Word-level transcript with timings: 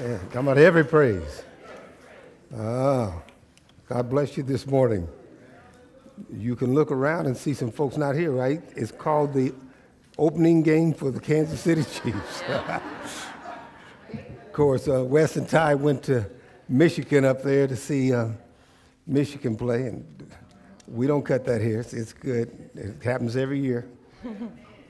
Yeah, 0.00 0.18
come 0.30 0.46
on, 0.46 0.58
every 0.58 0.84
praise. 0.84 1.42
Ah, 2.56 3.20
God 3.88 4.08
bless 4.08 4.36
you 4.36 4.44
this 4.44 4.64
morning. 4.64 5.08
You 6.32 6.54
can 6.54 6.72
look 6.72 6.92
around 6.92 7.26
and 7.26 7.36
see 7.36 7.52
some 7.52 7.72
folks 7.72 7.96
not 7.96 8.14
here, 8.14 8.30
right? 8.30 8.62
It's 8.76 8.92
called 8.92 9.34
the 9.34 9.52
opening 10.16 10.62
game 10.62 10.94
for 10.94 11.10
the 11.10 11.18
Kansas 11.18 11.58
City 11.58 11.82
Chiefs. 12.02 12.42
of 12.48 12.82
course, 14.52 14.86
uh, 14.86 15.02
Wes 15.04 15.34
and 15.34 15.48
Ty 15.48 15.74
went 15.74 16.04
to 16.04 16.30
Michigan 16.68 17.24
up 17.24 17.42
there 17.42 17.66
to 17.66 17.74
see 17.74 18.14
uh, 18.14 18.28
Michigan 19.04 19.56
play, 19.56 19.86
and 19.88 20.32
we 20.86 21.08
don't 21.08 21.24
cut 21.24 21.44
that 21.46 21.60
here. 21.60 21.80
It's, 21.80 21.92
it's 21.92 22.12
good. 22.12 22.70
It 22.76 23.02
happens 23.02 23.36
every 23.36 23.58
year. 23.58 23.88
yeah, 24.24 24.36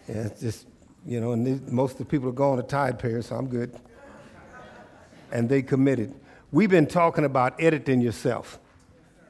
it's 0.06 0.42
just, 0.42 0.66
you 1.06 1.18
know, 1.18 1.32
and 1.32 1.66
most 1.72 1.92
of 1.92 1.98
the 1.98 2.04
people 2.04 2.28
are 2.28 2.32
going 2.32 2.60
to 2.60 2.66
Tide 2.66 2.98
Pair, 2.98 3.22
so 3.22 3.36
I'm 3.36 3.48
good. 3.48 3.74
And 5.30 5.48
they 5.48 5.62
committed. 5.62 6.14
We've 6.50 6.70
been 6.70 6.86
talking 6.86 7.24
about 7.24 7.60
editing 7.60 8.00
yourself 8.00 8.58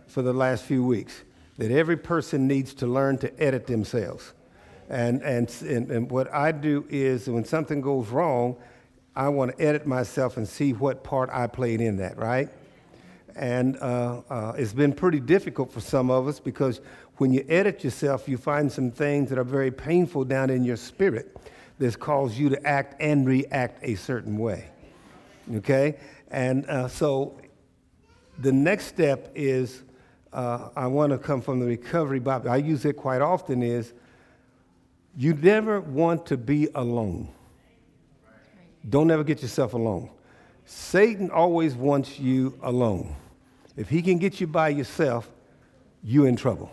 for 0.07 0.23
the 0.23 0.33
last 0.33 0.65
few 0.65 0.85
weeks, 0.85 1.23
that 1.59 1.71
every 1.71 1.97
person 1.97 2.47
needs 2.47 2.75
to 2.75 2.87
learn 2.87 3.19
to 3.19 3.43
edit 3.43 3.67
themselves. 3.67 4.33
And, 4.89 5.23
and, 5.23 5.55
and, 5.63 5.91
and 5.91 6.11
what 6.11 6.33
I 6.33 6.53
do 6.53 6.87
is 6.89 7.29
when 7.29 7.45
something 7.45 7.81
goes 7.81 8.09
wrong, 8.09 8.57
I 9.15 9.29
want 9.29 9.57
to 9.57 9.63
edit 9.63 9.87
myself 9.87 10.37
and 10.37 10.49
see 10.49 10.73
what 10.73 11.05
part 11.05 11.29
I 11.33 11.47
played 11.47 11.81
in 11.81 11.97
that, 11.97 12.17
right? 12.17 12.49
And 13.35 13.77
uh, 13.79 14.23
uh, 14.31 14.53
it's 14.57 14.73
been 14.73 14.93
pretty 14.93 15.21
difficult 15.21 15.73
for 15.73 15.81
some 15.81 16.11
of 16.11 16.27
us 16.27 16.41
because 16.41 16.81
when 17.19 17.33
you 17.33 17.45
edit 17.49 17.85
yourself, 17.85 18.29
you 18.29 18.39
find 18.39 18.71
some 18.71 18.91
things 18.91 19.29
that 19.31 19.39
are 19.39 19.45
very 19.45 19.71
painful 19.71 20.25
down 20.25 20.51
in 20.51 20.65
your 20.65 20.77
spirit 20.77 21.37
that's 21.79 21.97
caused 21.97 22.37
you 22.37 22.49
to 22.49 22.67
act 22.67 22.97
and 23.01 23.27
react 23.27 23.81
a 23.83 23.95
certain 23.97 24.39
way. 24.39 24.69
Okay? 25.57 25.99
And 26.31 26.67
uh, 26.67 26.89
so 26.89 27.41
the 28.39 28.53
next 28.53 28.87
step 28.87 29.33
is 29.35 29.83
uh, 30.33 30.69
I 30.77 30.87
want 30.87 31.13
to 31.13 31.19
come 31.19 31.41
from 31.41 31.61
the 31.61 31.67
recovery 31.67 32.21
Bible. 32.21 32.51
I 32.51 32.57
use 32.57 32.85
it 32.85 32.97
quite 32.97 33.21
often 33.21 33.63
is 33.63 33.93
you 35.17 35.35
never 35.35 35.81
want 35.81 36.27
to 36.27 36.37
be 36.37 36.69
alone. 36.75 37.29
Don't 38.89 39.11
ever 39.11 39.25
get 39.25 39.43
yourself 39.43 39.75
alone. 39.75 40.11
Satan 40.65 41.31
always 41.31 41.75
wants 41.75 42.19
you 42.19 42.59
alone. 42.63 43.17
If 43.77 43.89
he 43.89 44.03
can 44.03 44.19
get 44.19 44.41
you 44.41 44.47
by 44.47 44.69
yourself, 44.69 45.31
you're 46.03 46.29
in 46.29 46.37
trouble. 46.37 46.71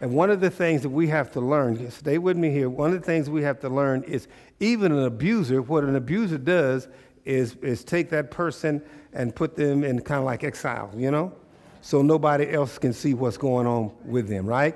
And 0.00 0.12
one 0.12 0.30
of 0.30 0.40
the 0.40 0.50
things 0.50 0.82
that 0.82 0.90
we 0.90 1.08
have 1.08 1.32
to 1.32 1.40
learn, 1.40 1.90
stay 1.90 2.18
with 2.18 2.36
me 2.36 2.50
here, 2.50 2.68
one 2.68 2.92
of 2.92 3.00
the 3.00 3.06
things 3.06 3.28
we 3.28 3.42
have 3.42 3.60
to 3.60 3.68
learn 3.68 4.02
is 4.04 4.28
even 4.60 4.92
an 4.92 5.04
abuser, 5.04 5.62
what 5.62 5.84
an 5.84 5.96
abuser 5.96 6.38
does 6.38 6.88
is, 7.24 7.56
is 7.56 7.84
take 7.84 8.10
that 8.10 8.30
person 8.30 8.82
and 9.12 9.34
put 9.34 9.56
them 9.56 9.84
in 9.84 10.00
kind 10.00 10.18
of 10.18 10.24
like 10.24 10.44
exile, 10.44 10.90
you 10.96 11.10
know? 11.10 11.32
So 11.80 12.02
nobody 12.02 12.50
else 12.50 12.78
can 12.78 12.92
see 12.92 13.14
what's 13.14 13.36
going 13.36 13.66
on 13.66 13.92
with 14.04 14.28
them, 14.28 14.46
right? 14.46 14.74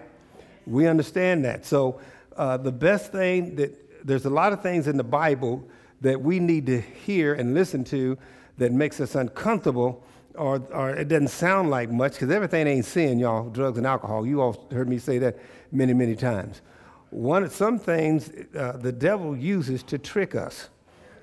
We 0.67 0.87
understand 0.87 1.45
that. 1.45 1.65
So 1.65 2.01
uh, 2.37 2.57
the 2.59 2.73
best 2.73 3.13
thing 3.13 3.57
that 3.57 4.07
there's 4.07 4.27
a 4.27 4.31
lot 4.31 4.53
of 4.53 4.63
things 4.63 4.87
in 4.87 4.97
the 4.97 5.05
Bible 5.05 5.67
that 6.01 6.21
we 6.21 6.39
need 6.39 6.67
to 6.67 6.81
hear 6.81 7.35
and 7.35 7.55
listen 7.55 7.85
to 7.85 8.17
that 8.59 8.73
makes 8.73 9.01
us 9.01 9.15
uncomfortable 9.15 10.05
or, 10.35 10.63
or 10.73 10.91
it 10.91 11.09
doesn't 11.09 11.29
sound 11.29 11.71
like 11.71 11.91
much 11.91 12.13
because 12.13 12.31
everything 12.31 12.67
ain't 12.67 12.85
sin, 12.85 13.19
y'all, 13.19 13.51
drugs 13.51 13.77
and 13.77 13.87
alcohol. 13.87 14.25
You 14.25 14.41
all 14.41 14.69
heard 14.71 14.89
me 14.89 14.99
say 14.99 15.19
that 15.19 15.37
many, 15.73 15.93
many 15.93 16.15
times. 16.15 16.61
One, 17.11 17.43
of 17.43 17.53
some 17.53 17.79
things 17.79 18.31
uh, 18.57 18.73
the 18.73 18.93
devil 18.93 19.37
uses 19.37 19.83
to 19.85 19.99
trick 19.99 20.35
us 20.35 20.69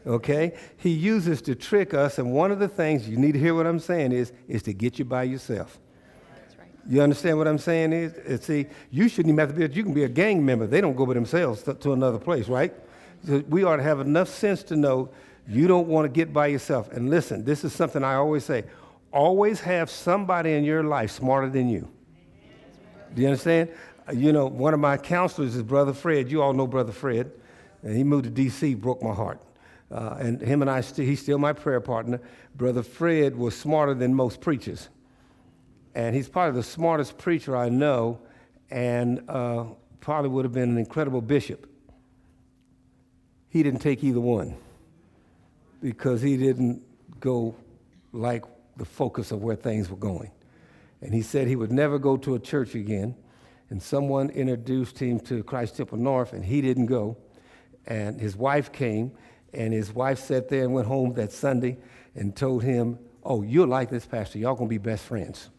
okay? 0.05 0.53
He 0.77 0.89
uses 0.89 1.41
to 1.43 1.55
trick 1.55 1.93
us, 1.93 2.19
and 2.19 2.31
one 2.31 2.51
of 2.51 2.59
the 2.59 2.67
things 2.67 3.07
you 3.07 3.17
need 3.17 3.33
to 3.33 3.39
hear 3.39 3.53
what 3.53 3.67
I'm 3.67 3.79
saying 3.79 4.11
is, 4.11 4.31
is 4.47 4.63
to 4.63 4.73
get 4.73 4.99
you 4.99 5.05
by 5.05 5.23
yourself. 5.23 5.79
Right. 6.57 6.67
You 6.87 7.01
understand 7.01 7.37
what 7.37 7.47
I'm 7.47 7.57
saying 7.57 7.93
is? 7.93 8.13
is? 8.13 8.41
See, 8.41 8.67
you 8.91 9.09
shouldn't 9.09 9.33
even 9.33 9.39
have 9.39 9.55
to 9.55 9.67
be, 9.67 9.75
you 9.75 9.83
can 9.83 9.93
be 9.93 10.03
a 10.03 10.09
gang 10.09 10.45
member. 10.45 10.67
They 10.67 10.81
don't 10.81 10.95
go 10.95 11.05
by 11.05 11.13
themselves 11.13 11.63
to, 11.63 11.73
to 11.75 11.93
another 11.93 12.19
place, 12.19 12.47
right? 12.47 12.73
So 13.25 13.43
we 13.49 13.63
ought 13.63 13.77
to 13.77 13.83
have 13.83 13.99
enough 13.99 14.29
sense 14.29 14.61
to 14.63 14.75
know 14.75 15.09
you 15.47 15.67
don't 15.67 15.87
want 15.87 16.05
to 16.05 16.09
get 16.09 16.33
by 16.33 16.47
yourself. 16.47 16.91
And 16.91 17.09
listen, 17.09 17.43
this 17.43 17.63
is 17.63 17.73
something 17.73 18.03
I 18.03 18.15
always 18.15 18.43
say. 18.43 18.65
Always 19.11 19.61
have 19.61 19.89
somebody 19.89 20.53
in 20.53 20.63
your 20.63 20.83
life 20.83 21.11
smarter 21.11 21.49
than 21.49 21.69
you. 21.69 21.87
Do 23.13 23.21
you 23.21 23.27
understand? 23.27 23.69
You 24.13 24.33
know, 24.33 24.45
one 24.45 24.73
of 24.73 24.79
my 24.79 24.97
counselors 24.97 25.55
is 25.55 25.63
Brother 25.63 25.93
Fred. 25.93 26.29
You 26.29 26.41
all 26.41 26.53
know 26.53 26.67
Brother 26.67 26.91
Fred. 26.91 27.31
And 27.81 27.95
he 27.95 28.03
moved 28.03 28.25
to 28.25 28.29
D.C., 28.29 28.73
broke 28.75 29.01
my 29.01 29.13
heart. 29.13 29.39
Uh, 29.91 30.17
and 30.19 30.41
him 30.41 30.61
and 30.61 30.69
I, 30.69 30.81
st- 30.81 31.07
he's 31.07 31.21
still 31.21 31.37
my 31.37 31.53
prayer 31.53 31.79
partner. 31.79 32.19
Brother 32.55 32.83
Fred 32.83 33.35
was 33.35 33.55
smarter 33.55 33.93
than 33.93 34.13
most 34.13 34.41
preachers. 34.41 34.89
And 35.93 36.15
he's 36.15 36.27
probably 36.27 36.59
the 36.59 36.63
smartest 36.63 37.17
preacher 37.17 37.55
I 37.55 37.69
know, 37.69 38.19
and 38.69 39.23
uh, 39.29 39.65
probably 40.01 40.29
would 40.29 40.43
have 40.43 40.53
been 40.53 40.69
an 40.69 40.77
incredible 40.77 41.21
bishop. 41.21 41.69
He 43.49 43.63
didn't 43.63 43.79
take 43.79 44.03
either 44.03 44.19
one 44.19 44.57
because 45.81 46.21
he 46.21 46.35
didn't 46.35 46.81
go 47.19 47.55
like 48.11 48.43
the 48.75 48.85
focus 48.85 49.31
of 49.31 49.43
where 49.43 49.55
things 49.55 49.89
were 49.89 49.97
going. 49.97 50.31
And 51.01 51.13
he 51.13 51.21
said 51.21 51.47
he 51.47 51.55
would 51.55 51.71
never 51.71 51.99
go 51.99 52.17
to 52.17 52.35
a 52.35 52.39
church 52.39 52.75
again. 52.75 53.15
And 53.69 53.81
someone 53.81 54.29
introduced 54.29 54.99
him 54.99 55.19
to 55.21 55.43
Christ 55.43 55.77
Temple 55.77 55.97
North, 55.97 56.33
and 56.33 56.43
he 56.43 56.61
didn't 56.61 56.87
go. 56.87 57.17
And 57.85 58.19
his 58.19 58.35
wife 58.35 58.71
came, 58.71 59.11
and 59.55 59.73
his 59.73 59.93
wife 59.93 60.19
sat 60.19 60.49
there 60.49 60.63
and 60.63 60.73
went 60.73 60.87
home 60.87 61.13
that 61.13 61.31
Sunday 61.31 61.77
and 62.15 62.35
told 62.35 62.63
him, 62.63 62.99
Oh, 63.23 63.41
you'll 63.41 63.67
like 63.67 63.89
this 63.89 64.05
pastor. 64.05 64.37
Y'all 64.37 64.55
gonna 64.55 64.69
be 64.69 64.77
best 64.77 65.03
friends. 65.03 65.49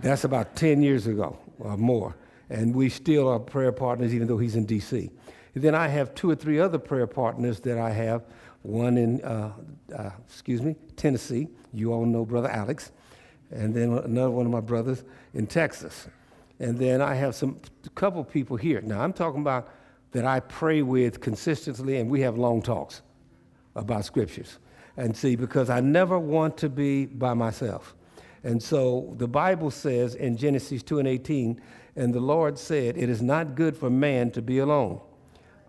That's 0.00 0.24
about 0.24 0.56
10 0.56 0.82
years 0.82 1.06
ago 1.06 1.38
or 1.58 1.76
more. 1.76 2.16
And 2.48 2.74
we 2.74 2.88
still 2.88 3.28
are 3.28 3.38
prayer 3.38 3.72
partners, 3.72 4.14
even 4.14 4.26
though 4.26 4.38
he's 4.38 4.56
in 4.56 4.64
D.C. 4.64 5.10
And 5.54 5.62
then 5.62 5.74
I 5.74 5.88
have 5.88 6.14
two 6.14 6.30
or 6.30 6.34
three 6.34 6.58
other 6.58 6.78
prayer 6.78 7.06
partners 7.06 7.60
that 7.60 7.78
I 7.78 7.90
have. 7.90 8.24
One 8.62 8.96
in, 8.96 9.22
uh, 9.22 9.52
uh, 9.94 10.10
excuse 10.26 10.62
me, 10.62 10.76
Tennessee. 10.96 11.48
You 11.72 11.92
all 11.92 12.06
know 12.06 12.24
Brother 12.24 12.48
Alex. 12.48 12.92
And 13.50 13.74
then 13.74 13.92
another 13.92 14.30
one 14.30 14.46
of 14.46 14.52
my 14.52 14.60
brothers 14.60 15.04
in 15.34 15.46
Texas. 15.46 16.08
And 16.58 16.78
then 16.78 17.02
I 17.02 17.14
have 17.14 17.34
some 17.34 17.60
couple 17.94 18.24
people 18.24 18.56
here. 18.56 18.80
Now 18.80 19.02
I'm 19.02 19.12
talking 19.12 19.40
about 19.40 19.68
that 20.12 20.24
I 20.24 20.40
pray 20.40 20.82
with 20.82 21.20
consistently, 21.20 21.96
and 21.96 22.10
we 22.10 22.20
have 22.20 22.38
long 22.38 22.62
talks 22.62 23.02
about 23.74 24.04
scriptures. 24.04 24.58
And 24.96 25.16
see, 25.16 25.36
because 25.36 25.70
I 25.70 25.80
never 25.80 26.18
want 26.18 26.58
to 26.58 26.68
be 26.68 27.06
by 27.06 27.34
myself. 27.34 27.94
And 28.44 28.62
so 28.62 29.14
the 29.16 29.28
Bible 29.28 29.70
says 29.70 30.14
in 30.14 30.36
Genesis 30.36 30.82
2 30.82 30.98
and 30.98 31.08
18, 31.08 31.60
and 31.96 32.14
the 32.14 32.20
Lord 32.20 32.58
said, 32.58 32.96
It 32.96 33.08
is 33.08 33.22
not 33.22 33.54
good 33.54 33.76
for 33.76 33.88
man 33.88 34.30
to 34.32 34.42
be 34.42 34.58
alone. 34.58 35.00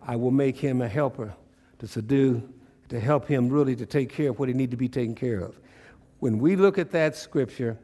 I 0.02 0.16
will 0.16 0.30
make 0.30 0.56
him 0.56 0.82
a 0.82 0.88
helper 0.88 1.34
to 1.78 1.86
subdue, 1.86 2.46
to 2.88 3.00
help 3.00 3.26
him 3.26 3.48
really 3.48 3.76
to 3.76 3.86
take 3.86 4.10
care 4.10 4.30
of 4.30 4.38
what 4.38 4.48
he 4.48 4.54
needs 4.54 4.70
to 4.72 4.76
be 4.76 4.88
taken 4.88 5.14
care 5.14 5.40
of. 5.40 5.58
When 6.18 6.38
we 6.38 6.56
look 6.56 6.78
at 6.78 6.90
that 6.90 7.16
scripture, 7.16 7.78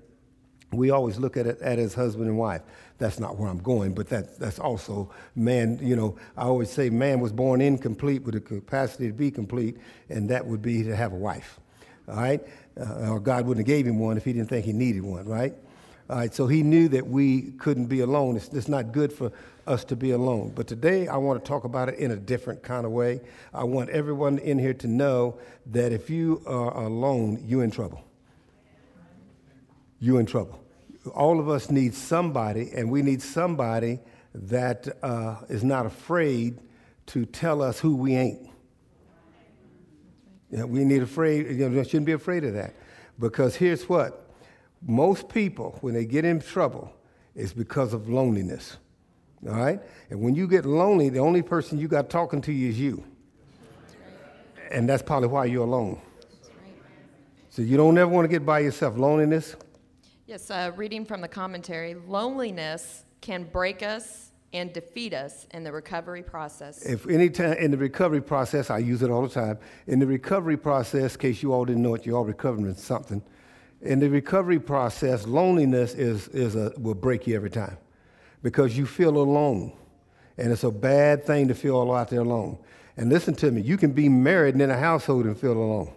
we 0.72 0.90
always 0.90 1.18
look 1.18 1.36
at 1.36 1.46
it 1.46 1.60
at 1.60 1.78
as 1.78 1.94
husband 1.94 2.28
and 2.28 2.38
wife. 2.38 2.62
That's 2.98 3.18
not 3.18 3.38
where 3.38 3.48
I'm 3.48 3.58
going, 3.58 3.94
but 3.94 4.08
that, 4.10 4.38
that's 4.38 4.58
also 4.58 5.10
man, 5.34 5.78
you 5.82 5.96
know, 5.96 6.16
I 6.36 6.42
always 6.42 6.70
say 6.70 6.90
man 6.90 7.20
was 7.20 7.32
born 7.32 7.60
incomplete 7.60 8.22
with 8.22 8.34
the 8.34 8.40
capacity 8.40 9.08
to 9.08 9.12
be 9.12 9.30
complete, 9.30 9.78
and 10.08 10.28
that 10.28 10.46
would 10.46 10.62
be 10.62 10.82
to 10.84 10.94
have 10.94 11.12
a 11.12 11.16
wife, 11.16 11.58
all 12.08 12.16
right? 12.16 12.40
Uh, 12.78 13.10
or 13.10 13.20
God 13.20 13.46
wouldn't 13.46 13.66
have 13.66 13.74
gave 13.74 13.86
him 13.86 13.98
one 13.98 14.16
if 14.16 14.24
he 14.24 14.32
didn't 14.32 14.48
think 14.48 14.64
he 14.64 14.72
needed 14.72 15.02
one, 15.02 15.26
right? 15.26 15.54
All 16.08 16.16
right, 16.16 16.34
so 16.34 16.46
he 16.46 16.62
knew 16.62 16.88
that 16.88 17.06
we 17.06 17.52
couldn't 17.52 17.86
be 17.86 18.00
alone. 18.00 18.36
It's, 18.36 18.48
it's 18.48 18.68
not 18.68 18.92
good 18.92 19.12
for 19.12 19.32
us 19.66 19.84
to 19.84 19.96
be 19.96 20.10
alone. 20.10 20.52
But 20.54 20.66
today 20.66 21.06
I 21.06 21.16
want 21.16 21.42
to 21.42 21.48
talk 21.48 21.64
about 21.64 21.88
it 21.88 21.98
in 21.98 22.10
a 22.10 22.16
different 22.16 22.62
kind 22.62 22.84
of 22.84 22.90
way. 22.90 23.20
I 23.54 23.62
want 23.64 23.90
everyone 23.90 24.38
in 24.38 24.58
here 24.58 24.74
to 24.74 24.88
know 24.88 25.38
that 25.66 25.92
if 25.92 26.10
you 26.10 26.42
are 26.46 26.76
alone, 26.76 27.42
you're 27.46 27.62
in 27.62 27.70
trouble 27.70 28.04
you're 30.00 30.18
in 30.18 30.26
trouble. 30.26 30.58
All 31.14 31.38
of 31.38 31.48
us 31.48 31.70
need 31.70 31.94
somebody, 31.94 32.70
and 32.74 32.90
we 32.90 33.02
need 33.02 33.22
somebody 33.22 34.00
that 34.34 34.88
uh, 35.02 35.36
is 35.48 35.62
not 35.62 35.86
afraid 35.86 36.58
to 37.06 37.24
tell 37.26 37.62
us 37.62 37.78
who 37.78 37.96
we 37.96 38.14
ain't. 38.14 38.48
You 40.50 40.58
know, 40.58 40.66
we 40.66 40.84
need 40.84 41.02
afraid, 41.02 41.46
you 41.50 41.68
know, 41.68 41.82
shouldn't 41.82 42.06
be 42.06 42.12
afraid 42.12 42.44
of 42.44 42.54
that. 42.54 42.74
Because 43.18 43.54
here's 43.54 43.88
what 43.88 44.30
most 44.86 45.28
people, 45.28 45.78
when 45.80 45.94
they 45.94 46.04
get 46.04 46.24
in 46.24 46.40
trouble, 46.40 46.92
is 47.34 47.52
because 47.52 47.92
of 47.92 48.08
loneliness. 48.08 48.76
All 49.46 49.54
right? 49.54 49.80
And 50.10 50.20
when 50.20 50.34
you 50.34 50.48
get 50.48 50.64
lonely, 50.64 51.08
the 51.08 51.18
only 51.18 51.42
person 51.42 51.78
you 51.78 51.88
got 51.88 52.10
talking 52.10 52.40
to 52.42 52.52
you 52.52 52.68
is 52.68 52.80
you. 52.80 53.04
And 54.70 54.88
that's 54.88 55.02
probably 55.02 55.28
why 55.28 55.46
you're 55.46 55.64
alone. 55.64 56.00
So 57.50 57.62
you 57.62 57.76
don't 57.76 57.98
ever 57.98 58.10
want 58.10 58.24
to 58.24 58.28
get 58.28 58.46
by 58.46 58.60
yourself. 58.60 58.96
Loneliness, 58.96 59.56
Yes, 60.30 60.48
uh, 60.48 60.70
reading 60.76 61.04
from 61.04 61.22
the 61.22 61.26
commentary 61.26 61.96
loneliness 62.06 63.02
can 63.20 63.42
break 63.42 63.82
us 63.82 64.30
and 64.52 64.72
defeat 64.72 65.12
us 65.12 65.48
in 65.50 65.64
the 65.64 65.72
recovery 65.72 66.22
process. 66.22 66.86
If 66.86 67.08
any 67.08 67.28
time 67.30 67.54
in 67.54 67.72
the 67.72 67.76
recovery 67.76 68.20
process, 68.20 68.70
I 68.70 68.78
use 68.78 69.02
it 69.02 69.10
all 69.10 69.22
the 69.22 69.28
time. 69.28 69.58
In 69.88 69.98
the 69.98 70.06
recovery 70.06 70.56
process, 70.56 71.16
in 71.16 71.20
case 71.20 71.42
you 71.42 71.52
all 71.52 71.64
didn't 71.64 71.82
know 71.82 71.96
it, 71.96 72.06
you 72.06 72.14
all 72.14 72.24
recovering 72.24 72.66
from 72.66 72.76
something. 72.76 73.24
In 73.80 73.98
the 73.98 74.08
recovery 74.08 74.60
process, 74.60 75.26
loneliness 75.26 75.94
is, 75.94 76.28
is 76.28 76.54
a, 76.54 76.72
will 76.78 76.94
break 76.94 77.26
you 77.26 77.34
every 77.34 77.50
time 77.50 77.76
because 78.40 78.78
you 78.78 78.86
feel 78.86 79.16
alone. 79.16 79.72
And 80.38 80.52
it's 80.52 80.62
a 80.62 80.70
bad 80.70 81.26
thing 81.26 81.48
to 81.48 81.56
feel 81.56 81.74
all 81.74 81.92
out 81.92 82.08
there 82.08 82.20
alone. 82.20 82.56
And 82.96 83.10
listen 83.10 83.34
to 83.34 83.50
me, 83.50 83.62
you 83.62 83.76
can 83.76 83.90
be 83.90 84.08
married 84.08 84.54
and 84.54 84.62
in 84.62 84.70
a 84.70 84.78
household 84.78 85.24
and 85.26 85.36
feel 85.36 85.54
alone. 85.54 85.92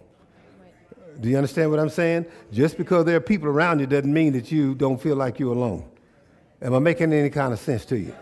Do 1.20 1.28
you 1.28 1.36
understand 1.36 1.70
what 1.70 1.80
I'm 1.80 1.88
saying? 1.88 2.26
Just 2.52 2.76
because 2.76 3.04
there 3.04 3.16
are 3.16 3.20
people 3.20 3.48
around 3.48 3.80
you 3.80 3.86
doesn't 3.86 4.12
mean 4.12 4.32
that 4.32 4.50
you 4.50 4.74
don't 4.74 5.00
feel 5.00 5.16
like 5.16 5.38
you're 5.38 5.54
alone. 5.54 5.88
Am 6.62 6.74
I 6.74 6.78
making 6.78 7.12
any 7.12 7.30
kind 7.30 7.52
of 7.52 7.58
sense 7.58 7.84
to 7.86 7.98
you? 7.98 8.14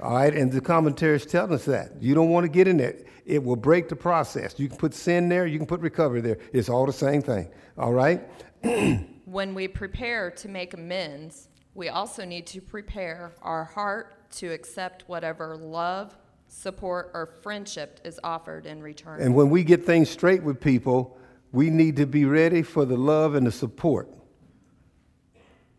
All 0.00 0.14
right, 0.14 0.34
and 0.34 0.50
the 0.50 0.60
commentary 0.60 1.16
is 1.16 1.26
telling 1.26 1.52
us 1.52 1.64
that. 1.66 1.92
You 2.00 2.14
don't 2.14 2.30
want 2.30 2.44
to 2.44 2.48
get 2.48 2.66
in 2.66 2.76
there. 2.76 2.96
It 3.24 3.42
will 3.42 3.56
break 3.56 3.88
the 3.88 3.94
process. 3.94 4.58
You 4.58 4.68
can 4.68 4.76
put 4.76 4.94
sin 4.94 5.28
there, 5.28 5.46
you 5.46 5.58
can 5.58 5.66
put 5.66 5.80
recovery 5.80 6.20
there. 6.20 6.38
It's 6.52 6.68
all 6.68 6.86
the 6.86 6.92
same 6.92 7.22
thing. 7.22 7.48
All 7.78 7.92
right? 7.92 8.20
when 9.24 9.54
we 9.54 9.68
prepare 9.68 10.30
to 10.32 10.48
make 10.48 10.74
amends, 10.74 11.48
we 11.74 11.88
also 11.88 12.24
need 12.24 12.46
to 12.48 12.60
prepare 12.60 13.32
our 13.42 13.64
heart 13.64 14.30
to 14.32 14.48
accept 14.48 15.04
whatever 15.06 15.56
love, 15.56 16.16
support, 16.48 17.10
or 17.14 17.26
friendship 17.26 18.00
is 18.04 18.18
offered 18.24 18.66
in 18.66 18.82
return. 18.82 19.20
And 19.20 19.34
when 19.34 19.50
we 19.50 19.62
get 19.62 19.84
things 19.84 20.10
straight 20.10 20.42
with 20.42 20.60
people, 20.60 21.16
we 21.52 21.70
need 21.70 21.96
to 21.96 22.06
be 22.06 22.24
ready 22.24 22.62
for 22.62 22.84
the 22.84 22.96
love 22.96 23.34
and 23.34 23.46
the 23.46 23.52
support 23.52 24.08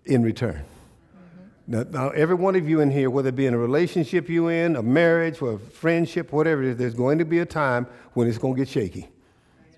in 0.05 0.23
return. 0.23 0.63
Now, 1.65 1.83
now, 1.83 2.09
every 2.09 2.35
one 2.35 2.55
of 2.55 2.67
you 2.67 2.81
in 2.81 2.91
here, 2.91 3.09
whether 3.09 3.29
it 3.29 3.35
be 3.35 3.45
in 3.45 3.53
a 3.53 3.57
relationship 3.57 4.29
you're 4.29 4.51
in, 4.51 4.75
a 4.75 4.83
marriage, 4.83 5.41
or 5.41 5.53
a 5.53 5.57
friendship, 5.57 6.33
whatever 6.33 6.61
it 6.61 6.69
is, 6.71 6.77
there's 6.77 6.93
going 6.93 7.19
to 7.19 7.25
be 7.25 7.39
a 7.39 7.45
time 7.45 7.87
when 8.13 8.27
it's 8.27 8.37
going 8.37 8.55
to 8.55 8.59
get 8.59 8.67
shaky. 8.67 9.07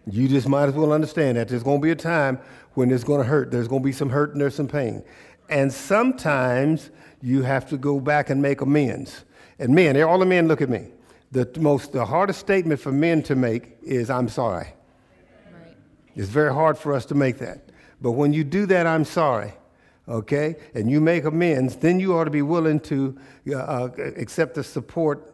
You 0.09 0.27
just 0.27 0.47
might 0.47 0.65
as 0.65 0.73
well 0.73 0.91
understand 0.91 1.37
that. 1.37 1.47
There's 1.47 1.63
going 1.63 1.79
to 1.79 1.83
be 1.83 1.91
a 1.91 1.95
time 1.95 2.39
when 2.73 2.91
it's 2.91 3.03
going 3.03 3.21
to 3.21 3.27
hurt. 3.27 3.51
There's 3.51 3.67
going 3.67 3.81
to 3.81 3.85
be 3.85 3.91
some 3.91 4.09
hurt 4.09 4.31
and 4.31 4.41
there's 4.41 4.55
some 4.55 4.67
pain. 4.67 5.03
And 5.49 5.71
sometimes 5.71 6.89
you 7.21 7.43
have 7.43 7.69
to 7.69 7.77
go 7.77 7.99
back 7.99 8.29
and 8.29 8.41
make 8.41 8.61
amends. 8.61 9.23
And 9.59 9.73
men, 9.73 9.99
all 10.01 10.19
the 10.19 10.25
men 10.25 10.47
look 10.47 10.61
at 10.61 10.69
me. 10.69 10.89
The 11.31 11.49
most, 11.59 11.91
the 11.91 12.05
hardest 12.05 12.39
statement 12.39 12.79
for 12.79 12.91
men 12.91 13.23
to 13.23 13.35
make 13.35 13.77
is, 13.83 14.09
I'm 14.09 14.29
sorry. 14.29 14.67
It's 16.15 16.29
very 16.29 16.53
hard 16.53 16.77
for 16.77 16.93
us 16.93 17.05
to 17.07 17.15
make 17.15 17.37
that. 17.39 17.69
But 18.01 18.11
when 18.11 18.33
you 18.33 18.43
do 18.43 18.65
that, 18.67 18.87
I'm 18.87 19.05
sorry 19.05 19.53
okay, 20.07 20.55
and 20.73 20.89
you 20.89 21.01
make 21.01 21.25
amends, 21.25 21.75
then 21.77 21.99
you 21.99 22.15
ought 22.15 22.25
to 22.25 22.31
be 22.31 22.41
willing 22.41 22.79
to 22.79 23.17
uh, 23.49 23.55
uh, 23.55 23.89
accept 24.17 24.55
the 24.55 24.63
support 24.63 25.33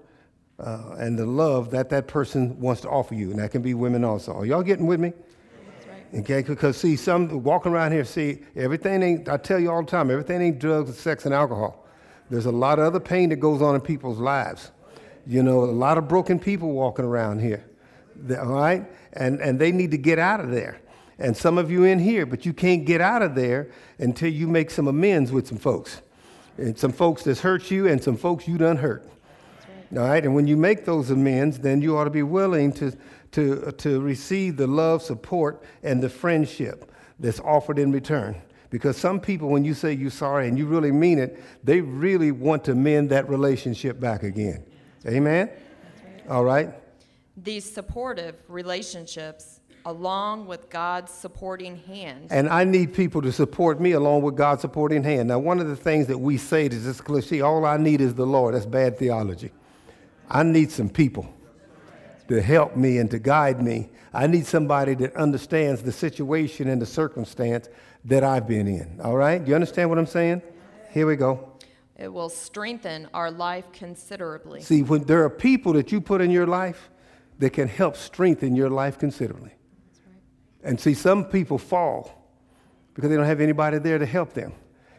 uh, 0.59 0.95
and 0.97 1.17
the 1.17 1.25
love 1.25 1.71
that 1.71 1.89
that 1.89 2.07
person 2.07 2.59
wants 2.59 2.81
to 2.81 2.89
offer 2.89 3.15
you. 3.15 3.31
And 3.31 3.39
that 3.39 3.51
can 3.51 3.61
be 3.61 3.73
women 3.73 4.03
also. 4.03 4.33
Are 4.33 4.45
y'all 4.45 4.63
getting 4.63 4.85
with 4.85 4.99
me? 4.99 5.13
Right. 5.87 6.21
Okay, 6.21 6.41
because 6.41 6.77
see, 6.77 6.95
some 6.95 7.43
walking 7.43 7.71
around 7.71 7.91
here, 7.91 8.05
see, 8.05 8.39
everything 8.55 9.01
ain't, 9.01 9.29
I 9.29 9.37
tell 9.37 9.59
you 9.59 9.71
all 9.71 9.81
the 9.81 9.89
time, 9.89 10.11
everything 10.11 10.41
ain't 10.41 10.59
drugs, 10.59 10.97
sex, 10.97 11.25
and 11.25 11.33
alcohol. 11.33 11.87
There's 12.29 12.45
a 12.45 12.51
lot 12.51 12.79
of 12.79 12.85
other 12.85 12.99
pain 12.99 13.29
that 13.29 13.37
goes 13.37 13.61
on 13.61 13.75
in 13.75 13.81
people's 13.81 14.19
lives. 14.19 14.71
You 15.27 15.43
know, 15.43 15.63
a 15.63 15.65
lot 15.65 15.97
of 15.97 16.07
broken 16.07 16.39
people 16.39 16.71
walking 16.71 17.05
around 17.05 17.39
here. 17.39 17.65
All 18.29 18.45
right? 18.45 18.85
And, 19.13 19.39
and 19.41 19.59
they 19.59 19.71
need 19.71 19.91
to 19.91 19.97
get 19.97 20.19
out 20.19 20.39
of 20.39 20.51
there 20.51 20.81
and 21.21 21.37
some 21.37 21.59
of 21.59 21.69
you 21.69 21.83
in 21.83 21.99
here, 21.99 22.25
but 22.25 22.45
you 22.45 22.53
can't 22.53 22.83
get 22.83 22.99
out 22.99 23.21
of 23.21 23.35
there 23.35 23.69
until 23.99 24.29
you 24.29 24.47
make 24.47 24.71
some 24.71 24.87
amends 24.87 25.31
with 25.31 25.47
some 25.47 25.59
folks. 25.59 26.01
And 26.57 26.77
some 26.77 26.91
folks 26.91 27.23
that's 27.23 27.41
hurt 27.41 27.69
you 27.69 27.87
and 27.87 28.03
some 28.03 28.17
folks 28.17 28.47
you 28.47 28.57
done 28.57 28.77
hurt. 28.77 29.07
All 29.93 29.99
right, 29.99 30.23
and 30.23 30.33
when 30.33 30.47
you 30.47 30.57
make 30.57 30.85
those 30.85 31.11
amends, 31.11 31.59
then 31.59 31.81
you 31.81 31.97
ought 31.97 32.05
to 32.05 32.09
be 32.09 32.23
willing 32.23 32.71
to, 32.73 32.93
to, 33.33 33.71
to 33.73 33.99
receive 33.99 34.57
the 34.57 34.65
love, 34.65 35.03
support, 35.03 35.63
and 35.83 36.01
the 36.01 36.09
friendship 36.09 36.91
that's 37.19 37.39
offered 37.41 37.77
in 37.77 37.91
return. 37.91 38.41
Because 38.69 38.97
some 38.97 39.19
people, 39.19 39.49
when 39.49 39.65
you 39.65 39.73
say 39.73 39.93
you're 39.93 40.09
sorry 40.09 40.47
and 40.47 40.57
you 40.57 40.65
really 40.65 40.93
mean 40.93 41.19
it, 41.19 41.43
they 41.63 41.81
really 41.81 42.31
want 42.31 42.63
to 42.63 42.73
mend 42.73 43.09
that 43.09 43.29
relationship 43.29 43.99
back 43.99 44.23
again. 44.23 44.63
Amen? 45.05 45.49
All 46.29 46.45
right? 46.45 46.73
These 47.43 47.71
supportive 47.71 48.35
relationships 48.47 49.61
along 49.85 50.45
with 50.45 50.69
God's 50.69 51.11
supporting 51.11 51.77
hand. 51.77 52.27
And 52.29 52.47
I 52.47 52.63
need 52.63 52.93
people 52.93 53.21
to 53.23 53.31
support 53.31 53.79
me 53.81 53.93
along 53.93 54.21
with 54.21 54.35
God's 54.35 54.61
supporting 54.61 55.03
hand. 55.03 55.29
Now, 55.29 55.39
one 55.39 55.59
of 55.59 55.67
the 55.67 55.75
things 55.75 56.07
that 56.07 56.17
we 56.17 56.37
say 56.37 56.67
is 56.67 56.85
this 56.85 57.01
cliche 57.01 57.41
all 57.41 57.65
I 57.65 57.77
need 57.77 58.01
is 58.01 58.13
the 58.13 58.25
Lord. 58.25 58.53
That's 58.53 58.65
bad 58.65 58.97
theology. 58.97 59.51
I 60.29 60.43
need 60.43 60.71
some 60.71 60.89
people 60.89 61.33
to 62.27 62.41
help 62.41 62.75
me 62.75 62.99
and 62.99 63.09
to 63.11 63.19
guide 63.19 63.61
me. 63.61 63.89
I 64.13 64.27
need 64.27 64.45
somebody 64.45 64.93
that 64.95 65.15
understands 65.15 65.81
the 65.81 65.91
situation 65.91 66.69
and 66.69 66.81
the 66.81 66.85
circumstance 66.85 67.67
that 68.05 68.23
I've 68.23 68.47
been 68.47 68.67
in. 68.67 68.99
All 69.03 69.15
right? 69.15 69.43
Do 69.43 69.49
you 69.49 69.55
understand 69.55 69.89
what 69.89 69.97
I'm 69.97 70.05
saying? 70.05 70.41
Here 70.91 71.05
we 71.05 71.15
go. 71.15 71.49
It 71.97 72.11
will 72.11 72.29
strengthen 72.29 73.07
our 73.13 73.29
life 73.29 73.65
considerably. 73.73 74.61
See, 74.61 74.81
when 74.81 75.03
there 75.03 75.23
are 75.23 75.29
people 75.29 75.73
that 75.73 75.91
you 75.91 76.01
put 76.01 76.19
in 76.21 76.31
your 76.31 76.47
life 76.47 76.89
that 77.41 77.53
can 77.53 77.67
help 77.67 77.97
strengthen 77.97 78.55
your 78.55 78.69
life 78.69 78.99
considerably. 78.99 79.51
And 80.63 80.79
see, 80.79 80.93
some 80.93 81.25
people 81.25 81.57
fall 81.57 82.29
because 82.93 83.09
they 83.09 83.15
don't 83.15 83.25
have 83.25 83.41
anybody 83.41 83.79
there 83.79 83.97
to 83.97 84.05
help 84.05 84.33
them. 84.33 84.53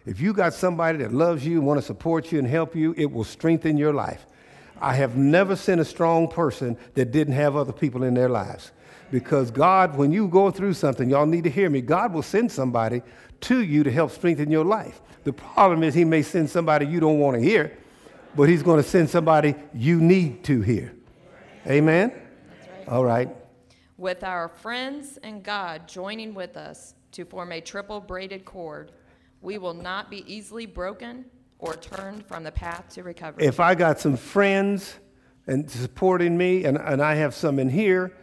If 0.06 0.20
you 0.20 0.32
got 0.32 0.52
somebody 0.52 0.98
that 0.98 1.12
loves 1.12 1.46
you 1.46 1.60
want 1.60 1.78
to 1.78 1.86
support 1.86 2.32
you 2.32 2.40
and 2.40 2.48
help 2.48 2.74
you, 2.74 2.94
it 2.98 3.12
will 3.12 3.22
strengthen 3.22 3.78
your 3.78 3.92
life. 3.92 4.26
I 4.80 4.94
have 4.94 5.16
never 5.16 5.54
seen 5.54 5.78
a 5.78 5.84
strong 5.84 6.26
person 6.26 6.76
that 6.94 7.12
didn't 7.12 7.34
have 7.34 7.54
other 7.54 7.72
people 7.72 8.02
in 8.02 8.14
their 8.14 8.28
lives. 8.28 8.72
Because 9.12 9.52
God, 9.52 9.96
when 9.96 10.10
you 10.10 10.26
go 10.26 10.50
through 10.50 10.74
something, 10.74 11.08
y'all 11.08 11.26
need 11.26 11.44
to 11.44 11.50
hear 11.50 11.70
me, 11.70 11.80
God 11.80 12.12
will 12.12 12.22
send 12.22 12.50
somebody 12.50 13.02
to 13.42 13.62
you 13.62 13.84
to 13.84 13.90
help 13.92 14.10
strengthen 14.10 14.50
your 14.50 14.64
life. 14.64 15.00
The 15.22 15.32
problem 15.32 15.84
is, 15.84 15.94
He 15.94 16.04
may 16.04 16.22
send 16.22 16.50
somebody 16.50 16.86
you 16.86 16.98
don't 16.98 17.20
want 17.20 17.36
to 17.36 17.40
hear, 17.40 17.78
but 18.34 18.48
He's 18.48 18.64
going 18.64 18.82
to 18.82 18.88
send 18.88 19.10
somebody 19.10 19.54
you 19.72 20.00
need 20.00 20.42
to 20.44 20.60
hear. 20.60 20.92
Amen? 21.68 22.12
All 22.88 23.04
right 23.04 23.28
with 24.02 24.24
our 24.24 24.48
friends 24.48 25.16
and 25.22 25.44
God 25.44 25.86
joining 25.86 26.34
with 26.34 26.56
us 26.56 26.94
to 27.12 27.24
form 27.24 27.52
a 27.52 27.60
triple 27.60 28.00
braided 28.00 28.44
cord, 28.44 28.90
we 29.40 29.58
will 29.58 29.74
not 29.74 30.10
be 30.10 30.24
easily 30.26 30.66
broken 30.66 31.24
or 31.60 31.74
turned 31.76 32.26
from 32.26 32.42
the 32.42 32.50
path 32.50 32.88
to 32.94 33.04
recovery. 33.04 33.44
If 33.44 33.60
I 33.60 33.76
got 33.76 34.00
some 34.00 34.16
friends 34.16 34.96
and 35.46 35.70
supporting 35.70 36.36
me, 36.36 36.64
and, 36.64 36.78
and 36.78 37.00
I 37.00 37.14
have 37.14 37.32
some 37.32 37.60
in 37.60 37.68
here, 37.68 38.16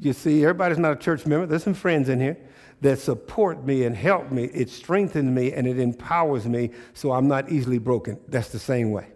you 0.00 0.14
see, 0.14 0.42
everybody's 0.42 0.78
not 0.78 0.92
a 0.92 0.96
church 0.96 1.26
member. 1.26 1.44
There's 1.44 1.64
some 1.64 1.74
friends 1.74 2.08
in 2.08 2.18
here 2.18 2.38
that 2.80 2.98
support 2.98 3.62
me 3.62 3.84
and 3.84 3.94
help 3.94 4.32
me. 4.32 4.44
It 4.44 4.70
strengthens 4.70 5.30
me 5.30 5.52
and 5.52 5.66
it 5.66 5.78
empowers 5.78 6.46
me 6.46 6.70
so 6.94 7.12
I'm 7.12 7.28
not 7.28 7.50
easily 7.50 7.78
broken. 7.78 8.18
That's 8.28 8.48
the 8.48 8.58
same 8.58 8.90
way. 8.90 9.08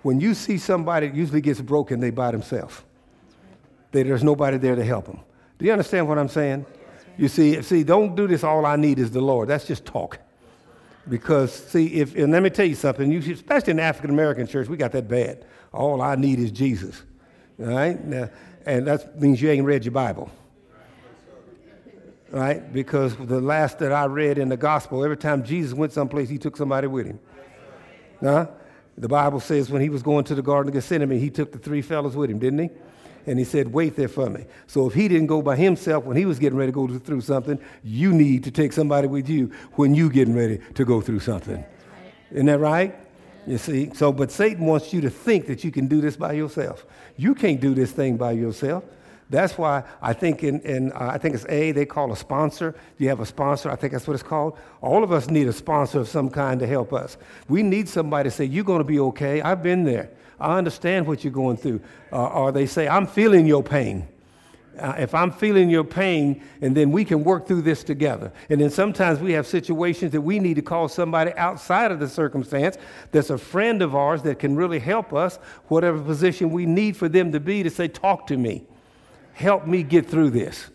When 0.00 0.18
you 0.18 0.32
see 0.32 0.56
somebody 0.56 1.08
that 1.08 1.14
usually 1.16 1.42
gets 1.42 1.60
broken, 1.60 2.00
they 2.00 2.10
by 2.10 2.30
themselves. 2.30 2.82
There's 3.92 4.24
nobody 4.24 4.58
there 4.58 4.76
to 4.76 4.84
help 4.84 5.06
them. 5.06 5.20
Do 5.58 5.64
you 5.64 5.72
understand 5.72 6.08
what 6.08 6.18
I'm 6.18 6.28
saying? 6.28 6.66
You 7.16 7.28
see, 7.28 7.60
see, 7.62 7.82
don't 7.82 8.14
do 8.14 8.26
this. 8.26 8.44
All 8.44 8.64
I 8.64 8.76
need 8.76 8.98
is 8.98 9.10
the 9.10 9.20
Lord. 9.20 9.48
That's 9.48 9.66
just 9.66 9.84
talk. 9.84 10.18
Because 11.08 11.52
see, 11.52 11.94
if 11.94 12.14
and 12.14 12.32
let 12.32 12.42
me 12.42 12.50
tell 12.50 12.66
you 12.66 12.74
something, 12.74 13.10
you 13.10 13.18
especially 13.32 13.72
in 13.72 13.76
the 13.78 13.82
African 13.82 14.10
American 14.10 14.46
church, 14.46 14.68
we 14.68 14.76
got 14.76 14.92
that 14.92 15.08
bad. 15.08 15.44
All 15.72 16.00
I 16.00 16.14
need 16.16 16.38
is 16.38 16.50
Jesus. 16.50 17.02
All 17.58 17.66
right? 17.66 18.02
Now, 18.04 18.30
and 18.66 18.86
that 18.86 19.20
means 19.20 19.40
you 19.40 19.50
ain't 19.50 19.64
read 19.64 19.84
your 19.84 19.92
Bible. 19.92 20.30
Right? 22.30 22.72
Because 22.72 23.16
the 23.16 23.40
last 23.40 23.78
that 23.78 23.90
I 23.90 24.04
read 24.04 24.36
in 24.36 24.50
the 24.50 24.56
gospel, 24.56 25.02
every 25.02 25.16
time 25.16 25.42
Jesus 25.42 25.72
went 25.72 25.92
someplace, 25.92 26.28
he 26.28 26.36
took 26.36 26.56
somebody 26.56 26.86
with 26.86 27.06
him. 27.06 27.18
Huh? 28.20 28.48
The 28.98 29.08
Bible 29.08 29.40
says 29.40 29.70
when 29.70 29.80
he 29.80 29.88
was 29.88 30.02
going 30.02 30.24
to 30.24 30.34
the 30.34 30.42
Garden 30.42 30.68
of 30.68 30.74
Gethsemane, 30.74 31.18
he 31.18 31.30
took 31.30 31.52
the 31.52 31.58
three 31.58 31.80
fellows 31.80 32.16
with 32.16 32.30
him, 32.30 32.38
didn't 32.38 32.58
he? 32.58 32.70
And 33.28 33.38
he 33.38 33.44
said, 33.44 33.72
Wait 33.72 33.94
there 33.96 34.08
for 34.08 34.30
me. 34.30 34.44
So 34.66 34.86
if 34.86 34.94
he 34.94 35.08
didn't 35.08 35.26
go 35.26 35.42
by 35.42 35.56
himself 35.56 36.04
when 36.04 36.16
he 36.16 36.24
was 36.24 36.38
getting 36.38 36.58
ready 36.58 36.72
to 36.72 36.74
go 36.74 36.98
through 36.98 37.20
something, 37.20 37.58
you 37.84 38.12
need 38.12 38.44
to 38.44 38.50
take 38.50 38.72
somebody 38.72 39.06
with 39.06 39.28
you 39.28 39.52
when 39.72 39.94
you 39.94 40.10
getting 40.10 40.34
ready 40.34 40.60
to 40.74 40.84
go 40.84 41.00
through 41.00 41.20
something. 41.20 41.64
Isn't 42.32 42.46
that 42.46 42.58
right? 42.58 42.94
You 43.46 43.58
see? 43.58 43.90
So, 43.94 44.12
but 44.12 44.30
Satan 44.30 44.66
wants 44.66 44.92
you 44.92 45.00
to 45.02 45.10
think 45.10 45.46
that 45.46 45.64
you 45.64 45.70
can 45.70 45.86
do 45.86 46.00
this 46.00 46.16
by 46.16 46.32
yourself. 46.32 46.84
You 47.16 47.34
can't 47.34 47.60
do 47.60 47.74
this 47.74 47.92
thing 47.92 48.16
by 48.16 48.32
yourself. 48.32 48.84
That's 49.30 49.58
why 49.58 49.82
I 50.00 50.14
think 50.14 50.42
in, 50.42 50.60
in 50.60 50.92
uh, 50.92 51.10
I 51.12 51.18
think 51.18 51.34
it's 51.34 51.44
A, 51.48 51.72
they 51.72 51.84
call 51.84 52.12
a 52.12 52.16
sponsor. 52.16 52.74
You 52.96 53.08
have 53.08 53.20
a 53.20 53.26
sponsor, 53.26 53.70
I 53.70 53.76
think 53.76 53.92
that's 53.92 54.06
what 54.06 54.14
it's 54.14 54.22
called. 54.22 54.58
All 54.80 55.04
of 55.04 55.12
us 55.12 55.28
need 55.28 55.48
a 55.48 55.52
sponsor 55.52 56.00
of 56.00 56.08
some 56.08 56.30
kind 56.30 56.58
to 56.60 56.66
help 56.66 56.94
us. 56.94 57.18
We 57.46 57.62
need 57.62 57.88
somebody 57.88 58.30
to 58.30 58.34
say, 58.34 58.46
You're 58.46 58.64
going 58.64 58.78
to 58.78 58.84
be 58.84 58.98
okay. 59.00 59.42
I've 59.42 59.62
been 59.62 59.84
there. 59.84 60.10
I 60.40 60.56
understand 60.58 61.06
what 61.06 61.24
you're 61.24 61.32
going 61.32 61.56
through. 61.56 61.80
Uh, 62.12 62.26
or 62.26 62.52
they 62.52 62.66
say, 62.66 62.88
I'm 62.88 63.06
feeling 63.06 63.46
your 63.46 63.62
pain. 63.62 64.08
uh, 64.78 64.94
if 64.98 65.14
I'm 65.14 65.30
feeling 65.30 65.70
your 65.70 65.84
pain, 65.84 66.42
and 66.60 66.76
then 66.76 66.92
we 66.92 67.04
can 67.04 67.24
work 67.24 67.46
through 67.46 67.62
this 67.62 67.82
together. 67.82 68.32
And 68.48 68.60
then 68.60 68.70
sometimes 68.70 69.20
we 69.20 69.32
have 69.32 69.46
situations 69.46 70.12
that 70.12 70.20
we 70.20 70.38
need 70.38 70.54
to 70.54 70.62
call 70.62 70.88
somebody 70.88 71.32
outside 71.36 71.90
of 71.90 72.00
the 72.00 72.08
circumstance 72.08 72.78
that's 73.10 73.30
a 73.30 73.38
friend 73.38 73.82
of 73.82 73.94
ours 73.94 74.22
that 74.22 74.38
can 74.38 74.56
really 74.56 74.78
help 74.78 75.12
us, 75.12 75.36
whatever 75.68 76.00
position 76.00 76.50
we 76.50 76.66
need 76.66 76.96
for 76.96 77.08
them 77.08 77.32
to 77.32 77.40
be, 77.40 77.62
to 77.62 77.70
say, 77.70 77.88
Talk 77.88 78.26
to 78.28 78.36
me. 78.36 78.66
Help 79.32 79.66
me 79.66 79.82
get 79.82 80.06
through 80.06 80.30
this. 80.30 80.68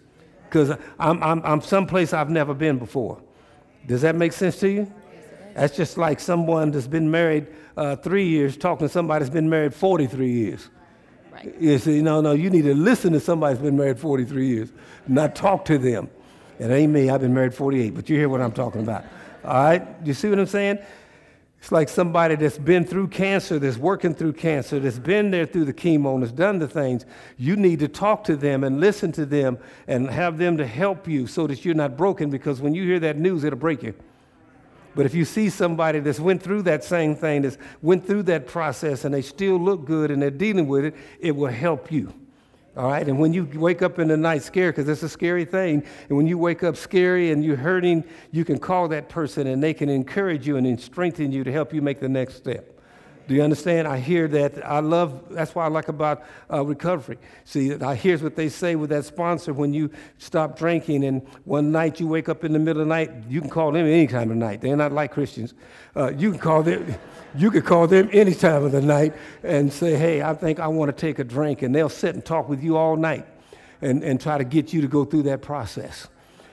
Because 0.46 0.78
I'm, 1.00 1.24
I'm, 1.24 1.42
I'm 1.44 1.62
someplace 1.62 2.14
I've 2.14 2.30
never 2.30 2.54
been 2.54 2.78
before. 2.78 3.22
Does 3.88 4.02
that 4.02 4.16
make 4.16 4.34
sense 4.34 4.60
to 4.60 4.70
you? 4.70 4.94
That's 5.56 5.76
just 5.76 5.98
like 5.98 6.20
someone 6.20 6.72
that's 6.72 6.88
been 6.88 7.10
married 7.12 7.48
uh, 7.78 7.96
three 7.96 8.28
years 8.28 8.58
talking 8.58 8.88
to 8.88 8.92
somebody 8.92 9.24
that's 9.24 9.34
been 9.34 9.50
married 9.50 9.74
43 9.74 10.32
years. 10.32 10.70
Right. 11.32 11.54
You 11.60 11.78
see, 11.78 12.02
no, 12.02 12.22
no, 12.22 12.34
you 12.34 12.50
need 12.50 12.64
to 12.64 12.76
listen 12.76 13.14
to 13.14 13.20
somebody 13.20 13.56
that's 13.56 13.64
been 13.64 13.78
married 13.78 14.00
43 14.00 14.48
years, 14.48 14.72
not 15.08 15.36
talk 15.36 15.66
to 15.66 15.78
them. 15.78 16.10
It 16.60 16.70
ain't 16.70 16.94
me, 16.94 17.10
I've 17.10 17.22
been 17.22 17.34
married 17.34 17.54
48, 17.54 17.96
but 17.96 18.10
you 18.10 18.18
hear 18.18 18.30
what 18.30 18.42
I'm 18.42 18.52
talking 18.52 18.82
about. 18.82 19.04
All 19.44 19.54
right? 19.54 19.88
You 20.04 20.14
see 20.14 20.30
what 20.30 20.40
I'm 20.40 20.46
saying? 20.46 20.80
It's 21.64 21.72
like 21.72 21.88
somebody 21.88 22.36
that's 22.36 22.58
been 22.58 22.86
through 22.86 23.08
cancer, 23.08 23.58
that's 23.58 23.78
working 23.78 24.14
through 24.14 24.34
cancer, 24.34 24.80
that's 24.82 25.00
been 25.00 25.32
there 25.32 25.46
through 25.46 25.66
the 25.66 25.74
chemo, 25.74 26.14
and 26.14 26.22
has 26.22 26.32
done 26.32 26.60
the 26.60 26.68
things. 26.68 27.06
You 27.38 27.56
need 27.56 27.80
to 27.80 27.88
talk 27.88 28.26
to 28.26 28.36
them 28.36 28.66
and 28.66 28.82
listen 28.82 29.14
to 29.14 29.26
them 29.26 29.58
and 29.88 30.10
have 30.10 30.38
them 30.38 30.58
to 30.58 30.68
help 30.68 31.08
you 31.08 31.26
so 31.26 31.48
that 31.48 31.64
you're 31.64 31.74
not 31.74 31.96
broken 31.96 32.30
because 32.30 32.60
when 32.60 32.76
you 32.76 32.84
hear 32.84 33.00
that 33.00 33.18
news, 33.18 33.46
it'll 33.46 33.58
break 33.58 33.82
you. 33.82 33.94
But 34.96 35.06
if 35.06 35.14
you 35.14 35.26
see 35.26 35.50
somebody 35.50 36.00
that's 36.00 36.20
went 36.20 36.42
through 36.44 36.64
that 36.64 36.84
same 36.84 37.16
thing, 37.16 37.42
that's 37.42 37.58
went 37.82 38.06
through 38.06 38.24
that 38.24 38.48
process, 38.48 39.06
and 39.06 39.14
they 39.14 39.22
still 39.22 39.58
look 39.58 39.86
good 39.86 40.12
and 40.12 40.22
they're 40.22 40.30
dealing 40.30 40.68
with 40.68 40.86
it, 40.86 40.96
it 41.20 41.36
will 41.36 41.52
help 41.52 41.92
you. 41.92 42.14
All 42.76 42.88
right? 42.90 43.08
And 43.08 43.20
when 43.20 43.34
you 43.34 43.46
wake 43.54 43.82
up 43.82 44.00
in 44.00 44.08
the 44.08 44.18
night 44.18 44.42
scared, 44.42 44.76
because 44.76 44.90
it's 44.90 45.04
a 45.04 45.10
scary 45.10 45.46
thing, 45.46 45.84
and 46.10 46.18
when 46.18 46.28
you 46.28 46.38
wake 46.38 46.64
up 46.64 46.76
scary 46.76 47.32
and 47.32 47.44
you're 47.44 47.56
hurting, 47.56 48.04
you 48.32 48.44
can 48.44 48.58
call 48.58 48.88
that 48.90 49.10
person 49.10 49.48
and 49.48 49.62
they 49.62 49.74
can 49.74 49.90
encourage 49.90 50.48
you 50.48 50.58
and 50.58 50.80
strengthen 50.80 51.32
you 51.32 51.44
to 51.44 51.52
help 51.52 51.74
you 51.74 51.82
make 51.82 52.00
the 52.00 52.10
next 52.10 52.36
step. 52.36 52.73
Do 53.28 53.36
you 53.36 53.42
understand? 53.42 53.88
I 53.88 54.00
hear 54.00 54.28
that. 54.28 54.66
I 54.66 54.80
love, 54.80 55.24
that's 55.30 55.56
what 55.56 55.64
I 55.64 55.68
like 55.68 55.88
about 55.88 56.24
uh, 56.52 56.64
recovery. 56.66 57.18
See, 57.46 57.74
I 57.74 57.96
hear 57.96 58.18
what 58.18 58.36
they 58.36 58.50
say 58.50 58.76
with 58.76 58.90
that 58.90 59.06
sponsor 59.06 59.54
when 59.54 59.74
you 59.74 59.90
stop 60.18 60.58
drinking 60.58 61.06
and 61.06 61.26
one 61.46 61.72
night 61.72 62.00
you 62.00 62.08
wake 62.08 62.28
up 62.28 62.44
in 62.44 62.52
the 62.52 62.60
middle 62.60 62.82
of 62.82 62.88
the 62.88 62.94
night, 62.94 63.12
you 63.30 63.40
can 63.40 63.50
call 63.50 63.72
them 63.72 63.86
any 63.86 64.08
time 64.08 64.24
of 64.24 64.30
the 64.30 64.36
night. 64.36 64.62
They're 64.62 64.76
not 64.76 64.92
like 64.92 65.12
Christians. 65.12 65.54
Uh, 65.96 66.12
you 66.18 66.32
can 66.32 66.40
call 66.40 66.64
them. 66.64 66.96
You 67.36 67.50
could 67.50 67.66
call 67.66 67.88
them 67.88 68.12
any 68.14 68.36
time 68.36 68.64
of 68.64 68.74
the 68.74 68.82
night 68.82 69.16
and 69.42 69.74
say, 69.74 69.96
hey, 69.96 70.22
I 70.22 70.36
think 70.36 70.60
I 70.60 70.68
want 70.68 70.96
to 70.96 71.02
take 71.02 71.18
a 71.18 71.24
drink. 71.24 71.64
And 71.64 71.74
they'll 71.74 71.90
sit 71.90 72.14
and 72.14 72.24
talk 72.24 72.48
with 72.48 72.62
you 72.62 72.78
all 72.78 72.96
night 72.96 73.26
and, 73.82 74.04
and 74.04 74.22
try 74.22 74.38
to 74.38 74.44
get 74.44 74.72
you 74.72 74.82
to 74.82 74.88
go 74.88 75.04
through 75.04 75.24
that 75.24 75.42
process 75.42 76.10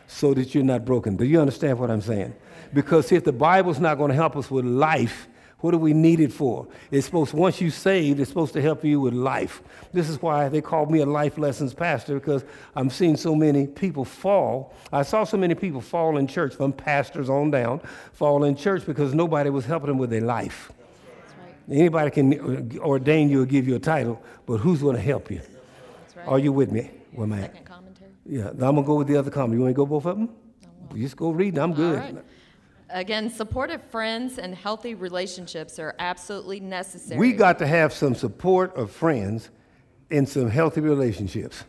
so 0.06 0.32
that 0.32 0.54
you're 0.54 0.64
not 0.64 0.86
broken. 0.86 1.16
Do 1.16 1.26
you 1.26 1.38
understand 1.38 1.78
what 1.78 1.90
I'm 1.90 2.00
saying? 2.00 2.34
Because 2.72 3.12
if 3.12 3.24
the 3.24 3.32
Bible's 3.32 3.78
not 3.78 3.98
going 3.98 4.08
to 4.08 4.14
help 4.14 4.36
us 4.36 4.50
with 4.50 4.64
life, 4.64 5.28
what 5.60 5.72
do 5.72 5.78
we 5.78 5.92
need 5.92 6.20
it 6.20 6.32
for? 6.32 6.66
It's 6.90 7.06
supposed, 7.06 7.34
once 7.34 7.60
you 7.60 7.70
saved, 7.70 8.20
it's 8.20 8.28
supposed 8.28 8.52
to 8.54 8.62
help 8.62 8.84
you 8.84 9.00
with 9.00 9.14
life. 9.14 9.62
This 9.92 10.08
is 10.08 10.20
why 10.22 10.48
they 10.48 10.60
called 10.60 10.90
me 10.90 11.00
a 11.00 11.06
life 11.06 11.38
lessons 11.38 11.74
pastor, 11.74 12.14
because 12.14 12.44
I'm 12.74 12.90
seeing 12.90 13.16
so 13.16 13.34
many 13.34 13.66
people 13.66 14.04
fall. 14.04 14.74
I 14.92 15.02
saw 15.02 15.24
so 15.24 15.36
many 15.36 15.54
people 15.54 15.80
fall 15.80 16.16
in 16.16 16.26
church, 16.26 16.54
from 16.54 16.72
pastors 16.72 17.28
on 17.28 17.50
down, 17.50 17.80
fall 18.12 18.44
in 18.44 18.56
church 18.56 18.86
because 18.86 19.14
nobody 19.14 19.50
was 19.50 19.64
helping 19.66 19.88
them 19.88 19.98
with 19.98 20.10
their 20.10 20.20
life. 20.22 20.72
Right. 21.68 21.78
Anybody 21.78 22.10
can 22.10 22.78
ordain 22.78 23.28
you 23.28 23.42
or 23.42 23.46
give 23.46 23.68
you 23.68 23.76
a 23.76 23.80
title, 23.80 24.20
but 24.46 24.58
who's 24.58 24.80
going 24.80 24.96
to 24.96 25.02
help 25.02 25.30
you? 25.30 25.40
Right. 26.16 26.28
Are 26.28 26.38
you 26.38 26.52
with 26.52 26.72
me? 26.72 26.90
Where 27.12 27.26
am 27.26 27.32
I 27.32 27.40
Second 27.40 27.64
commentary. 27.64 28.10
Yeah, 28.26 28.48
I'm 28.48 28.56
going 28.58 28.76
to 28.76 28.82
go 28.82 28.94
with 28.94 29.08
the 29.08 29.16
other 29.16 29.30
comment. 29.30 29.54
You 29.54 29.60
want 29.60 29.74
to 29.74 29.76
go 29.76 29.86
both 29.86 30.06
of 30.06 30.16
them? 30.16 30.28
Just 30.94 31.16
go 31.16 31.30
read. 31.30 31.56
I'm 31.58 31.72
good. 31.72 31.98
Right. 31.98 32.24
Again, 32.92 33.30
supportive 33.30 33.82
friends 33.82 34.38
and 34.38 34.54
healthy 34.54 34.94
relationships 34.94 35.78
are 35.78 35.94
absolutely 35.98 36.60
necessary. 36.60 37.18
We 37.18 37.32
got 37.32 37.58
to 37.60 37.66
have 37.66 37.92
some 37.92 38.14
support 38.14 38.74
of 38.76 38.90
friends 38.90 39.50
and 40.10 40.28
some 40.28 40.50
healthy 40.50 40.80
relationships. 40.80 41.64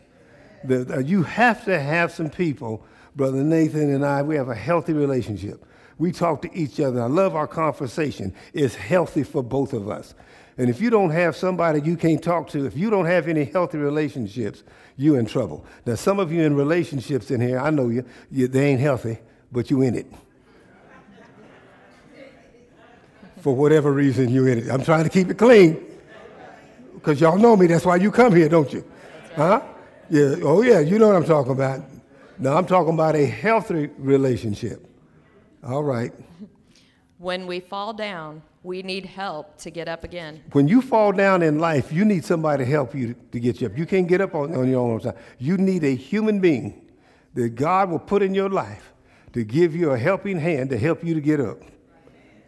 The, 0.64 1.02
you 1.04 1.22
have 1.22 1.64
to 1.64 1.78
have 1.78 2.12
some 2.12 2.30
people, 2.30 2.84
Brother 3.14 3.42
Nathan 3.42 3.94
and 3.94 4.04
I, 4.04 4.22
we 4.22 4.36
have 4.36 4.48
a 4.48 4.54
healthy 4.54 4.92
relationship. 4.92 5.64
We 5.98 6.12
talk 6.12 6.42
to 6.42 6.54
each 6.56 6.80
other. 6.80 7.02
I 7.02 7.06
love 7.06 7.36
our 7.36 7.46
conversation. 7.46 8.34
It's 8.52 8.74
healthy 8.74 9.22
for 9.22 9.42
both 9.42 9.72
of 9.72 9.88
us. 9.88 10.14
And 10.58 10.68
if 10.68 10.80
you 10.80 10.90
don't 10.90 11.10
have 11.10 11.36
somebody 11.36 11.80
you 11.80 11.96
can't 11.96 12.22
talk 12.22 12.48
to, 12.50 12.66
if 12.66 12.76
you 12.76 12.90
don't 12.90 13.06
have 13.06 13.28
any 13.28 13.44
healthy 13.44 13.78
relationships, 13.78 14.64
you're 14.96 15.18
in 15.18 15.26
trouble. 15.26 15.64
Now, 15.86 15.94
some 15.94 16.20
of 16.20 16.30
you 16.30 16.42
in 16.42 16.54
relationships 16.54 17.30
in 17.30 17.40
here, 17.40 17.58
I 17.58 17.70
know 17.70 17.88
you, 17.88 18.04
you 18.30 18.48
they 18.48 18.70
ain't 18.70 18.80
healthy, 18.80 19.18
but 19.50 19.70
you 19.70 19.82
in 19.82 19.94
it. 19.94 20.06
For 23.42 23.54
whatever 23.54 23.92
reason 23.92 24.28
you're 24.28 24.48
in 24.48 24.58
it. 24.58 24.70
I'm 24.70 24.84
trying 24.84 25.04
to 25.04 25.10
keep 25.10 25.28
it 25.28 25.36
clean 25.36 25.84
because 26.94 27.20
y'all 27.20 27.36
know 27.36 27.56
me. 27.56 27.66
That's 27.66 27.84
why 27.84 27.96
you 27.96 28.12
come 28.12 28.34
here, 28.34 28.48
don't 28.48 28.72
you? 28.72 28.84
Huh? 29.34 29.60
Yeah. 30.08 30.36
Oh, 30.42 30.62
yeah. 30.62 30.78
You 30.78 30.98
know 30.98 31.08
what 31.08 31.16
I'm 31.16 31.24
talking 31.24 31.52
about. 31.52 31.82
Now, 32.38 32.56
I'm 32.56 32.66
talking 32.66 32.94
about 32.94 33.16
a 33.16 33.26
healthy 33.26 33.88
relationship. 33.98 34.86
All 35.64 35.82
right. 35.82 36.12
When 37.18 37.46
we 37.46 37.60
fall 37.60 37.92
down, 37.92 38.42
we 38.62 38.82
need 38.82 39.06
help 39.06 39.58
to 39.58 39.70
get 39.70 39.88
up 39.88 40.04
again. 40.04 40.42
When 40.52 40.68
you 40.68 40.80
fall 40.80 41.10
down 41.12 41.42
in 41.42 41.58
life, 41.58 41.92
you 41.92 42.04
need 42.04 42.24
somebody 42.24 42.64
to 42.64 42.70
help 42.70 42.94
you 42.94 43.14
to 43.32 43.40
get 43.40 43.60
you 43.60 43.66
up. 43.66 43.76
You 43.76 43.86
can't 43.86 44.06
get 44.06 44.20
up 44.20 44.34
on, 44.34 44.54
on 44.54 44.68
your 44.68 44.80
own. 44.80 45.14
You 45.38 45.56
need 45.56 45.82
a 45.82 45.94
human 45.94 46.38
being 46.38 46.90
that 47.34 47.50
God 47.50 47.90
will 47.90 47.98
put 47.98 48.22
in 48.22 48.34
your 48.34 48.50
life 48.50 48.92
to 49.32 49.44
give 49.44 49.74
you 49.74 49.90
a 49.90 49.98
helping 49.98 50.38
hand 50.38 50.70
to 50.70 50.78
help 50.78 51.02
you 51.02 51.14
to 51.14 51.20
get 51.20 51.40
up. 51.40 51.58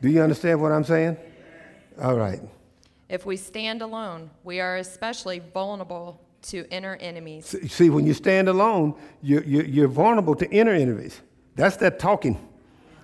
Do 0.04 0.10
you 0.10 0.20
understand 0.20 0.60
what 0.60 0.70
I'm 0.70 0.84
saying? 0.84 1.16
All 1.98 2.14
right. 2.14 2.38
If 3.08 3.24
we 3.24 3.38
stand 3.38 3.80
alone, 3.80 4.28
we 4.42 4.60
are 4.60 4.76
especially 4.76 5.38
vulnerable 5.38 6.20
to 6.42 6.68
inner 6.70 6.96
enemies. 6.96 7.56
See, 7.72 7.88
when 7.88 8.04
you 8.04 8.12
stand 8.12 8.50
alone, 8.50 8.96
you're, 9.22 9.42
you're, 9.44 9.64
you're 9.64 9.88
vulnerable 9.88 10.34
to 10.34 10.50
inner 10.50 10.74
enemies. 10.74 11.22
That's 11.54 11.78
that 11.78 11.98
talking. 11.98 12.38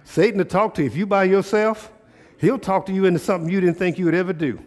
Satan 0.04 0.36
will 0.36 0.44
talk 0.44 0.74
to 0.74 0.82
you. 0.82 0.88
If 0.88 0.94
you 0.94 1.06
by 1.06 1.24
yourself, 1.24 1.90
he'll 2.36 2.58
talk 2.58 2.84
to 2.84 2.92
you 2.92 3.06
into 3.06 3.18
something 3.18 3.50
you 3.50 3.62
didn't 3.62 3.78
think 3.78 3.98
you 3.98 4.04
would 4.04 4.14
ever 4.14 4.34
do. 4.34 4.62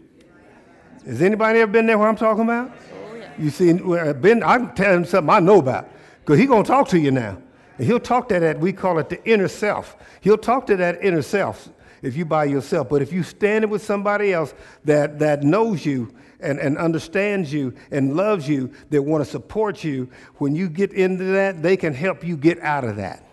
Has 1.06 1.22
anybody 1.22 1.60
ever 1.60 1.72
been 1.72 1.86
there 1.86 2.00
where 2.00 2.08
I'm 2.08 2.16
talking 2.16 2.46
about? 2.46 2.72
Oh, 3.12 3.14
yeah. 3.14 3.32
You 3.38 3.52
see, 3.52 3.74
ben, 3.74 4.42
I'm 4.42 4.74
telling 4.74 5.06
something 5.06 5.30
I 5.30 5.40
know 5.40 5.60
about 5.60 5.88
because 6.22 6.40
he's 6.40 6.48
going 6.48 6.64
to 6.64 6.68
talk 6.68 6.88
to 6.88 7.00
you 7.00 7.12
now. 7.12 7.38
And 7.78 7.86
he'll 7.86 8.00
talk 8.00 8.28
to 8.30 8.40
that, 8.40 8.60
we 8.60 8.74
call 8.74 8.98
it 8.98 9.10
the 9.10 9.24
inner 9.24 9.48
self. 9.48 9.96
He'll 10.22 10.36
talk 10.36 10.66
to 10.66 10.76
that 10.78 11.04
inner 11.04 11.22
self 11.22 11.70
if 12.04 12.16
you 12.16 12.26
by 12.26 12.44
yourself. 12.44 12.90
But 12.90 13.02
if 13.02 13.12
you 13.12 13.24
stand 13.24 13.72
with 13.72 13.84
somebody 13.84 14.32
else 14.34 14.54
that, 14.84 15.18
that 15.20 15.42
knows 15.42 15.84
you 15.86 16.14
and, 16.40 16.60
and 16.60 16.78
understands 16.78 17.52
you 17.52 17.74
and 17.90 18.16
loves 18.16 18.48
you, 18.48 18.72
that 18.92 19.02
want 19.02 19.24
to 19.24 19.30
support 19.30 19.84
you, 19.84 20.10
when 20.36 20.56
you 20.56 20.70
get 20.70 20.94
into 20.94 21.24
that, 21.24 21.64
they 21.64 21.78
can 21.78 21.94
help 21.94 22.24
you 22.24 22.38
get 22.38 22.60
out 22.60 22.84
of 22.84 22.98
that. 22.98 23.26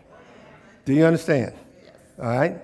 Do 0.87 0.95
you 0.95 1.05
understand? 1.05 1.53
Yes. 1.85 1.95
All 2.19 2.27
right? 2.27 2.63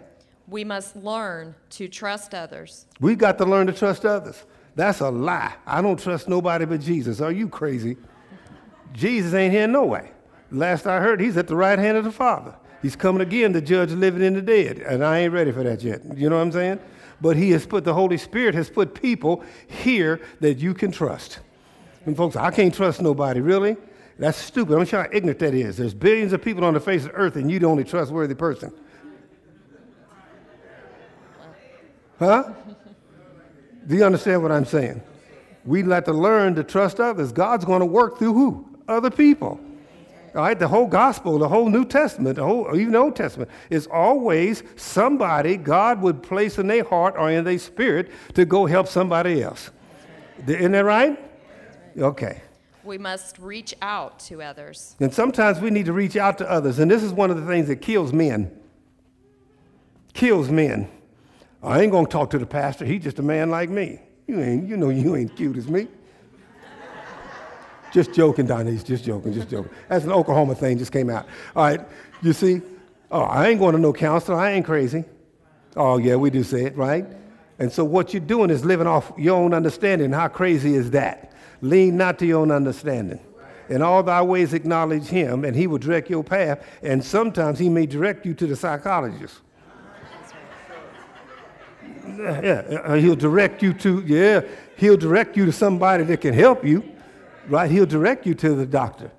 We 0.49 0.65
must 0.65 0.97
learn 0.97 1.55
to 1.71 1.89
trust 1.89 2.33
others. 2.33 2.87
We've 3.01 3.19
got 3.19 3.37
to 3.39 3.45
learn 3.45 3.67
to 3.67 3.73
trust 3.73 4.05
others. 4.05 4.43
That's 4.77 5.01
a 5.01 5.11
lie. 5.11 5.55
I 5.67 5.83
don't 5.83 5.99
trust 5.99 6.29
nobody 6.29 6.65
but 6.65 6.81
Jesus. 6.81 7.21
Are 7.21 7.33
you 7.33 7.49
crazy? 7.49 7.97
Jesus 8.93 9.35
ain't 9.35 9.53
here 9.53 9.67
no 9.67 9.85
way. 9.85 10.13
Last 10.53 10.87
I 10.87 11.01
heard, 11.01 11.21
he's 11.21 11.37
at 11.37 11.49
the 11.49 11.57
right 11.57 11.79
hand 11.79 11.97
of 11.97 12.05
the 12.05 12.13
Father. 12.13 12.55
He's 12.87 12.95
coming 12.95 13.21
again 13.21 13.53
to 13.55 13.61
judge 13.61 13.91
living 13.91 14.23
and 14.23 14.37
the 14.37 14.41
dead. 14.41 14.79
And 14.79 15.05
I 15.05 15.19
ain't 15.19 15.33
ready 15.33 15.51
for 15.51 15.65
that 15.65 15.83
yet. 15.83 16.03
You 16.17 16.31
know 16.31 16.37
what 16.37 16.43
I'm 16.43 16.53
saying? 16.53 16.79
But 17.21 17.37
he 17.37 17.51
has 17.51 17.67
put, 17.67 17.83
the 17.83 17.93
Holy 17.93 18.17
Spirit 18.17 18.55
has 18.55 18.71
put 18.71 18.95
people 18.95 19.43
here 19.67 20.21
that 20.39 20.59
you 20.59 20.73
can 20.73 20.93
trust. 20.93 21.41
And 22.05 22.17
folks, 22.17 22.37
I 22.37 22.53
can't 22.53 22.73
trust 22.73 23.03
nobody, 23.03 23.41
really? 23.41 23.77
That's 24.21 24.39
stupid. 24.39 24.79
I'm 24.79 24.85
sure 24.85 25.03
how 25.03 25.09
ignorant 25.13 25.41
that 25.41 25.53
is. 25.53 25.77
There's 25.77 25.95
billions 25.95 26.33
of 26.33 26.41
people 26.41 26.65
on 26.65 26.75
the 26.75 26.81
face 26.81 27.05
of 27.05 27.11
the 27.11 27.17
earth, 27.17 27.35
and 27.35 27.51
you're 27.51 27.59
the 27.59 27.67
only 27.67 27.83
trustworthy 27.83 28.37
person. 28.37 28.73
Huh? 32.21 32.53
Do 33.85 33.97
you 33.97 34.05
understand 34.05 34.45
what 34.45 34.53
I'm 34.53 34.65
saying? 34.65 35.03
We 35.65 35.83
like 35.83 36.05
to 36.05 36.13
learn 36.13 36.55
to 36.55 36.63
trust 36.63 37.01
others. 37.01 37.33
God's 37.33 37.65
going 37.65 37.81
to 37.81 37.87
work 37.87 38.21
through 38.21 38.35
who? 38.35 38.79
Other 38.87 39.11
people. 39.11 39.59
All 40.37 40.43
right, 40.43 40.59
the 40.59 40.69
whole 40.69 40.87
gospel, 40.87 41.39
the 41.39 41.49
whole 41.49 41.71
New 41.71 41.87
Testament, 41.87 42.37
the 42.37 42.45
whole 42.45 42.77
even 42.77 42.93
the 42.93 42.99
Old 42.99 43.17
Testament 43.17 43.51
is 43.71 43.87
always 43.87 44.63
somebody 44.77 45.57
God 45.57 46.03
would 46.03 46.23
place 46.23 46.59
in 46.59 46.67
their 46.67 46.85
heart 46.85 47.15
or 47.17 47.31
in 47.31 47.43
their 47.43 47.59
spirit 47.59 48.11
to 48.35 48.45
go 48.45 48.67
help 48.67 48.87
somebody 48.87 49.43
else. 49.43 49.71
Isn't 50.47 50.73
that 50.73 50.85
right? 50.85 51.19
Okay. 51.97 52.43
We 52.85 52.99
must 52.99 53.39
reach 53.39 53.75
out 53.81 54.19
to 54.21 54.43
others. 54.43 54.95
And 55.01 55.13
sometimes 55.13 55.59
we 55.59 55.71
need 55.71 55.87
to 55.87 55.95
reach 55.95 56.17
out 56.17 56.37
to 56.39 56.51
others, 56.51 56.79
and 56.81 56.91
this 56.91 57.03
is 57.03 57.15
one 57.15 57.31
of 57.31 57.41
the 57.41 57.47
things 57.47 57.69
that 57.69 57.77
kills 57.77 58.13
men. 58.13 58.55
Kills 60.13 60.51
men. 60.51 60.91
I 61.63 61.81
ain't 61.81 61.93
gonna 61.93 62.07
talk 62.07 62.29
to 62.31 62.39
the 62.39 62.47
pastor. 62.47 62.85
He's 62.85 63.03
just 63.03 63.19
a 63.19 63.23
man 63.23 63.49
like 63.49 63.71
me. 63.71 64.03
You 64.27 64.41
ain't, 64.43 64.69
you 64.69 64.77
know, 64.77 64.91
you 64.91 65.17
ain't 65.17 65.35
cute 65.35 65.57
as 65.57 65.67
me. 65.67 65.89
Just 67.97 68.13
joking, 68.13 68.45
Donnie. 68.45 68.77
Just 68.77 69.05
joking, 69.05 69.33
just 69.33 69.49
joking. 69.49 69.71
That's 69.89 70.05
an 70.05 70.13
Oklahoma 70.13 70.55
thing, 70.55 70.77
just 70.77 70.93
came 70.93 71.09
out. 71.09 71.27
All 71.57 71.65
right, 71.65 71.81
you 72.21 72.35
see? 72.35 72.61
Oh, 73.11 73.23
I 73.23 73.49
ain't 73.49 73.59
going 73.59 73.75
to 73.75 73.81
no 73.81 73.95
counselor. 73.95 74.37
I 74.37 74.51
ain't 74.51 74.67
crazy. 74.67 75.03
Oh, 75.77 75.97
yeah, 75.97 76.17
we 76.17 76.29
do 76.29 76.45
say 76.45 76.67
it, 76.67 76.77
right? 76.77 77.07
And 77.59 77.73
so 77.73 77.87
what 77.87 78.13
you're 78.13 78.21
doing 78.21 78.51
is 78.51 78.67
living 78.67 78.87
off 78.87 79.15
your 79.17 79.37
own 79.37 79.55
understanding. 79.55 80.13
How 80.13 80.29
crazy 80.29 80.75
is 80.75 80.91
that? 80.91 81.33
Lean 81.63 81.97
not 81.97 82.19
to 82.19 82.27
your 82.27 82.43
own 82.43 82.51
understanding. 82.51 83.19
In 83.71 83.81
all 83.81 84.03
thy 84.03 84.21
ways 84.21 84.53
acknowledge 84.53 85.07
him, 85.07 85.47
and 85.47 85.57
he 85.57 85.67
will 85.67 85.79
direct 85.79 86.11
your 86.11 86.23
path. 86.23 86.67
And 86.83 87.03
sometimes 87.03 87.59
he 87.59 87.71
may 87.71 87.87
direct 87.87 88.27
you 88.27 88.35
to 88.35 88.47
the 88.47 88.57
psychologist. 88.57 89.41
Yeah, 92.19 92.83
uh, 92.85 92.95
he'll 92.97 93.17
direct 93.17 93.63
you 93.63 93.73
to, 93.73 94.03
yeah, 94.05 94.43
he'll 94.77 94.99
direct 94.99 95.35
you 95.35 95.47
to 95.47 95.53
somebody 95.53 96.05
that 96.05 96.21
can 96.21 96.35
help 96.35 96.63
you, 96.63 96.93
right? 97.49 97.71
He'll 97.71 97.87
direct 97.87 98.27
you 98.27 98.35
to 98.35 98.55
the 98.55 98.67
doctor. 98.67 99.11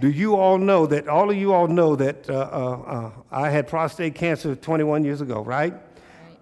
Do 0.00 0.10
you 0.10 0.36
all 0.36 0.58
know 0.58 0.86
that, 0.86 1.08
all 1.08 1.30
of 1.30 1.36
you 1.36 1.52
all 1.52 1.68
know 1.68 1.94
that 1.96 2.28
uh, 2.28 2.34
uh, 2.34 2.82
uh 2.86 3.10
I 3.30 3.50
had 3.50 3.68
prostate 3.68 4.14
cancer 4.14 4.56
21 4.56 5.04
years 5.04 5.20
ago, 5.20 5.42
right? 5.42 5.74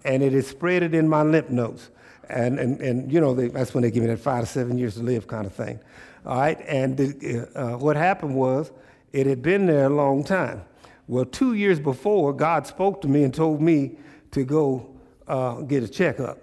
And 0.03 0.23
it 0.23 0.33
had 0.33 0.45
spread 0.45 0.83
it 0.83 0.95
in 0.95 1.07
my 1.07 1.21
lymph 1.21 1.49
nodes. 1.49 1.91
And, 2.29 2.59
and, 2.59 2.81
and 2.81 3.11
you 3.11 3.19
know, 3.21 3.33
they, 3.33 3.49
that's 3.49 3.73
when 3.73 3.83
they 3.83 3.91
give 3.91 4.03
me 4.03 4.09
that 4.09 4.19
five 4.19 4.45
to 4.45 4.45
seven 4.47 4.77
years 4.77 4.95
to 4.95 5.03
live 5.03 5.27
kind 5.27 5.45
of 5.45 5.53
thing. 5.53 5.79
All 6.25 6.39
right, 6.39 6.59
and 6.67 6.97
the, 6.97 7.49
uh, 7.55 7.77
what 7.77 7.95
happened 7.95 8.35
was 8.35 8.71
it 9.11 9.25
had 9.25 9.41
been 9.41 9.65
there 9.65 9.85
a 9.85 9.89
long 9.89 10.23
time. 10.23 10.63
Well, 11.07 11.25
two 11.25 11.55
years 11.55 11.79
before, 11.79 12.31
God 12.31 12.67
spoke 12.67 13.01
to 13.01 13.07
me 13.07 13.23
and 13.23 13.33
told 13.33 13.61
me 13.61 13.97
to 14.31 14.43
go 14.43 14.95
uh, 15.27 15.61
get 15.61 15.83
a 15.83 15.87
checkup. 15.87 16.37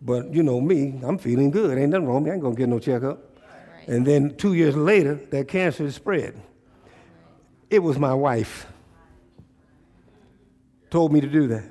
But 0.00 0.32
you 0.32 0.42
know 0.42 0.60
me, 0.60 1.00
I'm 1.02 1.18
feeling 1.18 1.50
good. 1.50 1.76
Ain't 1.76 1.90
nothing 1.90 2.06
wrong 2.06 2.16
with 2.16 2.24
me. 2.24 2.30
I 2.30 2.34
ain't 2.34 2.42
gonna 2.42 2.54
get 2.54 2.68
no 2.68 2.78
checkup. 2.78 3.33
And 3.86 4.06
then 4.06 4.36
two 4.36 4.54
years 4.54 4.76
later, 4.76 5.14
that 5.30 5.48
cancer 5.48 5.90
spread. 5.90 6.40
It 7.70 7.80
was 7.80 7.98
my 7.98 8.14
wife 8.14 8.66
told 10.90 11.12
me 11.12 11.20
to 11.20 11.26
do 11.26 11.48
that. 11.48 11.64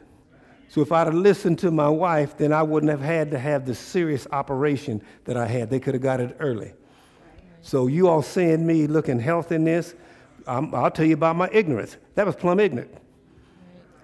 So 0.68 0.82
if 0.82 0.92
I'd 0.92 1.08
have 1.08 1.14
listened 1.14 1.60
to 1.60 1.72
my 1.72 1.88
wife, 1.88 2.36
then 2.36 2.52
I 2.52 2.62
wouldn't 2.62 2.90
have 2.90 3.00
had 3.00 3.32
to 3.32 3.40
have 3.40 3.66
the 3.66 3.74
serious 3.74 4.28
operation 4.32 5.02
that 5.24 5.38
I 5.38 5.46
had. 5.46 5.70
They 5.70 5.80
could 5.80 5.94
have 5.94 6.04
got 6.04 6.20
it 6.20 6.36
early. 6.40 6.74
So 7.62 7.88
you 7.88 8.10
all 8.10 8.22
seeing 8.22 8.68
me 8.68 8.88
looking 8.88 9.20
healthy 9.20 9.56
in 9.56 9.64
this, 9.64 9.96
I'm, 10.46 10.76
I'll 10.76 10.92
tell 10.92 11.06
you 11.06 11.14
about 11.14 11.38
my 11.38 11.48
ignorance. 11.54 11.96
That 12.16 12.26
was 12.26 12.36
plumb 12.36 12.60
ignorant. 12.60 12.92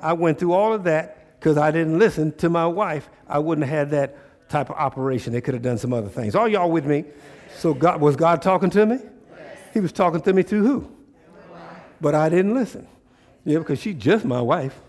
I 0.02 0.14
went 0.14 0.40
through 0.40 0.54
all 0.54 0.74
of 0.74 0.86
that 0.86 1.38
because 1.40 1.58
I 1.58 1.72
didn't 1.72 2.00
listen 2.00 2.32
to 2.38 2.50
my 2.50 2.68
wife, 2.68 3.10
I 3.28 3.40
wouldn't 3.40 3.68
have 3.68 3.78
had 3.78 3.90
that 3.92 4.48
type 4.48 4.70
of 4.70 4.78
operation. 4.78 5.34
They 5.34 5.42
could 5.42 5.54
have 5.54 5.64
done 5.64 5.78
some 5.78 5.92
other 5.92 6.08
things. 6.08 6.36
Are 6.36 6.48
y'all 6.48 6.72
with 6.72 6.86
me? 6.86 7.04
So 7.58 7.74
God 7.74 8.00
was 8.00 8.16
God 8.16 8.42
talking 8.42 8.70
to 8.72 8.86
me? 8.86 8.98
Yes. 8.98 9.58
He 9.74 9.80
was 9.80 9.92
talking 9.92 10.22
to 10.22 10.34
me 10.34 10.44
through 10.44 10.66
who? 10.66 10.92
But 12.02 12.16
I 12.16 12.30
didn't 12.30 12.54
listen. 12.54 12.88
Yeah, 13.46 13.60
because 13.60 13.80
she's 13.80 13.96
just 13.96 14.26
my 14.26 14.42
wife. 14.42 14.80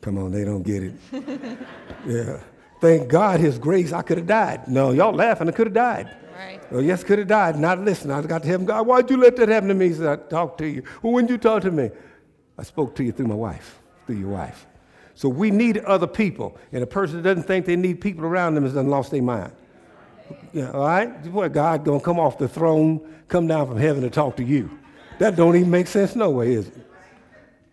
Come 0.00 0.18
on, 0.18 0.30
they 0.30 0.44
don't 0.44 0.62
get 0.62 0.82
it. 0.84 0.94
yeah. 2.06 2.40
Thank 2.80 3.08
God 3.08 3.40
his 3.40 3.58
grace, 3.58 3.92
I 3.92 4.02
could 4.02 4.18
have 4.18 4.26
died. 4.26 4.68
No, 4.68 4.92
y'all 4.92 5.12
laughing, 5.12 5.48
I 5.48 5.52
could 5.52 5.66
have 5.66 5.74
died. 5.74 6.08
Right. 6.36 6.72
Well, 6.72 6.82
yes, 6.82 7.02
could 7.02 7.18
have 7.18 7.26
died. 7.26 7.58
Not 7.58 7.80
listening. 7.80 8.12
I 8.12 8.22
got 8.22 8.42
to 8.42 8.48
him, 8.48 8.64
God, 8.64 8.86
why'd 8.86 9.10
you 9.10 9.16
let 9.16 9.36
that 9.36 9.48
happen 9.48 9.68
to 9.68 9.74
me? 9.74 9.88
He 9.88 9.94
said, 9.94 10.06
I 10.06 10.16
talked 10.16 10.58
to 10.58 10.66
you. 10.66 10.84
Well, 11.02 11.12
when 11.12 11.26
did 11.26 11.32
you 11.32 11.38
talk 11.38 11.62
to 11.62 11.70
me? 11.72 11.90
I 12.56 12.62
spoke 12.62 12.94
to 12.96 13.04
you 13.04 13.12
through 13.12 13.26
my 13.26 13.34
wife, 13.34 13.80
through 14.06 14.16
your 14.16 14.30
wife. 14.30 14.66
So 15.18 15.28
we 15.28 15.50
need 15.50 15.78
other 15.78 16.06
people. 16.06 16.56
And 16.70 16.80
a 16.80 16.86
person 16.86 17.16
that 17.16 17.22
doesn't 17.24 17.42
think 17.42 17.66
they 17.66 17.74
need 17.74 18.00
people 18.00 18.24
around 18.24 18.54
them 18.54 18.62
has 18.62 18.74
done 18.74 18.86
lost 18.86 19.10
their 19.10 19.20
mind. 19.20 19.50
Yeah, 20.52 20.70
all 20.70 20.86
right? 20.86 21.24
Boy, 21.24 21.48
God 21.48 21.84
gonna 21.84 21.98
come 21.98 22.20
off 22.20 22.38
the 22.38 22.46
throne, 22.46 23.00
come 23.26 23.48
down 23.48 23.66
from 23.66 23.78
heaven 23.78 24.02
to 24.02 24.10
talk 24.10 24.36
to 24.36 24.44
you. 24.44 24.70
That 25.18 25.34
don't 25.34 25.56
even 25.56 25.72
make 25.72 25.88
sense 25.88 26.14
no 26.14 26.30
way, 26.30 26.52
is 26.52 26.68
it? 26.68 26.86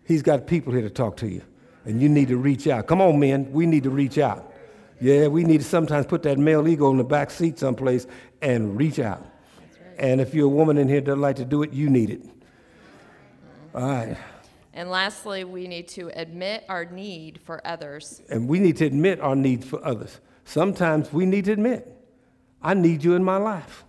He's 0.02 0.22
got 0.22 0.48
people 0.48 0.72
here 0.72 0.82
to 0.82 0.90
talk 0.90 1.18
to 1.18 1.28
you. 1.28 1.40
And 1.84 2.02
you 2.02 2.08
need 2.08 2.26
to 2.28 2.36
reach 2.36 2.66
out. 2.66 2.88
Come 2.88 3.00
on, 3.00 3.20
men. 3.20 3.52
We 3.52 3.64
need 3.64 3.84
to 3.84 3.90
reach 3.90 4.18
out. 4.18 4.52
Yeah, 5.00 5.28
we 5.28 5.44
need 5.44 5.58
to 5.58 5.66
sometimes 5.66 6.04
put 6.04 6.24
that 6.24 6.38
male 6.38 6.66
ego 6.66 6.90
in 6.90 6.96
the 6.96 7.04
back 7.04 7.30
seat 7.30 7.60
someplace 7.60 8.08
and 8.42 8.76
reach 8.76 8.98
out. 8.98 9.20
Right. 9.20 9.94
And 10.00 10.20
if 10.20 10.34
you're 10.34 10.46
a 10.46 10.48
woman 10.48 10.78
in 10.78 10.88
here 10.88 11.00
that 11.00 11.14
like 11.14 11.36
to 11.36 11.44
do 11.44 11.62
it, 11.62 11.72
you 11.72 11.90
need 11.90 12.10
it. 12.10 12.22
All 13.72 13.82
right. 13.82 14.16
And 14.76 14.90
lastly, 14.90 15.42
we 15.42 15.66
need 15.66 15.88
to 15.88 16.10
admit 16.14 16.66
our 16.68 16.84
need 16.84 17.40
for 17.40 17.66
others. 17.66 18.20
And 18.28 18.46
we 18.46 18.58
need 18.58 18.76
to 18.76 18.84
admit 18.84 19.20
our 19.20 19.34
need 19.34 19.64
for 19.64 19.82
others. 19.82 20.20
Sometimes 20.44 21.10
we 21.10 21.24
need 21.24 21.46
to 21.46 21.52
admit, 21.52 21.90
I 22.62 22.74
need 22.74 23.02
you 23.02 23.14
in 23.14 23.24
my 23.24 23.38
life. 23.38 23.84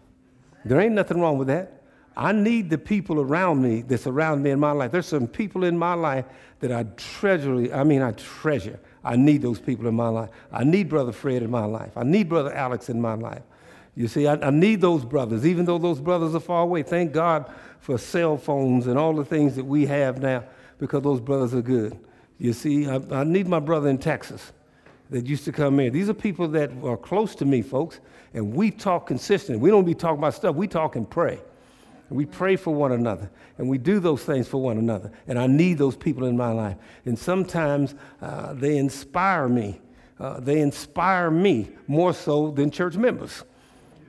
There 0.63 0.79
ain't 0.79 0.93
nothing 0.93 1.19
wrong 1.19 1.37
with 1.37 1.49
that. 1.49 1.83
I 2.15 2.31
need 2.31 2.69
the 2.69 2.77
people 2.77 3.19
around 3.19 3.61
me 3.61 3.81
that 3.81 3.99
surround 3.99 4.41
me 4.41 4.51
in 4.51 4.61
my 4.61 4.71
life. 4.71 4.91
There's 4.91 5.07
some 5.07 5.27
people 5.27 5.65
in 5.65 5.77
my 5.77 5.93
life 5.93 6.23
that 6.61 6.71
I 6.71 6.83
treasure, 6.95 7.71
I 7.75 7.83
mean, 7.83 8.01
I 8.01 8.13
treasure. 8.13 8.79
I 9.03 9.17
need 9.17 9.41
those 9.41 9.59
people 9.59 9.87
in 9.87 9.93
my 9.93 10.07
life. 10.07 10.29
I 10.53 10.63
need 10.63 10.87
Brother 10.87 11.11
Fred 11.11 11.43
in 11.43 11.51
my 11.51 11.65
life. 11.65 11.97
I 11.97 12.03
need 12.03 12.29
Brother 12.29 12.53
Alex 12.53 12.87
in 12.89 13.01
my 13.01 13.13
life. 13.13 13.43
You 13.93 14.07
see, 14.07 14.25
I, 14.25 14.35
I, 14.35 14.51
need 14.51 14.79
those 14.79 15.03
brothers, 15.03 15.45
even 15.45 15.65
though 15.65 15.79
those 15.79 15.99
brothers 15.99 16.33
are 16.33 16.39
far 16.39 16.61
away. 16.63 16.83
Thank 16.83 17.11
God 17.11 17.51
for 17.79 17.97
cell 17.97 18.37
phones 18.37 18.87
and 18.87 18.97
all 18.97 19.13
the 19.13 19.25
things 19.25 19.55
that 19.57 19.65
we 19.65 19.85
have 19.87 20.21
now 20.21 20.43
because 20.79 21.03
those 21.03 21.19
brothers 21.19 21.53
are 21.53 21.61
good. 21.61 21.97
You 22.39 22.53
see, 22.53 22.87
I, 22.87 23.01
I 23.11 23.23
need 23.23 23.47
my 23.47 23.59
brother 23.59 23.89
in 23.89 23.97
Texas 23.97 24.51
that 25.09 25.25
used 25.25 25.45
to 25.45 25.51
come 25.51 25.79
in. 25.79 25.93
These 25.93 26.09
are 26.09 26.13
people 26.13 26.47
that 26.49 26.71
are 26.83 26.97
close 26.97 27.33
to 27.35 27.45
me, 27.45 27.61
folks, 27.61 27.99
and 28.33 28.53
we 28.53 28.71
talk 28.71 29.07
consistently. 29.07 29.61
We 29.61 29.69
don't 29.69 29.85
be 29.85 29.95
talking 29.95 30.19
about 30.19 30.33
stuff, 30.33 30.55
we 30.55 30.67
talk 30.67 30.95
and 30.95 31.09
pray. 31.09 31.39
And 32.09 32.17
we 32.17 32.25
pray 32.25 32.55
for 32.55 32.73
one 32.73 32.93
another, 32.93 33.29
and 33.57 33.67
we 33.67 33.77
do 33.77 33.99
those 33.99 34.23
things 34.23 34.47
for 34.47 34.61
one 34.61 34.77
another. 34.77 35.11
And 35.27 35.37
I 35.37 35.47
need 35.47 35.77
those 35.77 35.95
people 35.95 36.25
in 36.25 36.37
my 36.37 36.51
life. 36.51 36.77
And 37.05 37.17
sometimes 37.17 37.95
uh, 38.21 38.53
they 38.53 38.77
inspire 38.77 39.49
me. 39.49 39.81
Uh, 40.19 40.39
they 40.39 40.61
inspire 40.61 41.29
me 41.29 41.69
more 41.87 42.13
so 42.13 42.51
than 42.51 42.71
church 42.71 42.95
members 42.95 43.43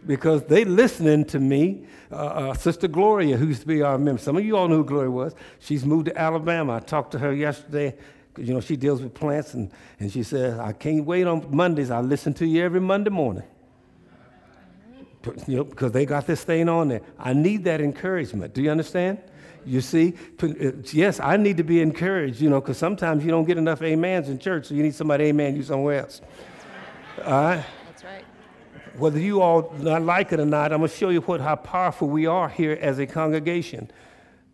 because 0.09 0.43
they 0.47 0.65
listening 0.65 1.25
to 1.27 1.39
me. 1.39 1.85
Uh, 2.11 2.15
uh, 2.15 2.55
Sister 2.55 2.89
Gloria, 2.89 3.37
who 3.37 3.47
used 3.47 3.61
to 3.61 3.67
be 3.67 3.83
our 3.83 3.99
member, 3.99 4.21
some 4.21 4.39
of 4.39 4.45
you 4.45 4.57
all 4.57 4.67
know 4.67 4.77
who 4.77 4.85
Gloria 4.85 5.11
was. 5.11 5.35
She's 5.61 5.85
moved 5.85 6.07
to 6.07 6.19
Alabama. 6.19 6.77
I 6.77 6.81
talked 6.81 7.13
to 7.13 7.19
her 7.19 7.33
yesterday. 7.33 7.95
You 8.39 8.55
know, 8.55 8.61
she 8.61 8.77
deals 8.77 9.03
with 9.03 9.13
plants, 9.13 9.53
and, 9.53 9.71
and 10.01 10.11
she 10.11 10.23
said, 10.23 10.59
I 10.59 10.73
can't 10.73 11.05
wait 11.05 11.27
on 11.27 11.55
Mondays. 11.55 11.91
I 11.91 12.01
listen 12.01 12.33
to 12.35 12.47
you 12.47 12.65
every 12.65 12.81
Monday 12.81 13.11
morning. 13.11 13.45
You 15.47 15.59
know, 15.59 15.65
because 15.65 15.93
they 15.93 16.07
got 16.07 16.27
this 16.27 16.43
thing 16.43 16.69
on 16.71 16.89
there. 16.89 17.03
I 17.19 17.35
need 17.35 17.65
that 17.65 17.83
encouragement. 17.83 18.55
Do 18.55 18.63
you 18.63 18.71
understand? 18.71 19.19
You 19.67 19.83
see, 19.83 20.15
uh, 20.43 20.47
yes, 20.93 21.21
I 21.21 21.37
need 21.37 21.59
to 21.59 21.65
be 21.65 21.83
encouraged, 21.83 22.41
you 22.41 22.49
know, 22.49 22.63
because 22.63 22.79
sometimes 22.79 23.25
you 23.25 23.31
don't 23.31 23.45
get 23.45 23.59
enough 23.59 23.83
amens 23.83 24.31
in 24.31 24.39
church, 24.39 24.67
so 24.67 24.75
you 24.75 24.83
need 24.83 24.95
somebody 24.95 25.25
amen 25.25 25.55
you 25.55 25.63
somewhere 25.63 26.01
else. 26.01 26.23
All 27.27 27.33
right? 27.33 27.65
Whether 28.99 29.19
you 29.19 29.41
all 29.41 29.73
like 29.81 30.33
it 30.33 30.41
or 30.41 30.45
not, 30.45 30.73
I'm 30.73 30.81
going 30.81 30.91
to 30.91 30.97
show 30.97 31.09
you 31.09 31.21
what, 31.21 31.41
how 31.41 31.57
powerful 31.57 32.09
we 32.09 32.27
are 32.27 32.49
here 32.49 32.79
as 32.81 32.99
a 32.99 33.07
congregation. 33.07 33.91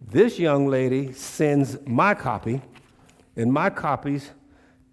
This 0.01 0.39
young 0.39 0.69
lady 0.69 1.13
sends 1.13 1.79
my 1.87 2.15
copy 2.15 2.61
and 3.37 3.53
my 3.53 3.71
copies 3.71 4.31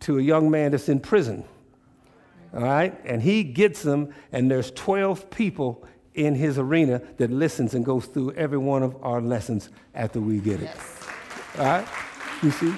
to 0.02 0.18
a 0.18 0.22
young 0.22 0.50
man 0.50 0.72
that's 0.72 0.90
in 0.90 1.00
prison. 1.00 1.44
All 2.54 2.62
right? 2.62 3.00
And 3.06 3.22
he 3.22 3.44
gets 3.44 3.82
them, 3.82 4.14
and 4.32 4.50
there's 4.50 4.72
12 4.72 5.30
people 5.30 5.86
in 6.14 6.36
his 6.36 6.58
arena 6.58 7.02
that 7.18 7.32
listens 7.32 7.74
and 7.74 7.86
goes 7.86 8.06
through 8.06 8.32
every 8.34 8.58
one 8.58 8.84
of 8.84 9.02
our 9.04 9.22
lessons 9.22 9.70
after 9.96 10.20
we 10.20 10.40
get 10.40 10.62
it. 10.62 10.64
Yes. 10.64 11.08
All 11.58 11.66
right? 11.66 11.88
You 12.44 12.52
see? 12.52 12.74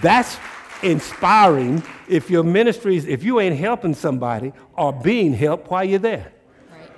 That's 0.00 0.36
inspiring 0.82 1.82
if 2.08 2.30
your 2.30 2.42
ministry 2.42 2.96
is, 2.96 3.06
if 3.06 3.22
you 3.22 3.40
ain't 3.40 3.56
helping 3.56 3.94
somebody 3.94 4.52
or 4.74 4.92
being 4.92 5.32
helped 5.32 5.70
while 5.70 5.84
you're 5.84 5.98
there. 5.98 6.32
Right. 6.70 6.90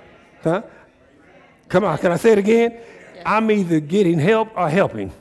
Huh? 0.43 0.61
Come 1.69 1.83
on, 1.83 1.97
can 1.97 2.11
I 2.11 2.17
say 2.17 2.33
it 2.33 2.37
again? 2.37 2.71
Yeah. 3.15 3.37
I'm 3.37 3.49
either 3.51 3.79
getting 3.79 4.19
help 4.19 4.49
or 4.55 4.69
helping. 4.69 5.11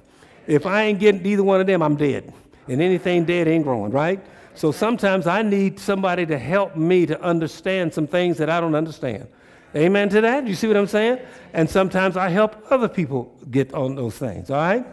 If 0.46 0.66
I 0.66 0.82
ain't 0.82 0.98
getting 0.98 1.24
either 1.24 1.42
one 1.42 1.60
of 1.60 1.66
them, 1.66 1.82
I'm 1.82 1.96
dead. 1.96 2.32
And 2.68 2.80
anything 2.80 3.24
dead 3.24 3.48
ain't 3.48 3.64
growing, 3.64 3.90
right? 3.90 4.20
So 4.54 4.72
sometimes 4.72 5.26
I 5.26 5.42
need 5.42 5.78
somebody 5.78 6.26
to 6.26 6.38
help 6.38 6.76
me 6.76 7.06
to 7.06 7.20
understand 7.22 7.94
some 7.94 8.06
things 8.06 8.36
that 8.38 8.50
I 8.50 8.60
don't 8.60 8.74
understand. 8.74 9.28
Amen 9.74 10.08
to 10.08 10.20
that? 10.20 10.46
You 10.46 10.54
see 10.54 10.66
what 10.66 10.76
I'm 10.76 10.86
saying? 10.86 11.20
And 11.52 11.70
sometimes 11.70 12.16
I 12.16 12.28
help 12.28 12.56
other 12.70 12.88
people 12.88 13.32
get 13.50 13.72
on 13.72 13.94
those 13.94 14.18
things, 14.18 14.50
all 14.50 14.56
right? 14.56 14.84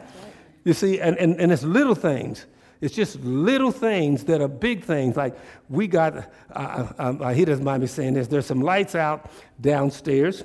You 0.64 0.74
see, 0.74 1.00
and, 1.00 1.18
and, 1.18 1.40
and 1.40 1.52
it's 1.52 1.64
little 1.64 1.96
things. 1.96 2.46
It's 2.82 2.96
just 2.96 3.20
little 3.22 3.72
things 3.72 4.24
that 4.26 4.42
are 4.42 4.48
big 4.48 4.84
things. 4.84 5.18
Like 5.18 5.38
we 5.70 5.88
got, 5.88 6.18
uh, 6.52 6.88
uh, 7.00 7.14
uh, 7.20 7.34
he 7.34 7.46
doesn't 7.46 7.64
mind 7.64 7.82
me 7.82 7.88
saying 7.88 8.14
this, 8.14 8.28
there's 8.28 8.46
some 8.46 8.62
lights 8.62 8.96
out 8.96 9.32
downstairs 9.60 10.44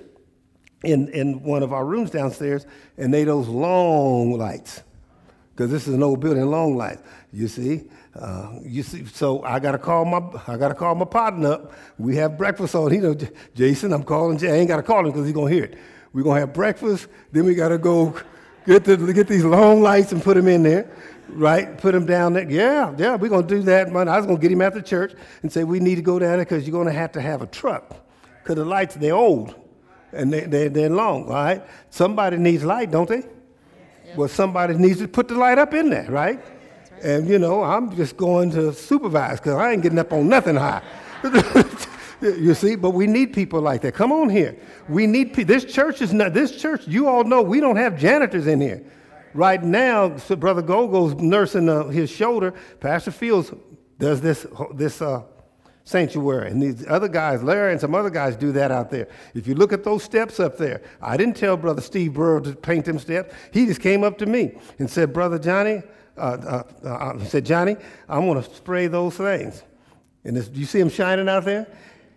in, 0.84 1.08
in 1.08 1.42
one 1.42 1.62
of 1.62 1.72
our 1.72 1.84
rooms 1.84 2.10
downstairs, 2.10 2.66
and 2.96 3.12
they 3.12 3.24
those 3.24 3.48
long 3.48 4.32
lights. 4.32 4.82
because 5.50 5.70
this 5.70 5.86
is 5.86 5.94
an 5.94 6.02
old 6.02 6.20
building, 6.20 6.44
long 6.46 6.76
lights. 6.76 7.02
You 7.32 7.48
see, 7.48 7.84
uh, 8.14 8.58
you 8.62 8.82
see. 8.82 9.04
So 9.06 9.42
I 9.42 9.58
gotta 9.58 9.78
call 9.78 10.04
my 10.04 10.20
I 10.46 10.56
gotta 10.56 10.74
call 10.74 10.94
my 10.94 11.04
partner 11.04 11.52
up. 11.52 11.72
We 11.98 12.16
have 12.16 12.36
breakfast 12.36 12.74
on. 12.74 12.90
He 12.90 12.98
know 12.98 13.16
Jason. 13.54 13.92
I'm 13.92 14.02
calling. 14.02 14.38
Jay. 14.38 14.50
I 14.50 14.56
ain't 14.56 14.68
gotta 14.68 14.82
call 14.82 15.00
him 15.00 15.06
because 15.06 15.26
he's 15.26 15.34
gonna 15.34 15.50
hear 15.50 15.64
it. 15.64 15.78
We're 16.12 16.24
gonna 16.24 16.40
have 16.40 16.52
breakfast. 16.52 17.08
Then 17.30 17.44
we 17.44 17.54
gotta 17.54 17.78
go 17.78 18.14
get 18.66 18.84
the, 18.84 18.96
get 19.12 19.28
these 19.28 19.44
long 19.44 19.82
lights 19.82 20.12
and 20.12 20.22
put 20.22 20.36
them 20.36 20.48
in 20.48 20.62
there, 20.62 20.90
right? 21.28 21.76
Put 21.78 21.92
them 21.92 22.06
down 22.06 22.34
there. 22.34 22.48
Yeah, 22.50 22.94
yeah. 22.98 23.16
We're 23.16 23.28
gonna 23.28 23.46
do 23.46 23.62
that. 23.62 23.92
Man, 23.92 24.08
I 24.08 24.16
was 24.16 24.26
gonna 24.26 24.38
get 24.38 24.52
him 24.52 24.62
after 24.62 24.80
church 24.80 25.14
and 25.42 25.52
say 25.52 25.64
we 25.64 25.80
need 25.80 25.96
to 25.96 26.02
go 26.02 26.18
down 26.18 26.36
there 26.36 26.44
because 26.44 26.66
you're 26.66 26.76
gonna 26.76 26.92
have 26.92 27.12
to 27.12 27.20
have 27.20 27.42
a 27.42 27.46
truck 27.46 27.94
because 28.42 28.56
the 28.56 28.64
lights 28.64 28.94
they're 28.94 29.14
old 29.14 29.54
and 30.12 30.32
they, 30.32 30.40
they, 30.40 30.68
they're 30.68 30.90
long. 30.90 31.24
All 31.24 31.32
right. 31.32 31.62
Somebody 31.90 32.36
needs 32.36 32.64
light, 32.64 32.90
don't 32.90 33.08
they? 33.08 33.22
Well, 34.16 34.28
somebody 34.28 34.74
needs 34.74 34.98
to 34.98 35.08
put 35.08 35.28
the 35.28 35.34
light 35.34 35.58
up 35.58 35.72
in 35.72 35.88
there, 35.88 36.10
right? 36.10 36.36
right. 36.36 36.44
And, 37.02 37.28
you 37.28 37.38
know, 37.38 37.62
I'm 37.62 37.94
just 37.96 38.16
going 38.16 38.50
to 38.52 38.72
supervise 38.72 39.40
because 39.40 39.54
I 39.54 39.72
ain't 39.72 39.82
getting 39.82 39.98
up 39.98 40.12
on 40.12 40.28
nothing 40.28 40.56
high. 40.56 40.82
you 42.20 42.54
see, 42.54 42.76
but 42.76 42.90
we 42.90 43.06
need 43.06 43.32
people 43.32 43.60
like 43.60 43.80
that. 43.82 43.94
Come 43.94 44.12
on 44.12 44.28
here. 44.28 44.56
We 44.88 45.06
need 45.06 45.32
people. 45.32 45.54
This 45.54 45.64
church 45.64 46.02
is 46.02 46.12
not, 46.12 46.34
this 46.34 46.60
church, 46.60 46.86
you 46.86 47.08
all 47.08 47.24
know, 47.24 47.42
we 47.42 47.60
don't 47.60 47.76
have 47.76 47.98
janitors 47.98 48.46
in 48.46 48.60
here. 48.60 48.82
Right 49.34 49.62
now, 49.62 50.16
so 50.16 50.36
Brother 50.36 50.62
Gogo's 50.62 51.14
nursing 51.14 51.68
uh, 51.68 51.88
his 51.88 52.10
shoulder. 52.10 52.52
Pastor 52.80 53.10
Fields 53.10 53.52
does 53.98 54.20
this, 54.20 54.46
this 54.74 55.00
uh, 55.00 55.22
sanctuary. 55.84 56.50
And 56.50 56.62
these 56.62 56.86
other 56.86 57.08
guys, 57.08 57.42
Larry 57.42 57.72
and 57.72 57.80
some 57.80 57.94
other 57.94 58.10
guys, 58.10 58.36
do 58.36 58.52
that 58.52 58.70
out 58.70 58.90
there. 58.90 59.08
If 59.34 59.46
you 59.46 59.54
look 59.54 59.72
at 59.72 59.84
those 59.84 60.02
steps 60.02 60.40
up 60.40 60.58
there, 60.58 60.82
I 61.00 61.16
didn't 61.16 61.36
tell 61.36 61.56
Brother 61.56 61.80
Steve 61.80 62.14
Burrow 62.14 62.40
to 62.40 62.54
paint 62.54 62.84
them 62.84 62.98
steps. 62.98 63.34
He 63.52 63.66
just 63.66 63.80
came 63.80 64.04
up 64.04 64.18
to 64.18 64.26
me 64.26 64.58
and 64.78 64.90
said, 64.90 65.12
Brother 65.12 65.38
Johnny, 65.38 65.82
uh, 66.16 66.64
uh, 66.84 66.86
uh, 66.86 67.24
said, 67.24 67.46
Johnny, 67.46 67.76
I'm 68.08 68.26
going 68.26 68.42
to 68.42 68.54
spray 68.54 68.86
those 68.86 69.16
things. 69.16 69.62
And 70.24 70.36
this, 70.36 70.50
you 70.52 70.66
see 70.66 70.78
them 70.78 70.90
shining 70.90 71.28
out 71.28 71.44
there? 71.44 71.66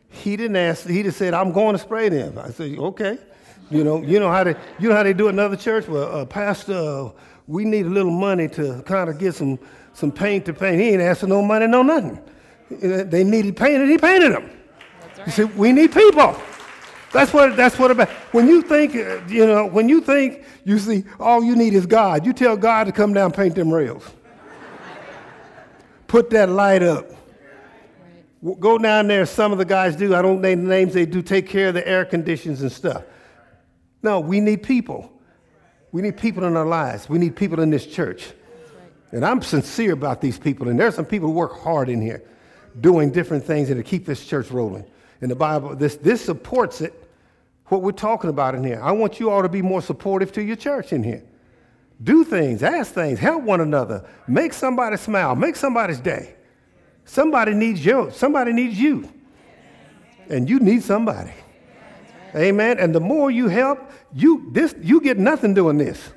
He 0.09 0.37
didn't 0.37 0.55
ask. 0.55 0.87
He 0.87 1.03
just 1.03 1.17
said, 1.17 1.33
"I'm 1.33 1.51
going 1.51 1.75
to 1.75 1.81
spray 1.81 2.09
them." 2.09 2.37
I 2.37 2.49
said, 2.49 2.77
"Okay." 2.77 3.17
You 3.71 3.83
know, 3.83 4.01
you 4.01 4.19
know 4.19 4.29
how 4.29 4.43
they, 4.43 4.55
you 4.79 4.89
know 4.89 4.95
how 4.95 5.03
they 5.03 5.13
do 5.13 5.27
another 5.27 5.55
church. 5.55 5.87
Well, 5.87 6.19
uh, 6.19 6.25
Pastor, 6.25 7.11
we 7.47 7.65
need 7.65 7.85
a 7.85 7.89
little 7.89 8.11
money 8.11 8.47
to 8.49 8.83
kind 8.83 9.09
of 9.09 9.17
get 9.17 9.33
some 9.35 9.59
some 9.93 10.11
paint 10.11 10.45
to 10.45 10.53
paint. 10.53 10.79
He 10.79 10.89
ain't 10.89 11.01
asking 11.01 11.29
no 11.29 11.41
money, 11.41 11.67
no 11.67 11.81
nothing. 11.81 12.19
They 12.69 13.23
needed 13.23 13.55
painted, 13.55 13.89
he 13.89 13.97
painted 13.97 14.33
them. 14.33 14.43
Right. 14.43 15.27
You 15.27 15.31
see, 15.31 15.43
we 15.43 15.71
need 15.71 15.93
people. 15.93 16.35
That's 17.11 17.33
what 17.33 17.55
that's 17.55 17.79
what 17.79 17.91
about. 17.91 18.09
When 18.33 18.47
you 18.47 18.61
think, 18.61 18.95
uh, 18.95 19.21
you 19.27 19.45
know, 19.47 19.65
when 19.65 19.87
you 19.87 20.01
think, 20.01 20.43
you 20.63 20.77
see, 20.77 21.05
all 21.19 21.43
you 21.43 21.55
need 21.55 21.73
is 21.73 21.85
God. 21.85 22.25
You 22.25 22.33
tell 22.33 22.57
God 22.57 22.83
to 22.85 22.91
come 22.91 23.13
down 23.13 23.31
paint 23.31 23.55
them 23.55 23.73
rails. 23.73 24.03
Put 26.07 26.29
that 26.31 26.49
light 26.49 26.83
up. 26.83 27.09
Go 28.59 28.77
down 28.77 29.07
there. 29.07 29.25
Some 29.25 29.51
of 29.51 29.57
the 29.57 29.65
guys 29.65 29.95
do. 29.95 30.13
I 30.13 30.21
don't 30.21 30.41
name 30.41 30.63
the 30.63 30.69
names. 30.69 30.93
They 30.93 31.05
do 31.05 31.21
take 31.21 31.47
care 31.47 31.69
of 31.69 31.73
the 31.73 31.87
air 31.87 32.05
conditions 32.05 32.61
and 32.61 32.71
stuff. 32.71 33.03
No, 34.05 34.19
we 34.19 34.39
need 34.39 34.61
people. 34.61 35.11
We 35.91 36.03
need 36.03 36.15
people 36.15 36.43
in 36.43 36.55
our 36.55 36.67
lives. 36.67 37.09
We 37.09 37.17
need 37.17 37.35
people 37.35 37.59
in 37.59 37.71
this 37.71 37.87
church. 37.87 38.27
And 39.11 39.25
I'm 39.25 39.41
sincere 39.41 39.93
about 39.93 40.21
these 40.21 40.37
people. 40.37 40.69
And 40.69 40.79
there's 40.79 40.93
some 40.93 41.05
people 41.05 41.29
who 41.29 41.33
work 41.33 41.59
hard 41.59 41.89
in 41.89 41.99
here 42.03 42.23
doing 42.79 43.09
different 43.09 43.43
things 43.43 43.71
and 43.71 43.79
to 43.79 43.83
keep 43.83 44.05
this 44.05 44.23
church 44.23 44.51
rolling. 44.51 44.85
And 45.21 45.31
the 45.31 45.35
Bible, 45.35 45.75
this, 45.75 45.95
this 45.95 46.23
supports 46.23 46.81
it, 46.81 46.93
what 47.69 47.81
we're 47.81 47.93
talking 47.93 48.29
about 48.29 48.53
in 48.53 48.63
here. 48.63 48.79
I 48.79 48.91
want 48.91 49.19
you 49.19 49.31
all 49.31 49.41
to 49.41 49.49
be 49.49 49.63
more 49.63 49.81
supportive 49.81 50.31
to 50.33 50.43
your 50.43 50.55
church 50.55 50.93
in 50.93 51.01
here. 51.01 51.23
Do 52.03 52.23
things, 52.23 52.61
ask 52.61 52.93
things, 52.93 53.17
help 53.17 53.41
one 53.41 53.61
another, 53.61 54.07
make 54.27 54.53
somebody 54.53 54.97
smile, 54.97 55.35
make 55.35 55.55
somebody's 55.55 55.99
day. 55.99 56.35
Somebody 57.05 57.55
needs 57.55 57.83
you. 57.83 58.11
Somebody 58.11 58.53
needs 58.53 58.79
you. 58.79 59.11
And 60.29 60.47
you 60.47 60.59
need 60.59 60.83
somebody. 60.83 61.31
Amen. 62.35 62.79
And 62.79 62.93
the 62.93 62.99
more 62.99 63.31
you 63.31 63.47
help, 63.47 63.91
you 64.13 64.49
this 64.51 64.75
you 64.81 64.99
get 64.99 65.17
nothing 65.17 65.53
doing 65.53 65.77
this. 65.77 66.11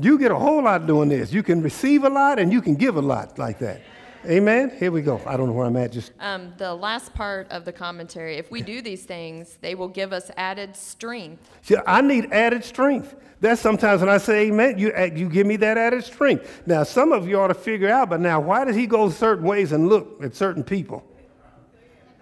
You 0.00 0.18
get 0.18 0.30
a 0.30 0.38
whole 0.38 0.62
lot 0.62 0.86
doing 0.86 1.08
this. 1.08 1.32
You 1.32 1.42
can 1.42 1.62
receive 1.62 2.04
a 2.04 2.10
lot 2.10 2.38
and 2.38 2.52
you 2.52 2.60
can 2.60 2.74
give 2.74 2.96
a 2.96 3.02
lot 3.02 3.38
like 3.38 3.58
that. 3.60 3.80
Amen. 4.26 4.72
Here 4.76 4.90
we 4.90 5.00
go. 5.00 5.20
I 5.24 5.36
don't 5.36 5.46
know 5.46 5.52
where 5.52 5.66
I'm 5.66 5.76
at. 5.76 5.92
Just 5.92 6.12
um, 6.18 6.52
the 6.58 6.74
last 6.74 7.14
part 7.14 7.48
of 7.50 7.64
the 7.64 7.72
commentary. 7.72 8.36
If 8.36 8.50
we 8.50 8.62
do 8.62 8.82
these 8.82 9.04
things, 9.04 9.58
they 9.60 9.76
will 9.76 9.88
give 9.88 10.12
us 10.12 10.30
added 10.36 10.76
strength. 10.76 11.48
See, 11.62 11.76
I 11.86 12.00
need 12.00 12.32
added 12.32 12.64
strength. 12.64 13.14
That's 13.40 13.60
sometimes 13.60 14.00
when 14.00 14.10
I 14.10 14.18
say 14.18 14.48
amen, 14.48 14.78
you, 14.78 14.92
you 15.14 15.28
give 15.28 15.46
me 15.46 15.56
that 15.56 15.78
added 15.78 16.02
strength. 16.04 16.62
Now, 16.66 16.82
some 16.82 17.12
of 17.12 17.28
you 17.28 17.38
ought 17.38 17.48
to 17.48 17.54
figure 17.54 17.88
out, 17.88 18.10
but 18.10 18.20
now, 18.20 18.40
why 18.40 18.64
does 18.64 18.74
he 18.74 18.86
go 18.88 19.08
certain 19.08 19.44
ways 19.44 19.70
and 19.70 19.88
look 19.88 20.22
at 20.22 20.34
certain 20.34 20.64
people? 20.64 21.04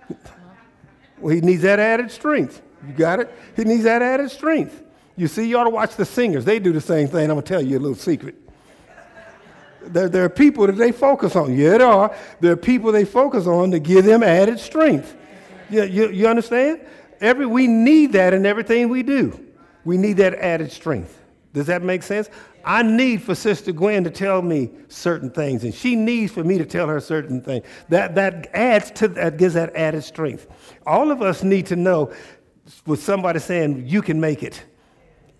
Well, 1.18 1.34
he 1.34 1.40
needs 1.40 1.62
that 1.62 1.78
added 1.78 2.10
strength. 2.10 2.60
You 2.86 2.94
got 2.94 3.20
it? 3.20 3.32
He 3.54 3.64
needs 3.64 3.84
that 3.84 4.02
added 4.02 4.30
strength. 4.30 4.82
You 5.16 5.28
see, 5.28 5.48
you 5.48 5.58
ought 5.58 5.64
to 5.64 5.70
watch 5.70 5.96
the 5.96 6.04
singers. 6.04 6.44
They 6.44 6.58
do 6.58 6.72
the 6.72 6.80
same 6.80 7.08
thing. 7.08 7.24
I'm 7.24 7.36
going 7.36 7.42
to 7.42 7.48
tell 7.48 7.62
you 7.62 7.78
a 7.78 7.80
little 7.80 7.96
secret. 7.96 8.34
There, 9.82 10.08
there 10.08 10.24
are 10.24 10.28
people 10.28 10.66
that 10.66 10.76
they 10.76 10.92
focus 10.92 11.36
on. 11.36 11.56
Yeah, 11.56 11.78
there 11.78 11.86
are. 11.86 12.16
There 12.40 12.52
are 12.52 12.56
people 12.56 12.92
they 12.92 13.04
focus 13.04 13.46
on 13.46 13.70
to 13.70 13.78
give 13.78 14.04
them 14.04 14.22
added 14.22 14.58
strength. 14.58 15.16
You, 15.70 15.84
you, 15.84 16.10
you 16.10 16.28
understand? 16.28 16.80
Every, 17.20 17.46
we 17.46 17.66
need 17.66 18.12
that 18.12 18.34
in 18.34 18.44
everything 18.44 18.88
we 18.88 19.02
do. 19.02 19.44
We 19.84 19.96
need 19.96 20.14
that 20.14 20.34
added 20.34 20.70
strength. 20.72 21.22
Does 21.52 21.66
that 21.66 21.82
make 21.82 22.02
sense? 22.02 22.28
I 22.64 22.82
need 22.82 23.22
for 23.22 23.36
Sister 23.36 23.70
Gwen 23.70 24.02
to 24.04 24.10
tell 24.10 24.42
me 24.42 24.70
certain 24.88 25.30
things, 25.30 25.62
and 25.62 25.72
she 25.72 25.94
needs 25.94 26.32
for 26.32 26.42
me 26.42 26.58
to 26.58 26.66
tell 26.66 26.88
her 26.88 26.98
certain 26.98 27.40
things. 27.40 27.64
That, 27.88 28.16
that 28.16 28.50
adds 28.52 28.90
to 28.92 29.08
that, 29.08 29.38
gives 29.38 29.54
that 29.54 29.74
added 29.76 30.02
strength. 30.02 30.48
All 30.84 31.12
of 31.12 31.22
us 31.22 31.44
need 31.44 31.66
to 31.66 31.76
know 31.76 32.12
with 32.86 33.02
somebody 33.02 33.38
saying, 33.38 33.86
You 33.86 34.02
can 34.02 34.20
make 34.20 34.42
it, 34.42 34.62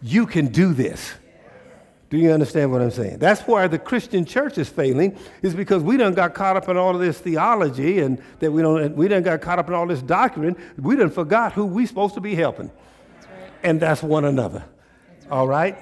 you 0.02 0.26
can 0.26 0.48
do 0.48 0.72
this. 0.72 1.14
Do 2.08 2.18
you 2.18 2.30
understand 2.30 2.70
what 2.70 2.82
I'm 2.82 2.92
saying? 2.92 3.18
That's 3.18 3.42
why 3.42 3.66
the 3.66 3.80
Christian 3.80 4.24
church 4.24 4.58
is 4.58 4.68
failing, 4.68 5.18
is 5.42 5.54
because 5.54 5.82
we 5.82 5.96
done 5.96 6.14
got 6.14 6.34
caught 6.34 6.56
up 6.56 6.68
in 6.68 6.76
all 6.76 6.94
of 6.94 7.00
this 7.00 7.18
theology 7.18 7.98
and 7.98 8.22
that 8.38 8.52
we 8.52 8.62
don't 8.62 8.94
we 8.94 9.08
done 9.08 9.24
got 9.24 9.40
caught 9.40 9.58
up 9.58 9.66
in 9.68 9.74
all 9.74 9.86
this 9.86 10.02
doctrine. 10.02 10.56
We 10.78 10.94
done 10.94 11.10
forgot 11.10 11.52
who 11.52 11.66
we 11.66 11.84
supposed 11.84 12.14
to 12.14 12.20
be 12.20 12.36
helping. 12.36 12.70
That's 13.14 13.26
right. 13.26 13.50
And 13.64 13.80
that's 13.80 14.02
one 14.04 14.24
another. 14.24 14.64
That's 15.08 15.26
right. 15.26 15.36
All 15.36 15.48
right? 15.48 15.78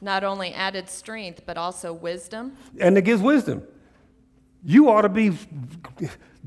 Not 0.00 0.24
only 0.24 0.52
added 0.52 0.88
strength, 0.88 1.42
but 1.46 1.56
also 1.56 1.92
wisdom. 1.92 2.56
And 2.80 2.98
it 2.98 3.02
gives 3.02 3.22
wisdom. 3.22 3.62
You 4.64 4.90
ought 4.90 5.02
to 5.02 5.08
be 5.08 5.38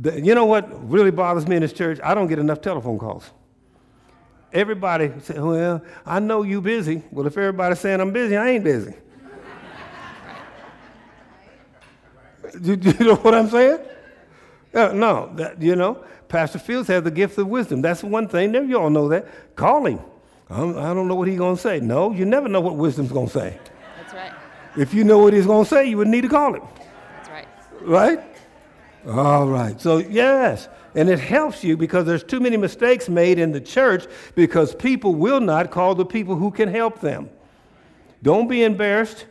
you 0.03 0.35
know 0.35 0.45
what 0.45 0.89
really 0.89 1.11
bothers 1.11 1.47
me 1.47 1.55
in 1.55 1.61
this 1.61 1.73
church? 1.73 1.99
I 2.03 2.13
don't 2.13 2.27
get 2.27 2.39
enough 2.39 2.59
telephone 2.59 2.99
calls. 2.99 3.31
Everybody 4.53 5.11
say, 5.21 5.39
Well, 5.39 5.81
I 6.05 6.19
know 6.19 6.43
you 6.43 6.61
busy. 6.61 7.03
Well, 7.11 7.25
if 7.27 7.37
everybody's 7.37 7.79
saying 7.79 8.01
I'm 8.01 8.11
busy, 8.11 8.35
I 8.35 8.49
ain't 8.49 8.63
busy. 8.63 8.93
Do 12.61 12.73
you 12.73 13.05
know 13.05 13.15
what 13.15 13.33
I'm 13.33 13.49
saying? 13.49 13.79
Uh, 14.73 14.91
no, 14.93 15.31
that, 15.35 15.61
you 15.61 15.75
know, 15.75 16.03
Pastor 16.27 16.59
Fields 16.59 16.87
has 16.87 17.03
the 17.03 17.11
gift 17.11 17.37
of 17.37 17.47
wisdom. 17.47 17.81
That's 17.81 18.03
one 18.03 18.27
thing. 18.27 18.53
You 18.53 18.79
all 18.79 18.89
know 18.89 19.09
that. 19.09 19.55
Call 19.55 19.85
him. 19.85 19.99
I 20.49 20.57
don't, 20.57 20.77
I 20.77 20.93
don't 20.93 21.07
know 21.07 21.15
what 21.15 21.27
he's 21.27 21.37
going 21.37 21.55
to 21.55 21.61
say. 21.61 21.79
No, 21.79 22.11
you 22.11 22.25
never 22.25 22.49
know 22.49 22.59
what 22.61 22.75
wisdom's 22.75 23.11
going 23.11 23.27
to 23.27 23.33
say. 23.33 23.59
That's 23.97 24.13
right. 24.13 24.33
If 24.77 24.93
you 24.93 25.03
know 25.03 25.19
what 25.19 25.33
he's 25.33 25.45
going 25.45 25.63
to 25.63 25.69
say, 25.69 25.89
you 25.89 25.97
would 25.97 26.07
need 26.07 26.21
to 26.21 26.29
call 26.29 26.53
him. 26.53 26.63
That's 27.15 27.29
right. 27.29 27.47
Right? 27.81 28.30
All 29.07 29.47
right. 29.47 29.79
So, 29.79 29.97
yes. 29.97 30.69
And 30.93 31.09
it 31.09 31.19
helps 31.19 31.63
you 31.63 31.77
because 31.77 32.05
there's 32.05 32.23
too 32.23 32.39
many 32.39 32.57
mistakes 32.57 33.09
made 33.09 33.39
in 33.39 33.51
the 33.51 33.61
church 33.61 34.05
because 34.35 34.75
people 34.75 35.15
will 35.15 35.39
not 35.39 35.71
call 35.71 35.95
the 35.95 36.05
people 36.05 36.35
who 36.35 36.51
can 36.51 36.69
help 36.69 36.99
them. 36.99 37.29
Don't 38.21 38.47
be 38.47 38.63
embarrassed. 38.63 39.25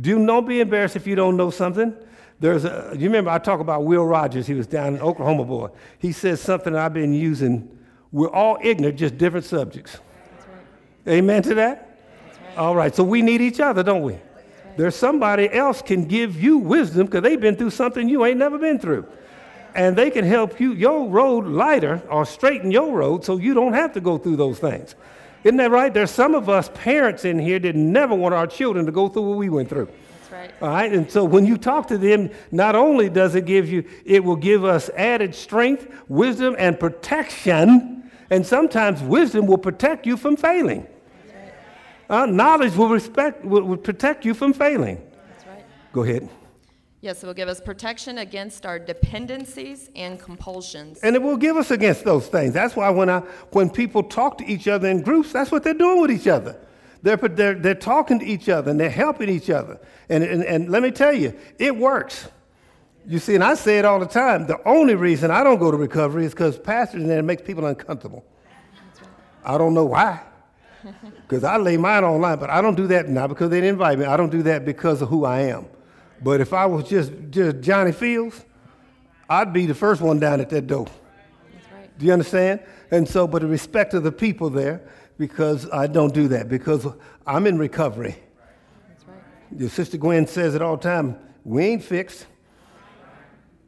Do 0.00 0.18
not 0.18 0.42
be 0.42 0.60
embarrassed 0.60 0.94
if 0.94 1.06
you 1.06 1.14
don't 1.14 1.36
know 1.36 1.50
something. 1.50 1.96
There's 2.38 2.64
a, 2.64 2.92
you 2.92 3.04
remember 3.04 3.30
I 3.30 3.38
talk 3.38 3.60
about 3.60 3.84
Will 3.84 4.04
Rogers, 4.04 4.46
he 4.46 4.54
was 4.54 4.66
down 4.66 4.94
in 4.94 5.00
Oklahoma 5.00 5.44
boy. 5.44 5.70
He 5.98 6.12
says 6.12 6.40
something 6.40 6.76
I've 6.76 6.92
been 6.92 7.14
using. 7.14 7.78
We're 8.12 8.30
all 8.30 8.58
ignorant, 8.60 8.98
just 8.98 9.16
different 9.16 9.46
subjects. 9.46 9.98
Right. 11.06 11.14
Amen 11.14 11.42
to 11.44 11.54
that? 11.54 11.98
Right. 12.48 12.58
All 12.58 12.76
right, 12.76 12.94
so 12.94 13.02
we 13.02 13.22
need 13.22 13.40
each 13.40 13.58
other, 13.58 13.82
don't 13.82 14.02
we? 14.02 14.18
There's 14.76 14.94
somebody 14.94 15.50
else 15.52 15.82
can 15.82 16.04
give 16.04 16.40
you 16.40 16.58
wisdom 16.58 17.06
because 17.06 17.22
they've 17.22 17.40
been 17.40 17.56
through 17.56 17.70
something 17.70 18.08
you 18.08 18.24
ain't 18.24 18.38
never 18.38 18.58
been 18.58 18.78
through. 18.78 19.06
And 19.74 19.96
they 19.96 20.10
can 20.10 20.24
help 20.24 20.58
you 20.58 20.72
your 20.72 21.08
road 21.08 21.46
lighter 21.46 22.02
or 22.08 22.24
straighten 22.24 22.70
your 22.70 22.92
road 22.96 23.24
so 23.24 23.36
you 23.36 23.54
don't 23.54 23.74
have 23.74 23.92
to 23.94 24.00
go 24.00 24.16
through 24.16 24.36
those 24.36 24.58
things. 24.58 24.94
Isn't 25.44 25.58
that 25.58 25.70
right? 25.70 25.92
There's 25.92 26.10
some 26.10 26.34
of 26.34 26.48
us 26.48 26.70
parents 26.74 27.24
in 27.24 27.38
here 27.38 27.58
that 27.58 27.76
never 27.76 28.14
want 28.14 28.34
our 28.34 28.46
children 28.46 28.86
to 28.86 28.92
go 28.92 29.08
through 29.08 29.22
what 29.22 29.38
we 29.38 29.48
went 29.48 29.68
through 29.68 29.88
That's 30.18 30.32
right. 30.32 30.52
All 30.62 30.68
right. 30.68 30.92
And 30.92 31.10
so 31.10 31.24
when 31.24 31.46
you 31.46 31.56
talk 31.56 31.88
to 31.88 31.98
them, 31.98 32.30
not 32.50 32.74
only 32.74 33.08
does 33.08 33.34
it 33.34 33.44
give 33.44 33.68
you, 33.68 33.84
it 34.04 34.24
will 34.24 34.36
give 34.36 34.64
us 34.64 34.88
added 34.96 35.34
strength, 35.34 35.88
wisdom, 36.08 36.56
and 36.58 36.80
protection. 36.80 38.10
And 38.30 38.44
sometimes 38.44 39.02
wisdom 39.02 39.46
will 39.46 39.58
protect 39.58 40.06
you 40.06 40.16
from 40.16 40.36
failing. 40.36 40.88
Uh, 42.08 42.26
knowledge 42.26 42.74
will, 42.76 42.88
respect, 42.88 43.44
will, 43.44 43.62
will, 43.62 43.76
protect 43.76 44.24
you 44.24 44.34
from 44.34 44.52
failing. 44.52 45.00
That's 45.28 45.46
right. 45.46 45.64
Go 45.92 46.04
ahead. 46.04 46.28
Yes, 47.00 47.22
it 47.22 47.26
will 47.26 47.34
give 47.34 47.48
us 47.48 47.60
protection 47.60 48.18
against 48.18 48.64
our 48.64 48.78
dependencies 48.78 49.90
and 49.94 50.18
compulsions. 50.18 50.98
And 51.00 51.14
it 51.14 51.22
will 51.22 51.36
give 51.36 51.56
us 51.56 51.70
against 51.70 52.04
those 52.04 52.28
things. 52.28 52.54
That's 52.54 52.74
why 52.74 52.90
when, 52.90 53.10
I, 53.10 53.20
when 53.50 53.70
people 53.70 54.02
talk 54.02 54.38
to 54.38 54.46
each 54.46 54.66
other 54.66 54.88
in 54.88 55.02
groups, 55.02 55.32
that's 55.32 55.50
what 55.50 55.62
they're 55.62 55.74
doing 55.74 56.00
with 56.00 56.10
each 56.10 56.26
other. 56.26 56.56
They're, 57.02 57.16
they're, 57.16 57.54
they're 57.54 57.74
talking 57.74 58.18
to 58.20 58.24
each 58.24 58.48
other 58.48 58.70
and 58.70 58.80
they're 58.80 58.90
helping 58.90 59.28
each 59.28 59.50
other. 59.50 59.78
And, 60.08 60.24
and, 60.24 60.42
and 60.44 60.68
let 60.68 60.82
me 60.82 60.90
tell 60.90 61.12
you, 61.12 61.34
it 61.58 61.76
works. 61.76 62.28
You 63.06 63.18
see, 63.20 63.34
and 63.36 63.44
I 63.44 63.54
say 63.54 63.78
it 63.78 63.84
all 63.84 64.00
the 64.00 64.06
time. 64.06 64.46
The 64.46 64.58
only 64.66 64.96
reason 64.96 65.30
I 65.30 65.44
don't 65.44 65.58
go 65.58 65.70
to 65.70 65.76
recovery 65.76 66.24
is 66.24 66.32
because 66.32 66.58
pastors 66.58 67.02
and 67.02 67.12
it 67.12 67.22
makes 67.22 67.42
people 67.42 67.66
uncomfortable. 67.66 68.24
Right. 68.44 69.08
I 69.44 69.58
don't 69.58 69.74
know 69.74 69.84
why. 69.84 70.20
Because 71.22 71.44
I 71.44 71.56
lay 71.56 71.76
mine 71.76 72.04
online, 72.04 72.38
but 72.38 72.50
I 72.50 72.60
don't 72.60 72.76
do 72.76 72.86
that 72.88 73.08
not 73.08 73.28
because 73.28 73.50
they 73.50 73.56
didn't 73.56 73.74
invite 73.74 73.98
me. 73.98 74.04
I 74.04 74.16
don't 74.16 74.30
do 74.30 74.42
that 74.44 74.64
because 74.64 75.02
of 75.02 75.08
who 75.08 75.24
I 75.24 75.40
am. 75.42 75.66
But 76.22 76.40
if 76.40 76.52
I 76.52 76.66
was 76.66 76.88
just, 76.88 77.12
just 77.30 77.60
Johnny 77.60 77.92
Fields, 77.92 78.44
I'd 79.28 79.52
be 79.52 79.66
the 79.66 79.74
first 79.74 80.00
one 80.00 80.18
down 80.18 80.40
at 80.40 80.50
that 80.50 80.66
door. 80.66 80.86
That's 81.52 81.72
right. 81.72 81.98
Do 81.98 82.06
you 82.06 82.12
understand? 82.12 82.60
And 82.90 83.08
so, 83.08 83.26
but 83.26 83.42
the 83.42 83.48
respect 83.48 83.94
of 83.94 84.02
the 84.02 84.12
people 84.12 84.50
there, 84.50 84.88
because 85.18 85.68
I 85.70 85.86
don't 85.86 86.14
do 86.14 86.28
that, 86.28 86.48
because 86.48 86.86
I'm 87.26 87.46
in 87.46 87.58
recovery. 87.58 88.16
That's 88.88 89.04
right. 89.06 89.18
Your 89.58 89.68
sister 89.68 89.96
Gwen 89.96 90.26
says 90.26 90.54
it 90.54 90.62
all 90.62 90.76
the 90.76 90.82
time. 90.82 91.18
We 91.44 91.64
ain't 91.64 91.82
fixed. 91.82 92.26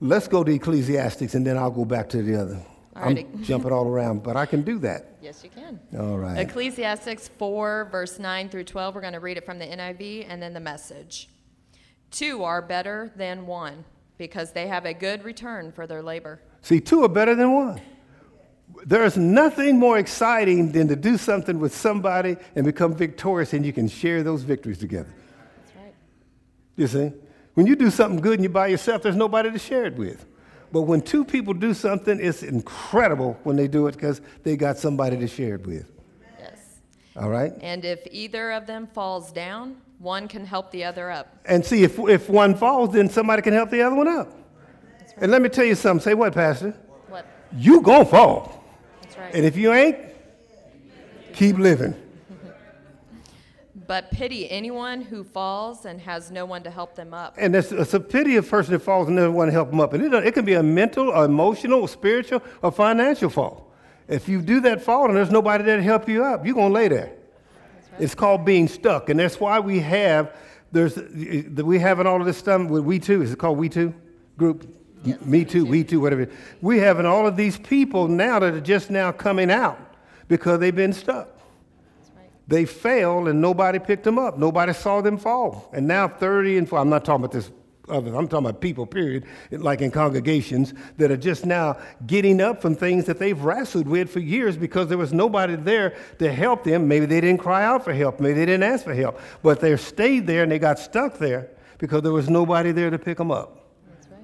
Let's 0.01 0.29
go 0.29 0.45
to 0.45 0.53
Ecclesiastics 0.53 1.35
and 1.35 1.45
then 1.45 1.59
I'll 1.59 1.73
go 1.73 1.85
back 1.85 2.09
to 2.11 2.23
the 2.23 2.41
other. 2.41 2.61
I'm 2.95 3.43
jumping 3.43 3.73
all 3.73 3.87
around, 3.87 4.23
but 4.23 4.37
I 4.37 4.47
can 4.47 4.63
do 4.63 4.79
that. 4.81 5.18
Yes, 5.29 5.45
you 5.45 5.51
can. 5.51 5.79
All 5.99 6.17
right. 6.17 6.39
Ecclesiastics 6.39 7.29
4, 7.29 7.89
verse 7.93 8.19
9 8.19 8.49
through 8.49 8.65
12. 8.65 8.95
We're 8.95 9.03
going 9.03 9.13
to 9.13 9.21
read 9.21 9.37
it 9.37 9.45
from 9.45 9.59
the 9.59 9.67
NIV 9.67 10.25
and 10.27 10.41
then 10.43 10.55
the 10.55 10.61
message. 10.61 11.29
Two 12.11 12.45
are 12.45 12.63
better 12.63 13.13
than 13.15 13.47
one 13.47 13.85
because 14.17 14.53
they 14.53 14.69
have 14.69 14.87
a 14.87 14.95
good 14.95 15.25
return 15.25 15.71
for 15.71 15.87
their 15.87 16.03
labor. 16.03 16.41
See, 16.63 16.81
two 16.81 17.05
are 17.05 17.11
better 17.11 17.35
than 17.35 17.53
one. 17.53 17.79
There's 18.87 19.19
nothing 19.19 19.79
more 19.79 19.99
exciting 19.99 20.73
than 20.73 20.89
to 20.89 20.97
do 20.97 21.19
something 21.19 21.59
with 21.59 21.77
somebody 21.77 22.39
and 22.57 22.65
become 22.65 22.95
victorious 22.95 23.53
and 23.53 23.67
you 23.67 23.75
can 23.75 23.87
share 23.87 24.23
those 24.23 24.45
victories 24.45 24.79
together. 24.79 25.13
That's 25.59 25.77
right. 25.77 25.95
You 26.77 26.87
see? 26.87 27.13
When 27.53 27.67
you 27.67 27.77
do 27.77 27.91
something 27.91 28.23
good 28.23 28.37
and 28.37 28.45
you're 28.45 28.51
by 28.51 28.69
yourself, 28.69 29.03
there's 29.03 29.15
nobody 29.15 29.51
to 29.51 29.59
share 29.59 29.85
it 29.85 29.95
with. 29.95 30.25
But 30.71 30.83
when 30.83 31.01
two 31.01 31.25
people 31.25 31.55
do 31.55 31.73
something, 31.73 32.19
it's 32.21 32.43
incredible 32.43 33.39
when 33.43 33.57
they 33.57 33.69
do 33.69 33.87
it 33.87 33.93
because 33.93 34.21
they 34.43 34.57
got 34.57 34.79
somebody 34.79 35.17
to 35.17 35.27
share 35.27 35.55
it 35.55 35.67
with. 35.67 35.91
Yes. 36.39 36.59
All 37.17 37.31
right? 37.31 37.53
And 37.61 37.85
if 37.85 38.07
either 38.11 38.53
of 38.53 38.67
them 38.67 38.87
falls 38.87 39.33
down, 39.33 39.77
one 39.99 40.29
can 40.29 40.45
help 40.45 40.71
the 40.71 40.85
other 40.85 41.11
up. 41.11 41.35
And 41.45 41.65
see, 41.65 41.83
if, 41.85 41.99
if 41.99 42.29
one 42.29 42.55
falls, 42.55 42.93
then 42.93 43.09
somebody 43.09 43.43
can 43.43 43.55
help 43.55 43.71
the 43.71 43.83
other 43.83 43.97
one 43.97 44.09
up. 44.09 44.33
And 45.17 45.33
let 45.33 45.43
me 45.43 45.49
tell 45.49 45.65
you 45.65 45.75
something. 45.75 46.03
Say 46.03 46.15
what, 46.15 46.33
Pastor? 46.35 46.75
What? 47.09 47.27
You 47.57 47.81
gonna 47.81 48.05
fall. 48.05 48.65
That's 49.03 49.19
right. 49.19 49.35
And 49.35 49.45
if 49.45 49.57
you 49.57 49.73
ain't, 49.73 49.97
keep 51.33 51.59
living. 51.59 51.95
But 53.89 54.11
pity 54.11 54.49
anyone 54.51 55.01
who 55.01 55.25
falls 55.25 55.87
and 55.87 55.99
has 56.03 56.31
no 56.31 56.45
one 56.45 56.63
to 56.65 56.71
help 56.71 56.95
them 56.95 57.15
up. 57.15 57.37
And 57.39 57.57
it's, 57.57 57.73
it's 57.73 57.95
a 57.95 58.01
pity 58.01 58.37
of 58.37 58.47
a 58.47 58.49
person 58.49 58.75
that 58.75 58.81
falls 58.81 59.09
and 59.09 59.17
doesn't 59.17 59.33
want 59.33 59.49
to 59.49 59.53
help 59.53 59.71
them 59.71 59.81
up. 59.81 59.95
And 59.95 60.05
it, 60.05 60.27
it 60.27 60.35
can 60.35 60.45
be 60.45 60.53
a 60.53 60.63
mental, 60.63 61.09
or 61.09 61.25
emotional, 61.25 61.81
or 61.81 61.89
spiritual, 61.89 62.43
or 62.63 62.71
financial 62.71 63.31
fall. 63.31 63.73
If 64.07 64.29
you 64.29 64.43
do 64.43 64.61
that 64.61 64.83
fall 64.83 65.07
and 65.07 65.17
there's 65.17 65.31
nobody 65.31 65.65
there 65.65 65.79
to 65.79 65.83
help 65.83 66.07
you 66.07 66.23
up, 66.23 66.45
you're 66.45 66.55
going 66.55 66.69
to 66.69 66.75
lay 66.75 66.89
there. 66.89 67.13
It's 67.99 68.15
called 68.15 68.45
being 68.45 68.69
stuck. 68.69 69.09
And 69.09 69.19
that's 69.19 69.41
why 69.41 69.59
we 69.59 69.81
have, 69.81 70.37
there's, 70.71 70.99
we 70.99 71.79
have 71.79 71.99
in 71.99 72.07
all 72.07 72.21
of 72.21 72.27
this 72.27 72.37
stuff 72.37 72.69
with 72.69 72.85
We 72.85 72.99
Too. 72.99 73.23
Is 73.23 73.33
it 73.33 73.39
called 73.39 73.57
We 73.57 73.71
Too 73.71 73.95
group? 74.37 74.69
Me 75.25 75.47
Too, 75.47 75.65
We 75.65 75.83
Too, 75.83 75.99
whatever. 75.99 76.29
We 76.61 76.79
have 76.81 77.01
in 77.01 77.07
all 77.07 77.27
of 77.27 77.37
these 77.37 77.57
people 77.57 78.07
now 78.07 78.39
that 78.39 78.53
are 78.53 78.61
just 78.61 78.91
now 78.91 79.13
coming 79.13 79.51
out 79.51 79.81
because 80.29 80.61
they've 80.61 80.77
been 80.77 80.93
stuck. 80.93 81.38
They 82.49 82.65
fell 82.65 83.29
and 83.29 83.41
nobody 83.41 83.79
picked 83.79 84.05
them 84.05 84.19
up. 84.19 84.39
Nobody 84.39 84.73
saw 84.73 85.03
them 85.03 85.19
fall. 85.19 85.71
And 85.73 85.87
now 85.87 86.09
30 86.09 86.59
and 86.59 86.69
4, 86.69 86.79
I'm 86.79 86.89
not 86.89 87.05
talking 87.05 87.25
about 87.25 87.33
this 87.33 87.51
other, 87.91 88.15
I'm 88.15 88.29
talking 88.29 88.47
about 88.47 88.61
people, 88.61 88.87
period, 88.87 89.25
like 89.51 89.81
in 89.81 89.91
congregations 89.91 90.75
that 90.97 91.11
are 91.11 91.17
just 91.17 91.47
now 91.47 91.79
getting 92.07 92.41
up 92.41 92.61
from 92.61 92.75
things 92.75 93.05
that 93.07 93.19
they've 93.19 93.39
wrestled 93.39 93.87
with 93.89 94.11
for 94.11 94.21
years 94.21 94.57
because 94.57 94.89
there 94.89 94.99
was 94.99 95.13
nobody 95.13 95.57
there 95.57 95.97
to 96.19 96.33
help 96.33 96.65
them. 96.65 96.89
Maybe 96.89 97.07
they 97.07 97.21
didn't 97.21 97.41
cry 97.41 97.65
out 97.65 97.85
for 97.85 97.93
help. 97.93 98.21
Maybe 98.21 98.35
they 98.35 98.47
didn't 98.47 98.65
ask 98.65 98.85
for 98.85 98.95
help. 98.95 99.21
But 99.43 99.61
they 99.61 99.77
stayed 99.77 100.27
there 100.27 100.43
and 100.43 100.53
they 100.53 100.59
got 100.59 100.79
stuck 100.79 101.19
there 101.19 101.51
because 101.79 102.03
there 102.03 102.13
was 102.13 102.29
nobody 102.29 102.73
there 102.73 102.91
to 102.91 102.99
pick 102.99 103.19
them 103.19 103.31
up. 103.31 103.67
That's 103.89 104.09
right. 104.09 104.21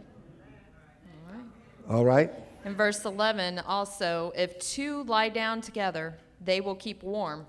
All 1.89 2.05
right? 2.05 2.33
In 2.65 2.75
verse 2.75 3.05
11, 3.05 3.61
also, 3.61 4.33
if 4.35 4.59
two 4.59 5.05
lie 5.05 5.29
down 5.29 5.61
together, 5.61 6.17
they 6.41 6.61
will 6.61 6.75
keep 6.75 7.03
warm. 7.03 7.47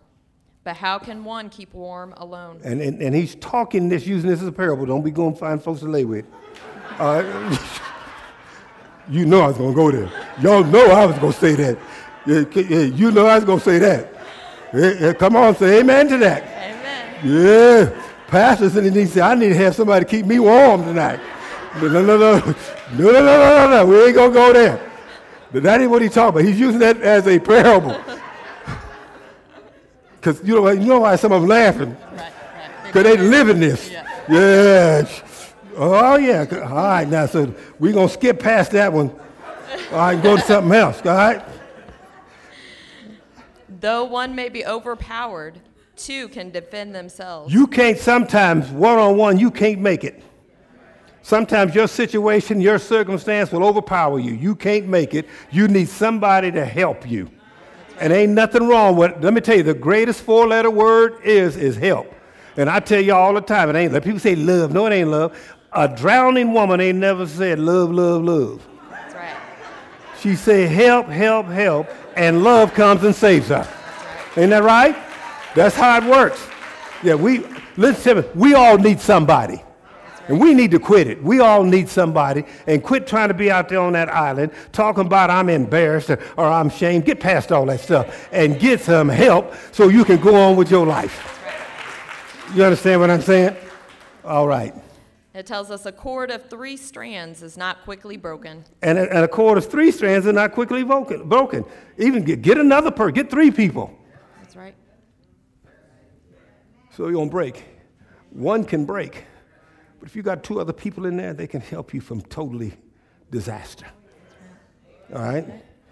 But 0.65 0.77
how 0.77 0.97
can 0.97 1.23
one 1.23 1.51
keep 1.51 1.75
warm 1.75 2.15
alone? 2.17 2.59
And, 2.63 2.81
and, 2.81 2.99
and 2.99 3.13
he's 3.13 3.35
talking 3.35 3.87
this, 3.87 4.07
using 4.07 4.31
this 4.31 4.41
as 4.41 4.47
a 4.47 4.51
parable. 4.51 4.87
Don't 4.87 5.03
be 5.03 5.11
going 5.11 5.33
to 5.33 5.39
find 5.39 5.61
folks 5.61 5.81
to 5.81 5.85
lay 5.85 6.05
with. 6.05 6.25
Right? 6.99 7.59
you 9.09 9.27
know 9.27 9.41
I 9.41 9.47
was 9.49 9.57
going 9.57 9.69
to 9.69 9.75
go 9.75 9.91
there. 9.91 10.11
Y'all 10.41 10.63
know 10.63 10.87
I 10.87 11.05
was 11.05 11.19
going 11.19 11.33
to 11.33 11.39
say 11.39 11.53
that. 11.53 11.77
Yeah, 12.25 12.43
c- 12.51 12.65
yeah, 12.67 12.79
You 12.79 13.11
know 13.11 13.27
I 13.27 13.35
was 13.35 13.45
going 13.45 13.59
to 13.59 13.63
say 13.63 13.77
that. 13.77 15.19
Come 15.19 15.35
on, 15.35 15.55
say 15.55 15.81
amen 15.81 16.07
to 16.07 16.17
that. 16.17 16.41
Amen. 16.43 17.45
Yeah. 17.45 18.01
Pastors 18.25 18.75
and 18.75 18.91
he 18.95 19.05
said, 19.05 19.21
I 19.21 19.35
need 19.35 19.49
to 19.49 19.55
have 19.57 19.75
somebody 19.75 20.03
to 20.03 20.09
keep 20.09 20.25
me 20.25 20.39
warm 20.39 20.83
tonight. 20.83 21.19
No, 21.75 21.89
no, 21.89 22.03
no, 22.03 22.17
no. 22.17 22.39
No, 22.39 23.11
no, 23.11 23.11
no, 23.11 23.21
no, 23.21 23.69
no. 23.69 23.85
We 23.85 24.05
ain't 24.05 24.15
going 24.15 24.31
to 24.31 24.33
go 24.33 24.51
there. 24.51 24.91
But 25.51 25.61
that 25.61 25.79
ain't 25.79 25.91
what 25.91 26.01
he's 26.01 26.15
talking 26.15 26.39
about. 26.39 26.43
He's 26.43 26.59
using 26.59 26.79
that 26.79 26.99
as 27.01 27.27
a 27.27 27.37
parable. 27.37 27.95
Because 30.25 30.47
you 30.47 30.55
know, 30.55 30.63
why- 30.63 30.71
you 30.73 30.87
know 30.87 31.01
why 31.01 31.15
some 31.17 31.31
of 31.31 31.41
them 31.41 31.49
laughing? 31.49 31.89
Right, 31.91 32.17
right. 32.17 32.31
Because 32.83 33.03
they 33.03 33.15
live 33.17 33.47
in 33.49 33.59
this. 33.59 33.91
Yeah. 33.91 34.07
Yeah. 34.27 35.07
Oh, 35.77 36.15
yeah. 36.17 36.45
All 36.63 36.75
right, 36.75 37.07
now, 37.07 37.27
so 37.27 37.53
we're 37.77 37.93
going 37.93 38.07
to 38.07 38.13
skip 38.13 38.39
past 38.39 38.71
that 38.71 38.91
one. 38.91 39.11
All 39.91 39.97
right, 39.99 40.23
go 40.23 40.35
to 40.35 40.41
something 40.47 40.71
else. 40.73 40.99
All 41.05 41.13
right? 41.13 41.43
Though 43.69 44.05
one 44.05 44.33
may 44.33 44.49
be 44.49 44.65
overpowered, 44.65 45.59
two 45.95 46.27
can 46.29 46.49
defend 46.49 46.95
themselves. 46.95 47.53
You 47.53 47.67
can't, 47.67 47.99
sometimes, 47.99 48.71
one 48.71 48.97
on 48.97 49.17
one, 49.17 49.37
you 49.37 49.51
can't 49.51 49.79
make 49.79 50.03
it. 50.03 50.23
Sometimes 51.21 51.75
your 51.75 51.87
situation, 51.87 52.61
your 52.61 52.79
circumstance 52.79 53.51
will 53.51 53.63
overpower 53.63 54.17
you. 54.17 54.31
You 54.33 54.55
can't 54.55 54.87
make 54.87 55.13
it. 55.13 55.27
You 55.51 55.67
need 55.67 55.87
somebody 55.89 56.51
to 56.51 56.65
help 56.65 57.07
you. 57.07 57.29
And 57.99 58.11
ain't 58.11 58.33
nothing 58.33 58.67
wrong 58.67 58.97
with 58.97 59.11
it. 59.11 59.21
Let 59.21 59.33
me 59.33 59.41
tell 59.41 59.55
you, 59.55 59.63
the 59.63 59.73
greatest 59.73 60.21
four 60.21 60.47
letter 60.47 60.69
word 60.69 61.21
is, 61.23 61.55
is 61.55 61.75
help. 61.75 62.13
And 62.57 62.69
I 62.69 62.79
tell 62.79 63.01
you 63.01 63.13
all 63.13 63.33
the 63.33 63.41
time, 63.41 63.69
it 63.69 63.75
ain't, 63.75 63.93
like 63.93 64.03
people 64.03 64.19
say 64.19 64.35
love. 64.35 64.73
No, 64.73 64.85
it 64.85 64.93
ain't 64.93 65.09
love. 65.09 65.37
A 65.73 65.87
drowning 65.87 66.53
woman 66.53 66.79
ain't 66.79 66.97
never 66.97 67.27
said 67.27 67.59
love, 67.59 67.91
love, 67.91 68.23
love. 68.23 68.67
That's 68.89 69.13
right. 69.13 69.35
She 70.19 70.35
said, 70.35 70.69
help, 70.69 71.07
help, 71.07 71.47
help, 71.47 71.87
and 72.15 72.43
love 72.43 72.73
comes 72.73 73.03
and 73.03 73.13
saves 73.13 73.49
her. 73.49 73.67
Ain't 74.37 74.49
that 74.51 74.63
right? 74.63 74.95
That's 75.53 75.75
how 75.75 75.97
it 75.97 76.09
works. 76.09 76.45
Yeah, 77.03 77.15
we, 77.15 77.45
listen 77.77 78.15
to 78.15 78.21
me, 78.21 78.27
we 78.35 78.53
all 78.53 78.77
need 78.77 78.99
somebody. 78.99 79.61
And 80.27 80.39
we 80.39 80.53
need 80.53 80.71
to 80.71 80.79
quit 80.79 81.07
it. 81.07 81.21
We 81.21 81.39
all 81.39 81.63
need 81.63 81.87
somebody 81.89 82.45
and 82.67 82.83
quit 82.83 83.05
trying 83.05 83.27
to 83.27 83.33
be 83.33 83.51
out 83.51 83.69
there 83.69 83.79
on 83.79 83.93
that 83.93 84.09
island 84.09 84.51
talking 84.71 85.05
about 85.05 85.29
I'm 85.29 85.49
embarrassed 85.49 86.09
or, 86.09 86.19
or 86.37 86.45
I'm 86.45 86.67
ashamed. 86.67 87.05
Get 87.05 87.19
past 87.19 87.51
all 87.51 87.65
that 87.67 87.79
stuff 87.79 88.27
and 88.31 88.59
get 88.59 88.81
some 88.81 89.09
help 89.09 89.53
so 89.71 89.89
you 89.89 90.03
can 90.03 90.19
go 90.19 90.35
on 90.35 90.55
with 90.55 90.71
your 90.71 90.85
life. 90.85 91.31
You 92.53 92.63
understand 92.63 93.01
what 93.01 93.09
I'm 93.09 93.21
saying? 93.21 93.55
All 94.23 94.47
right. 94.47 94.73
It 95.35 95.45
tells 95.45 95.69
us 95.69 95.85
a 95.85 95.91
cord 95.91 96.31
of 96.31 96.49
three 96.49 96.77
strands 96.77 97.43
is 97.43 97.57
not 97.57 97.83
quickly 97.83 98.15
broken. 98.15 98.63
And 98.81 98.97
a, 98.97 99.01
and 99.13 99.25
a 99.25 99.27
cord 99.27 99.57
of 99.57 99.65
three 99.69 99.91
strands 99.91 100.25
is 100.25 100.33
not 100.33 100.53
quickly 100.53 100.81
broken. 100.83 101.27
broken. 101.27 101.65
Even 101.97 102.23
get, 102.23 102.41
get 102.41 102.57
another 102.57 102.89
person, 102.89 103.13
get 103.13 103.29
three 103.29 103.51
people. 103.51 103.93
That's 104.41 104.55
right. 104.55 104.73
So 106.91 107.03
you're 107.03 107.11
going 107.11 107.27
to 107.27 107.31
break. 107.31 107.65
One 108.29 108.63
can 108.63 108.85
break. 108.85 109.25
But 110.05 110.11
if 110.11 110.15
you 110.15 110.21
got 110.21 110.43
two 110.43 110.59
other 110.59 110.71
people 110.71 111.07
in 111.07 111.17
there, 111.17 111.33
they 111.33 111.47
can 111.47 111.61
help 111.61 111.91
you 111.91 111.99
from 111.99 112.21
totally 112.21 112.73
disaster. 113.31 113.87
All 115.11 115.19
right? 115.19 115.47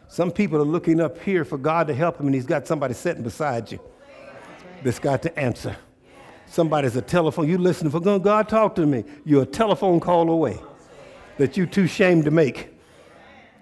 Some 0.08 0.30
people 0.30 0.62
are 0.62 0.66
looking 0.66 1.02
up 1.02 1.20
here 1.24 1.44
for 1.44 1.58
God 1.58 1.88
to 1.88 1.96
help 1.96 2.18
them, 2.18 2.28
and 2.28 2.36
He's 2.36 2.46
got 2.46 2.68
somebody 2.68 2.94
sitting 2.94 3.24
beside 3.24 3.72
you 3.72 3.80
that's 4.84 5.00
got 5.00 5.24
to 5.24 5.40
answer. 5.40 5.76
Somebody's 6.46 6.96
a 6.96 7.02
telephone. 7.02 7.50
You 7.50 7.58
listen 7.58 7.90
for 7.90 8.00
God, 8.00 8.24
God 8.24 8.48
talk 8.48 8.76
to 8.76 8.86
me. 8.86 9.04
You're 9.26 9.42
a 9.42 9.48
telephone 9.48 10.00
call 10.00 10.30
away 10.30 10.60
that 11.40 11.58
you 11.58 11.66
too 11.66 11.86
ashamed 11.86 12.26
to 12.26 12.32
make. 12.32 12.72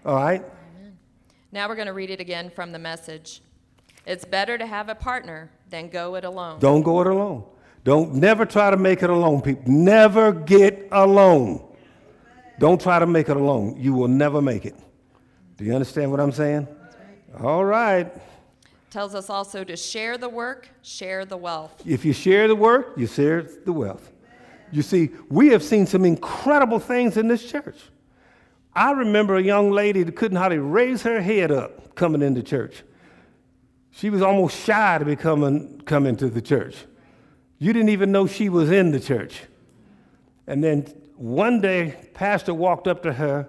All 0.05 0.15
right? 0.15 0.43
Now 1.53 1.69
we're 1.69 1.75
going 1.75 1.87
to 1.87 1.93
read 1.93 2.09
it 2.09 2.19
again 2.19 2.49
from 2.49 2.73
the 2.73 2.79
message. 2.79 3.41
It's 4.05 4.25
better 4.25 4.57
to 4.57 4.65
have 4.65 4.89
a 4.89 4.95
partner 4.95 5.49
than 5.69 5.87
go 5.87 6.15
it 6.15 6.25
alone. 6.25 6.59
Don't 6.59 6.81
go 6.81 6.99
it 6.99 7.07
alone. 7.07 7.45
Don't 7.83 8.13
never 8.15 8.45
try 8.45 8.69
to 8.69 8.77
make 8.77 9.01
it 9.01 9.09
alone, 9.09 9.41
people. 9.41 9.71
Never 9.71 10.31
get 10.31 10.87
alone. 10.91 11.63
Don't 12.59 12.79
try 12.79 12.99
to 12.99 13.07
make 13.07 13.29
it 13.29 13.37
alone. 13.37 13.75
You 13.77 13.93
will 13.93 14.07
never 14.07 14.41
make 14.41 14.65
it. 14.65 14.75
Do 15.57 15.65
you 15.65 15.73
understand 15.73 16.11
what 16.11 16.19
I'm 16.19 16.31
saying? 16.31 16.67
All 17.41 17.65
right. 17.65 18.11
Tells 18.91 19.15
us 19.15 19.29
also 19.29 19.63
to 19.63 19.75
share 19.75 20.17
the 20.17 20.29
work, 20.29 20.69
share 20.83 21.25
the 21.25 21.37
wealth. 21.37 21.81
If 21.85 22.03
you 22.05 22.13
share 22.13 22.47
the 22.47 22.55
work, 22.55 22.93
you 22.97 23.07
share 23.07 23.43
the 23.43 23.71
wealth. 23.71 24.11
You 24.71 24.81
see, 24.81 25.09
we 25.29 25.49
have 25.49 25.63
seen 25.63 25.85
some 25.85 26.05
incredible 26.05 26.79
things 26.79 27.17
in 27.17 27.27
this 27.27 27.49
church. 27.49 27.77
I 28.73 28.91
remember 28.91 29.35
a 29.35 29.41
young 29.41 29.71
lady 29.71 30.03
that 30.03 30.15
couldn't 30.15 30.37
hardly 30.37 30.59
raise 30.59 31.03
her 31.03 31.21
head 31.21 31.51
up 31.51 31.95
coming 31.95 32.21
into 32.21 32.43
church. 32.43 32.83
She 33.91 34.09
was 34.09 34.21
almost 34.21 34.57
shy 34.63 34.97
to 34.97 35.03
be 35.03 35.15
coming, 35.15 35.81
coming 35.81 36.15
to 36.17 36.29
the 36.29 36.41
church. 36.41 36.75
You 37.61 37.71
didn't 37.73 37.89
even 37.89 38.11
know 38.11 38.25
she 38.25 38.49
was 38.49 38.71
in 38.71 38.89
the 38.89 38.99
church. 38.99 39.39
And 40.47 40.63
then 40.63 40.81
one 41.15 41.61
day, 41.61 41.95
pastor 42.15 42.55
walked 42.55 42.87
up 42.87 43.03
to 43.03 43.13
her 43.13 43.47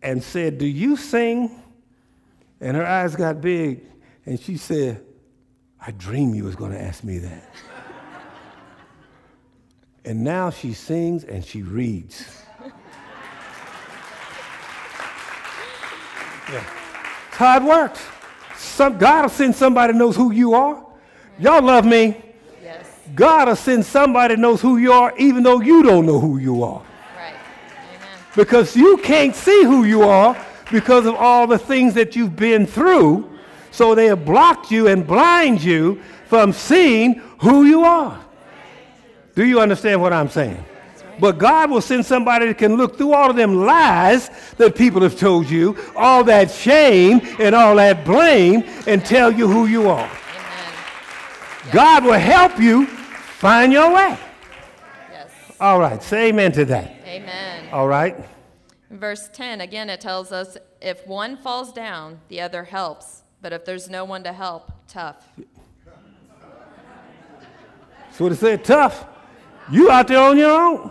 and 0.00 0.22
said, 0.22 0.58
Do 0.58 0.66
you 0.66 0.96
sing? 0.96 1.60
And 2.60 2.76
her 2.76 2.86
eyes 2.86 3.16
got 3.16 3.40
big, 3.40 3.80
and 4.24 4.38
she 4.38 4.56
said, 4.56 5.04
I 5.84 5.90
dreamed 5.90 6.36
you 6.36 6.44
was 6.44 6.54
going 6.54 6.70
to 6.70 6.80
ask 6.80 7.02
me 7.02 7.18
that. 7.18 7.50
and 10.04 10.22
now 10.22 10.50
she 10.50 10.72
sings 10.72 11.24
and 11.24 11.44
she 11.44 11.62
reads. 11.62 12.44
yeah. 16.52 16.62
How 17.32 17.56
it 17.56 17.64
works. 17.64 18.00
Some, 18.54 18.96
God 18.96 19.22
will 19.22 19.28
send 19.28 19.56
somebody 19.56 19.92
knows 19.92 20.14
who 20.14 20.30
you 20.30 20.54
are. 20.54 20.86
Y'all 21.40 21.62
love 21.62 21.84
me. 21.84 22.29
God 23.14 23.48
will 23.48 23.56
send 23.56 23.84
somebody 23.84 24.34
that 24.34 24.40
knows 24.40 24.60
who 24.60 24.76
you 24.76 24.92
are, 24.92 25.12
even 25.16 25.42
though 25.42 25.60
you 25.60 25.82
don't 25.82 26.06
know 26.06 26.20
who 26.20 26.38
you 26.38 26.62
are. 26.62 26.82
Right. 27.16 27.34
Amen. 27.96 28.08
Because 28.36 28.76
you 28.76 28.98
can't 28.98 29.34
see 29.34 29.64
who 29.64 29.84
you 29.84 30.02
are 30.02 30.36
because 30.70 31.06
of 31.06 31.14
all 31.16 31.46
the 31.46 31.58
things 31.58 31.94
that 31.94 32.14
you've 32.14 32.36
been 32.36 32.66
through. 32.66 33.28
So 33.72 33.94
they 33.94 34.06
have 34.06 34.24
blocked 34.24 34.70
you 34.70 34.88
and 34.88 35.06
blind 35.06 35.62
you 35.62 36.00
from 36.26 36.52
seeing 36.52 37.14
who 37.38 37.64
you 37.64 37.84
are. 37.84 38.18
Do 39.34 39.44
you 39.44 39.60
understand 39.60 40.00
what 40.00 40.12
I'm 40.12 40.28
saying? 40.28 40.64
But 41.18 41.38
God 41.38 41.70
will 41.70 41.82
send 41.82 42.06
somebody 42.06 42.46
that 42.46 42.58
can 42.58 42.76
look 42.76 42.96
through 42.96 43.12
all 43.12 43.30
of 43.30 43.36
them 43.36 43.66
lies 43.66 44.30
that 44.56 44.74
people 44.74 45.02
have 45.02 45.18
told 45.18 45.50
you, 45.50 45.76
all 45.94 46.24
that 46.24 46.50
shame 46.50 47.20
and 47.38 47.54
all 47.54 47.76
that 47.76 48.04
blame, 48.04 48.64
and 48.86 49.04
tell 49.04 49.30
you 49.30 49.46
who 49.46 49.66
you 49.66 49.88
are. 49.88 50.08
Amen. 50.08 51.72
God 51.72 52.04
will 52.04 52.12
help 52.18 52.58
you 52.58 52.86
find 53.40 53.72
your 53.72 53.92
way. 53.94 54.18
Yes. 55.10 55.30
All 55.58 55.80
right, 55.80 56.02
say 56.02 56.28
amen 56.28 56.52
to 56.52 56.64
that. 56.66 56.92
Amen. 57.06 57.68
All 57.72 57.88
right. 57.88 58.16
In 58.90 58.98
verse 58.98 59.28
10, 59.32 59.60
again, 59.60 59.88
it 59.88 60.00
tells 60.00 60.30
us 60.30 60.58
if 60.80 61.06
one 61.06 61.36
falls 61.36 61.72
down, 61.72 62.20
the 62.28 62.40
other 62.40 62.64
helps. 62.64 63.22
But 63.42 63.52
if 63.54 63.64
there's 63.64 63.88
no 63.88 64.04
one 64.04 64.22
to 64.24 64.32
help, 64.32 64.70
tough. 64.86 65.26
So 68.12 68.24
what 68.24 68.32
it 68.32 68.36
said, 68.36 68.64
tough. 68.64 69.06
You 69.70 69.90
out 69.90 70.08
there 70.08 70.20
on 70.20 70.36
your 70.36 70.50
own, 70.50 70.90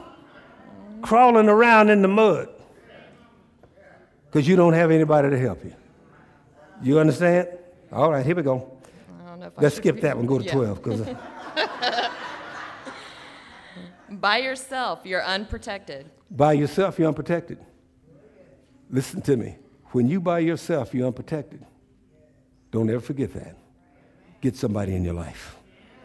crawling 1.01 1.49
around 1.49 1.89
in 1.89 2.01
the 2.01 2.07
mud 2.07 2.49
because 4.25 4.47
you 4.47 4.55
don't 4.55 4.73
have 4.73 4.89
anybody 4.89 5.29
to 5.29 5.37
help 5.37 5.63
you. 5.63 5.75
You 6.81 6.99
understand? 6.99 7.49
All 7.91 8.09
right, 8.11 8.25
here 8.25 8.35
we 8.35 8.41
go. 8.41 8.77
I 9.23 9.29
don't 9.29 9.39
know 9.41 9.47
if 9.47 9.53
Let's 9.57 9.75
skip 9.75 9.99
that 10.01 10.15
one. 10.17 10.25
Go 10.25 10.39
to 10.39 10.45
Yeah. 10.45 10.53
12 10.53 10.83
because 10.83 10.99
By 14.19 14.37
yourself, 14.39 15.05
you're 15.05 15.23
unprotected. 15.23 16.09
by 16.29 16.53
yourself, 16.53 16.99
you're 16.99 17.07
unprotected. 17.07 17.57
Listen 18.89 19.21
to 19.21 19.37
me. 19.37 19.57
When 19.91 20.07
you 20.07 20.19
by 20.19 20.39
yourself, 20.39 20.93
you're 20.93 21.07
unprotected. 21.07 21.65
Don't 22.71 22.89
ever 22.89 22.99
forget 22.99 23.33
that. 23.33 23.55
Get 24.41 24.55
somebody 24.55 24.95
in 24.95 25.03
your 25.03 25.13
life. 25.13 25.55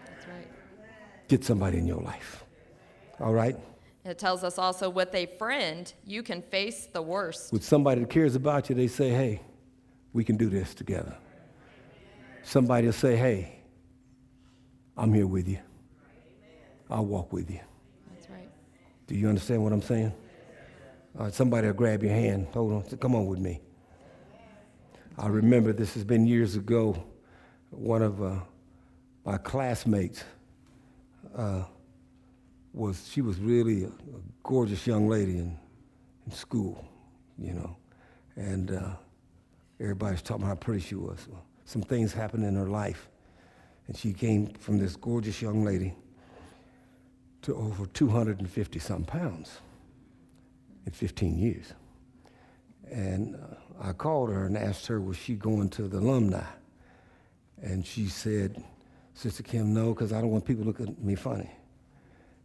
That's 0.07 0.29
right. 0.29 0.49
Get 1.29 1.45
somebody 1.45 1.79
in 1.79 1.87
your 1.87 2.01
life. 2.01 2.45
All 3.21 3.33
right? 3.33 3.57
It 4.05 4.19
tells 4.19 4.45
us 4.45 4.59
also 4.59 4.91
with 4.91 5.15
a 5.15 5.27
friend, 5.39 5.93
you 6.05 6.23
can 6.23 6.43
face 6.43 6.87
the 6.87 7.03
worst. 7.03 7.53
With 7.53 7.65
somebody 7.65 8.03
that 8.03 8.11
cares 8.11 8.35
about 8.35 8.69
you, 8.69 8.75
they 8.75 8.87
say, 8.87 9.11
hey, 9.11 9.41
we 10.13 10.25
can 10.25 10.37
do 10.37 10.49
this 10.49 10.75
together. 10.75 11.17
Somebody 12.43 12.87
will 12.87 12.93
say, 12.93 13.17
hey, 13.17 13.61
I'm 14.97 15.13
here 15.13 15.27
with 15.27 15.49
you. 15.49 15.59
I'll 16.91 17.07
walk 17.07 17.33
with 17.33 17.51
you. 17.51 17.61
Do 19.15 19.21
you 19.21 19.29
understand 19.29 19.63
what 19.63 19.73
I'm 19.73 19.81
saying? 19.81 20.13
All 21.17 21.27
right, 21.27 21.33
somebody 21.33 21.69
will 21.69 21.75
grab 21.75 22.03
your 22.03 22.13
hand. 22.13 22.49
Hold 22.53 22.73
on. 22.73 22.99
Come 22.99 23.15
on 23.15 23.27
with 23.27 23.39
me. 23.39 23.61
I 25.17 25.29
remember 25.29 25.73
this 25.73 25.95
has 25.95 26.03
been 26.03 26.27
years 26.27 26.57
ago. 26.57 27.01
One 27.71 28.03
of 28.03 28.21
uh, 28.21 28.41
my 29.25 29.37
classmates 29.37 30.25
uh, 31.33 31.63
was, 32.73 33.09
she 33.09 33.21
was 33.21 33.39
really 33.39 33.85
a, 33.85 33.87
a 33.87 34.21
gorgeous 34.43 34.85
young 34.85 35.09
lady 35.09 35.39
in, 35.39 35.57
in 36.27 36.33
school, 36.33 36.85
you 37.39 37.53
know. 37.53 37.77
And 38.35 38.73
uh, 38.73 38.97
everybody's 39.79 40.23
talking 40.23 40.45
how 40.45 40.57
pretty 40.57 40.81
she 40.81 40.97
was. 40.97 41.29
Some 41.67 41.83
things 41.83 42.13
happened 42.13 42.45
in 42.45 42.57
her 42.57 42.69
life. 42.69 43.09
And 43.87 43.97
she 43.97 44.13
came 44.13 44.49
from 44.55 44.79
this 44.79 44.97
gorgeous 44.97 45.41
young 45.41 45.65
lady 45.65 45.95
to 47.45 47.55
over 47.55 47.85
250 47.87 48.79
some 48.79 49.05
pounds 49.05 49.59
in 50.87 50.93
15 50.93 51.39
years. 51.39 51.75
And 52.91 53.37
uh, 53.37 53.57
I 53.81 53.93
called 53.93 54.31
her 54.31 54.47
and 54.47 54.57
asked 54.57 54.87
her, 54.87 55.01
was 55.01 55.17
she 55.17 55.35
going 55.35 55.69
to 55.71 55.83
the 55.83 55.99
alumni? 55.99 56.45
And 57.63 57.87
she 57.87 58.07
said, 58.07 58.63
Sister 59.13 59.43
Kim, 59.43 59.75
no, 59.75 59.93
because 59.93 60.13
I 60.13 60.21
don't 60.21 60.31
want 60.31 60.47
people 60.47 60.65
to 60.65 60.69
look 60.69 60.81
at 60.81 60.99
me 61.03 61.15
funny. 61.15 61.51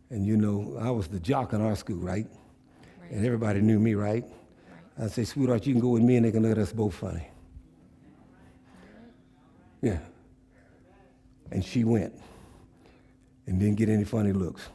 And 0.09 0.25
you 0.25 0.35
know, 0.35 0.77
I 0.79 0.89
was 0.91 1.07
the 1.07 1.19
jock 1.19 1.53
in 1.53 1.61
our 1.61 1.75
school, 1.75 1.97
right? 1.97 2.27
Right. 3.01 3.11
And 3.11 3.25
everybody 3.25 3.61
knew 3.61 3.79
me, 3.79 3.95
right? 3.95 4.25
I 5.01 5.07
say, 5.07 5.23
sweetheart, 5.23 5.65
you 5.65 5.73
can 5.73 5.81
go 5.81 5.89
with 5.89 6.03
me 6.03 6.17
and 6.17 6.25
they 6.25 6.31
can 6.31 6.43
look 6.43 6.51
at 6.51 6.57
us 6.57 6.73
both 6.73 6.93
funny. 6.93 7.25
Yeah. 9.81 9.99
And 11.51 11.63
she 11.63 11.85
went 11.85 12.13
and 13.47 13.59
didn't 13.59 13.75
get 13.75 13.87
any 13.87 14.03
funny 14.03 14.33
looks 14.33 14.67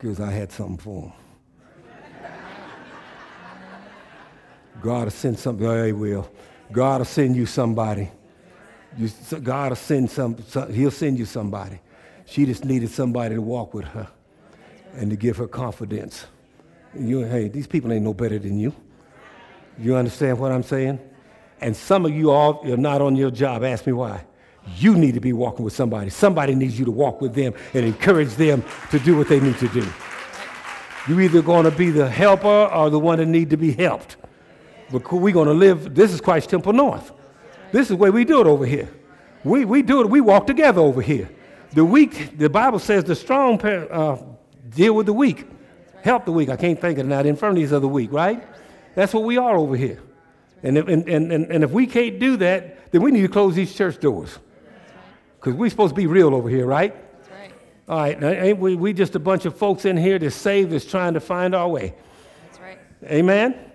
because 0.00 0.18
I 0.18 0.30
had 0.30 0.50
something 0.50 0.78
for 0.78 1.02
him. 1.02 1.12
God 4.80 5.04
will 5.04 5.10
send 5.10 5.38
something. 5.38 5.66
Oh, 5.66 5.84
he 5.84 5.92
will. 5.92 6.30
God 6.72 7.00
will 7.00 7.04
send 7.04 7.36
you 7.36 7.44
somebody. 7.44 8.10
You, 8.96 9.10
God 9.42 9.70
will 9.70 9.76
send 9.76 10.10
some, 10.10 10.42
some, 10.48 10.72
he'll 10.72 10.90
send 10.90 11.18
you 11.18 11.26
somebody. 11.26 11.80
She 12.24 12.46
just 12.46 12.64
needed 12.64 12.88
somebody 12.90 13.34
to 13.34 13.42
walk 13.42 13.74
with 13.74 13.84
her 13.86 14.08
and 14.94 15.10
to 15.10 15.16
give 15.16 15.36
her 15.36 15.46
confidence. 15.46 16.24
You, 16.98 17.20
hey, 17.20 17.48
these 17.48 17.66
people 17.66 17.92
ain't 17.92 18.04
no 18.04 18.14
better 18.14 18.38
than 18.38 18.58
you. 18.58 18.74
You 19.78 19.96
understand 19.96 20.38
what 20.38 20.50
I'm 20.50 20.62
saying? 20.62 20.98
And 21.60 21.76
some 21.76 22.06
of 22.06 22.12
you 22.12 22.30
all 22.30 22.60
are 22.72 22.76
not 22.76 23.02
on 23.02 23.16
your 23.16 23.30
job. 23.30 23.64
Ask 23.64 23.86
me 23.86 23.92
why. 23.92 24.24
You 24.76 24.94
need 24.96 25.14
to 25.14 25.20
be 25.20 25.32
walking 25.32 25.64
with 25.64 25.74
somebody. 25.74 26.10
Somebody 26.10 26.54
needs 26.54 26.78
you 26.78 26.84
to 26.84 26.90
walk 26.90 27.20
with 27.20 27.34
them 27.34 27.54
and 27.74 27.84
encourage 27.84 28.34
them 28.34 28.64
to 28.90 28.98
do 28.98 29.16
what 29.16 29.28
they 29.28 29.40
need 29.40 29.58
to 29.58 29.68
do. 29.68 29.86
You're 31.08 31.20
either 31.22 31.42
going 31.42 31.64
to 31.64 31.70
be 31.70 31.90
the 31.90 32.08
helper 32.08 32.66
or 32.72 32.90
the 32.90 32.98
one 32.98 33.18
that 33.18 33.26
need 33.26 33.50
to 33.50 33.56
be 33.56 33.72
helped. 33.72 34.16
But 34.90 35.10
we're 35.12 35.32
going 35.32 35.48
to 35.48 35.54
live, 35.54 35.94
this 35.94 36.12
is 36.12 36.20
Christ 36.20 36.50
Temple 36.50 36.72
North. 36.72 37.12
This 37.72 37.82
is 37.82 37.88
the 37.88 37.96
way 37.96 38.10
we 38.10 38.24
do 38.24 38.40
it 38.40 38.46
over 38.46 38.66
here. 38.66 38.88
We, 39.44 39.64
we 39.64 39.82
do 39.82 40.00
it, 40.02 40.10
we 40.10 40.20
walk 40.20 40.46
together 40.46 40.80
over 40.80 41.00
here. 41.00 41.30
The 41.72 41.84
weak, 41.84 42.36
the 42.36 42.50
Bible 42.50 42.78
says 42.78 43.04
the 43.04 43.14
strong 43.14 43.60
uh, 43.62 44.18
deal 44.68 44.94
with 44.94 45.06
the 45.06 45.12
weak, 45.12 45.46
help 46.02 46.24
the 46.24 46.32
weak. 46.32 46.48
I 46.48 46.56
can't 46.56 46.80
think 46.80 46.98
of 46.98 47.06
it 47.06 47.08
now. 47.08 47.22
The 47.22 47.28
infirmities 47.28 47.72
of 47.72 47.80
the 47.82 47.88
weak, 47.88 48.12
right? 48.12 48.46
That's 48.94 49.14
what 49.14 49.22
we 49.22 49.38
are 49.38 49.56
over 49.56 49.76
here. 49.76 50.02
And 50.62 50.76
if, 50.76 50.88
and, 50.88 51.08
and, 51.08 51.32
and, 51.32 51.50
and 51.50 51.64
if 51.64 51.70
we 51.70 51.86
can't 51.86 52.18
do 52.18 52.36
that, 52.38 52.90
then 52.92 53.02
we 53.02 53.12
need 53.12 53.22
to 53.22 53.28
close 53.28 53.54
these 53.54 53.74
church 53.74 53.98
doors. 54.00 54.38
Because 55.40 55.54
we're 55.54 55.70
supposed 55.70 55.94
to 55.94 55.96
be 55.96 56.06
real 56.06 56.34
over 56.34 56.50
here, 56.50 56.66
right? 56.66 56.94
That's 57.12 57.30
right. 57.30 57.52
All 57.88 57.98
right, 57.98 58.20
now, 58.20 58.28
ain't 58.28 58.58
we, 58.58 58.76
we 58.76 58.92
just 58.92 59.14
a 59.14 59.18
bunch 59.18 59.46
of 59.46 59.56
folks 59.56 59.86
in 59.86 59.96
here 59.96 60.18
that's 60.18 60.34
saved, 60.36 60.70
that's 60.70 60.84
trying 60.84 61.14
to 61.14 61.20
find 61.20 61.54
our 61.54 61.66
way. 61.66 61.94
That's 62.44 62.60
right. 62.60 62.78
Amen? 63.04 63.54
Amen. 63.54 63.68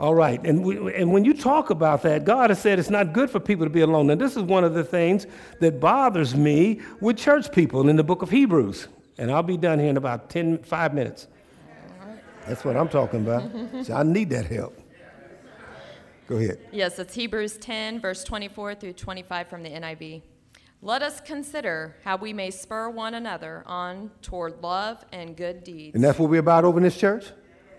All 0.00 0.14
right, 0.14 0.42
and, 0.46 0.64
we, 0.64 0.94
and 0.94 1.12
when 1.12 1.26
you 1.26 1.34
talk 1.34 1.68
about 1.68 2.00
that, 2.02 2.24
God 2.24 2.48
has 2.48 2.58
said 2.58 2.78
it's 2.78 2.88
not 2.88 3.12
good 3.12 3.28
for 3.28 3.38
people 3.38 3.66
to 3.66 3.70
be 3.70 3.82
alone. 3.82 4.08
And 4.08 4.18
this 4.18 4.34
is 4.34 4.42
one 4.44 4.64
of 4.64 4.72
the 4.72 4.82
things 4.82 5.26
that 5.60 5.78
bothers 5.78 6.34
me 6.34 6.80
with 7.00 7.18
church 7.18 7.52
people 7.52 7.88
in 7.90 7.96
the 7.96 8.04
book 8.04 8.22
of 8.22 8.30
Hebrews. 8.30 8.88
And 9.18 9.30
I'll 9.30 9.42
be 9.42 9.58
done 9.58 9.78
here 9.78 9.90
in 9.90 9.98
about 9.98 10.30
10, 10.30 10.62
five 10.62 10.94
minutes. 10.94 11.28
That's 12.46 12.64
what 12.64 12.78
I'm 12.78 12.88
talking 12.88 13.20
about. 13.20 13.50
so 13.84 13.94
I 13.94 14.02
need 14.02 14.30
that 14.30 14.46
help. 14.46 14.78
Go 16.26 16.36
ahead. 16.36 16.58
Yes, 16.72 16.98
it's 16.98 17.14
Hebrews 17.14 17.58
10, 17.58 18.00
verse 18.00 18.24
24 18.24 18.76
through 18.76 18.94
25 18.94 19.48
from 19.48 19.62
the 19.62 19.68
NIV. 19.68 20.22
Let 20.84 21.00
us 21.00 21.20
consider 21.20 21.94
how 22.02 22.16
we 22.16 22.32
may 22.32 22.50
spur 22.50 22.90
one 22.90 23.14
another 23.14 23.62
on 23.66 24.10
toward 24.20 24.60
love 24.64 25.04
and 25.12 25.36
good 25.36 25.62
deeds. 25.62 25.94
And 25.94 26.02
that's 26.02 26.18
what 26.18 26.28
we're 26.28 26.40
about 26.40 26.64
over 26.64 26.76
in 26.78 26.82
this 26.82 26.96
church. 26.96 27.26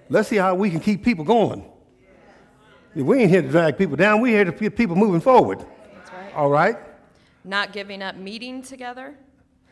Let's 0.08 0.30
see 0.30 0.38
how 0.38 0.56
we 0.56 0.70
can 0.70 0.80
keep 0.80 1.04
people 1.04 1.26
going. 1.26 1.66
We 2.96 3.20
ain't 3.20 3.30
here 3.30 3.42
to 3.42 3.50
drag 3.50 3.78
people 3.78 3.98
down. 3.98 4.22
We're 4.22 4.38
here 4.38 4.46
to 4.46 4.54
get 4.54 4.78
people 4.78 4.96
moving 4.96 5.20
forward. 5.20 5.66
That's 5.94 6.14
right. 6.14 6.34
All 6.34 6.50
right? 6.50 6.78
Not 7.44 7.74
giving 7.74 8.02
up 8.02 8.16
meeting 8.16 8.62
together. 8.62 9.18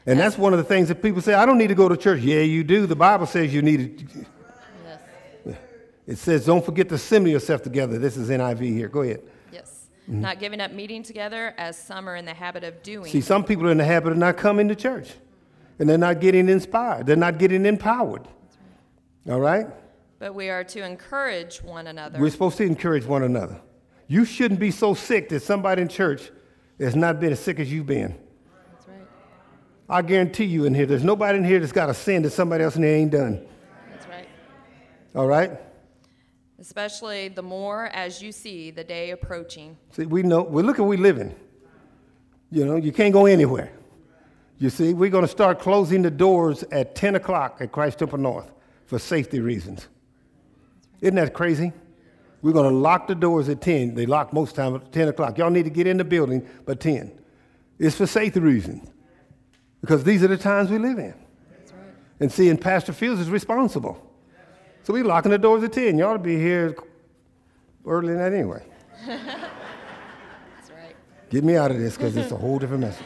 And 0.06 0.20
that's 0.20 0.38
one 0.38 0.52
of 0.52 0.60
the 0.60 0.66
things 0.66 0.90
that 0.90 1.02
people 1.02 1.22
say, 1.22 1.34
I 1.34 1.46
don't 1.46 1.58
need 1.58 1.68
to 1.68 1.76
go 1.76 1.88
to 1.88 1.96
church. 1.96 2.20
Yeah, 2.22 2.42
you 2.42 2.66
do. 2.66 2.86
The 2.86 2.98
Bible 2.98 3.28
says 3.28 3.54
you 3.54 3.62
need 3.62 4.10
to. 4.10 4.26
Yes. 5.46 5.58
It 6.06 6.18
says, 6.18 6.46
don't 6.48 6.66
forget 6.66 6.90
to 6.90 6.96
assemble 6.96 7.30
yourself 7.30 7.62
together. 7.62 7.98
This 7.98 8.18
is 8.18 8.30
NIV 8.30 8.60
here. 8.74 8.90
Go 8.90 9.04
ahead. 9.04 9.22
Yes. 10.08 10.22
Not 10.22 10.40
giving 10.40 10.60
up 10.60 10.72
meeting 10.72 11.04
together 11.04 11.54
as 11.58 11.78
some 11.78 12.10
are 12.10 12.16
in 12.16 12.26
the 12.26 12.34
habit 12.34 12.64
of 12.64 12.82
doing. 12.84 13.12
See, 13.12 13.22
some 13.22 13.44
people 13.44 13.68
are 13.68 13.72
in 13.72 13.78
the 13.78 13.86
habit 13.86 14.12
of 14.12 14.18
not 14.18 14.38
coming 14.38 14.68
to 14.68 14.76
church. 14.76 15.12
And 15.80 15.90
they're 15.90 15.98
not 15.98 16.20
getting 16.20 16.50
inspired. 16.50 17.06
They're 17.06 17.16
not 17.16 17.38
getting 17.38 17.66
empowered. 17.66 18.28
All 19.30 19.40
right? 19.40 19.68
but 20.22 20.36
we 20.36 20.50
are 20.52 20.64
to 20.64 20.86
encourage 20.86 21.64
one 21.64 21.88
another. 21.88 22.20
We're 22.20 22.30
supposed 22.30 22.58
to 22.58 22.64
encourage 22.64 23.08
one 23.08 23.24
another. 23.24 23.60
You 24.08 24.24
shouldn't 24.24 24.60
be 24.60 24.70
so 24.70 24.94
sick 24.94 25.30
that 25.30 25.42
somebody 25.42 25.82
in 25.82 25.88
church 25.88 26.30
has 26.80 26.96
not 26.96 27.20
been 27.20 27.32
as 27.32 27.40
sick 27.40 27.60
as 27.60 27.74
you've 27.74 27.88
been. 27.88 28.16
That's 28.72 28.88
right. 28.88 29.08
I 29.90 30.04
guarantee 30.04 30.46
you 30.46 30.66
in 30.66 30.76
here, 30.76 30.86
there's 30.86 31.04
nobody 31.04 31.40
in 31.40 31.44
here 31.44 31.60
that's 31.60 31.72
got 31.72 31.90
a 31.90 31.96
sin 31.96 32.22
that 32.22 32.30
somebody 32.30 32.64
else 32.64 32.76
in 32.76 32.84
here 32.84 32.94
ain't 32.94 33.10
done. 33.10 33.44
That's 33.90 34.08
right. 34.08 34.28
All 35.16 35.26
right? 35.26 35.60
Especially 36.62 37.28
the 37.28 37.42
more 37.42 37.88
as 37.88 38.22
you 38.22 38.32
see 38.32 38.70
the 38.70 38.84
day 38.84 39.10
approaching. 39.10 39.76
See, 39.94 40.06
we 40.06 40.22
know, 40.22 40.44
well, 40.44 40.64
look 40.64 40.78
at 40.78 40.86
we 40.86 40.96
living. 40.96 41.36
You 42.52 42.66
know, 42.66 42.76
you 42.76 42.92
can't 42.92 43.12
go 43.12 43.26
anywhere. 43.26 43.72
You 44.60 44.70
see, 44.70 44.94
we're 44.94 45.10
going 45.10 45.24
to 45.24 45.32
start 45.32 45.60
closing 45.60 46.04
the 46.04 46.12
doors 46.12 46.64
at 46.72 46.94
10 46.94 47.16
o'clock 47.16 47.58
at 47.62 47.72
Christ 47.72 47.98
Temple 47.98 48.20
North 48.20 48.52
for 48.86 49.00
safety 49.00 49.40
reasons. 49.40 49.88
Isn't 51.02 51.16
that 51.16 51.34
crazy? 51.34 51.74
We're 52.44 52.54
going 52.54 52.70
to 52.70 52.78
lock 52.78 53.08
the 53.08 53.16
doors 53.16 53.50
at 53.50 53.60
10. 53.60 53.96
They 53.96 54.06
lock 54.06 54.32
most 54.32 54.56
time 54.56 54.76
at 54.76 54.92
10 54.92 55.08
o'clock. 55.08 55.40
Y'all 55.40 55.50
need 55.50 55.64
to 55.64 55.72
get 55.72 55.88
in 55.88 55.98
the 55.98 56.04
building 56.04 56.48
by 56.66 56.76
10. 56.76 57.12
It's 57.80 57.96
for 57.96 58.06
safety 58.06 58.40
reasons 58.40 58.88
because 59.82 60.04
these 60.04 60.24
are 60.24 60.28
the 60.28 60.38
times 60.38 60.70
we 60.70 60.78
live 60.78 61.00
in. 61.00 61.16
That's 61.50 61.72
right. 61.72 61.82
And 62.20 62.32
seeing 62.32 62.58
Pastor 62.58 62.94
Fields 62.94 63.20
is 63.20 63.32
responsible. 63.32 64.11
So 64.84 64.94
we 64.94 65.04
locking 65.04 65.32
the 65.32 65.38
doors 65.38 65.64
at 65.64 65.74
10. 65.74 65.98
You 65.98 66.06
ought 66.06 66.14
to 66.14 66.20
be 66.20 66.38
here 66.38 66.76
early 67.86 68.10
than 68.14 68.18
that 68.18 68.34
anyway. 68.34 68.66
That's 69.06 70.72
right. 70.72 70.96
Get 71.30 71.44
me 71.44 71.56
out 71.56 71.72
of 71.72 71.78
this 71.80 71.96
because 71.96 72.16
it's 72.18 72.32
a 72.32 72.36
whole 72.38 72.60
different 72.60 72.82
message. 72.82 73.06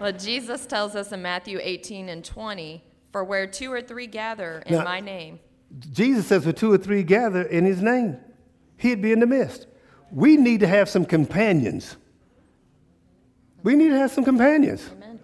Well, 0.00 0.12
Jesus 0.12 0.66
tells 0.66 0.96
us 0.96 1.12
in 1.12 1.22
Matthew 1.22 1.60
18 1.62 2.08
and 2.08 2.24
20, 2.24 2.82
for 3.12 3.22
where 3.22 3.46
two 3.46 3.72
or 3.72 3.80
three 3.80 4.06
gather 4.08 4.62
in 4.66 4.74
Now- 4.76 4.84
my 4.84 5.00
name. 5.00 5.38
Jesus 5.92 6.26
says, 6.26 6.44
for 6.44 6.52
two 6.52 6.70
or 6.70 6.76
three 6.76 7.02
gather 7.02 7.42
in 7.42 7.64
his 7.64 7.80
name, 7.80 8.18
he'd 8.76 9.00
be 9.00 9.10
in 9.12 9.20
the 9.20 9.26
midst. 9.26 9.66
We 10.10 10.36
need 10.36 10.60
to 10.60 10.66
have 10.66 10.86
some 10.90 11.06
companions. 11.06 11.96
We 13.62 13.74
need 13.76 13.88
to 13.88 13.96
have 13.98 14.10
some 14.10 14.22
companions. 14.24 14.90
Amen. 14.92 15.18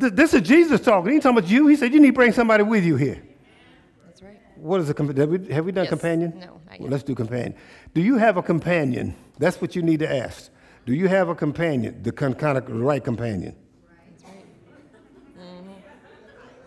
Th- 0.00 0.12
This 0.12 0.34
is 0.34 0.40
Jesus 0.42 0.80
talking. 0.80 1.10
He 1.10 1.14
ain't 1.16 1.22
talking 1.22 1.38
about 1.38 1.48
you. 1.50 1.68
He 1.68 1.76
said, 1.76 1.92
you 1.92 2.00
need 2.00 2.08
to 2.08 2.12
bring 2.14 2.32
somebody 2.32 2.64
with 2.64 2.82
you 2.84 2.96
here. 2.96 3.22
Right. 4.60 4.68
What 4.68 4.80
is 4.80 4.90
a 4.90 4.94
companion? 4.94 5.20
Have 5.30 5.30
we, 5.30 5.52
have 5.54 5.64
we 5.64 5.72
done 5.72 5.84
Yes. 5.84 5.90
companion? 5.90 6.32
No, 6.38 6.60
not 6.68 6.80
Well, 6.80 6.90
let's 6.90 7.02
do 7.02 7.14
companion. 7.14 7.54
Do 7.94 8.00
you 8.02 8.18
have 8.18 8.36
a 8.36 8.42
companion? 8.42 9.14
That's 9.38 9.60
what 9.60 9.74
you 9.74 9.82
need 9.82 10.00
to 10.00 10.12
ask. 10.12 10.50
Do 10.86 10.92
you 10.94 11.08
have 11.08 11.28
a 11.28 11.34
companion? 11.34 12.02
The 12.02 12.12
con- 12.12 12.34
kind 12.34 12.58
of 12.58 12.68
right 12.70 13.02
companion. 13.02 13.54
That's 14.10 14.24
right. 14.24 14.44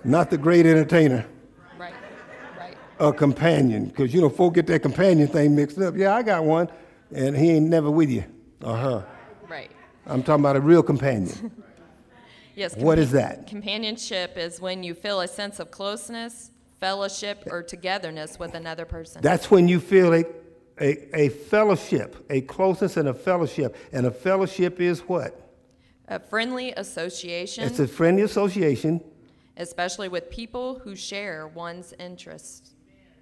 Not 0.03 0.29
the 0.29 0.37
great 0.37 0.65
entertainer, 0.65 1.25
Right. 1.79 1.93
Right. 2.59 2.75
a 2.99 3.13
companion. 3.13 3.85
Because, 3.85 4.13
you 4.13 4.21
know, 4.21 4.29
folk 4.29 4.55
get 4.55 4.67
that 4.67 4.81
companion 4.81 5.27
thing 5.27 5.55
mixed 5.55 5.77
up. 5.79 5.95
Yeah, 5.95 6.15
I 6.15 6.23
got 6.23 6.43
one, 6.43 6.69
and 7.13 7.35
he 7.37 7.51
ain't 7.51 7.69
never 7.69 7.89
with 7.91 8.09
you 8.09 8.23
or 8.63 8.75
her. 8.75 9.05
Right. 9.49 9.71
I'm 10.05 10.21
talking 10.23 10.41
about 10.43 10.55
a 10.55 10.61
real 10.61 10.83
companion. 10.83 11.51
Yes. 12.55 12.75
What 12.77 12.99
is 12.99 13.09
that? 13.13 13.47
Companionship 13.47 14.37
is 14.37 14.61
when 14.61 14.83
you 14.83 14.93
feel 14.93 15.21
a 15.21 15.27
sense 15.27 15.59
of 15.59 15.71
closeness, 15.71 16.51
fellowship, 16.83 17.43
or 17.49 17.63
togetherness 17.63 18.37
with 18.37 18.53
another 18.55 18.83
person. 18.85 19.21
That's 19.21 19.49
when 19.49 19.69
you 19.69 19.79
feel 19.79 20.13
a, 20.13 20.25
a, 20.81 21.17
a 21.17 21.29
fellowship, 21.29 22.25
a 22.29 22.41
closeness 22.41 22.97
and 22.97 23.07
a 23.07 23.13
fellowship. 23.13 23.77
And 23.93 24.05
a 24.05 24.11
fellowship 24.11 24.81
is 24.81 24.99
what? 25.01 25.39
a 26.09 26.19
friendly 26.19 26.73
association, 26.73 27.63
It's 27.63 27.79
a 27.79 27.87
friendly 27.87 28.23
association. 28.23 29.01
especially 29.55 30.09
with 30.09 30.29
people 30.29 30.79
who 30.79 30.93
share 30.95 31.47
one's 31.47 31.93
interests. 31.97 32.75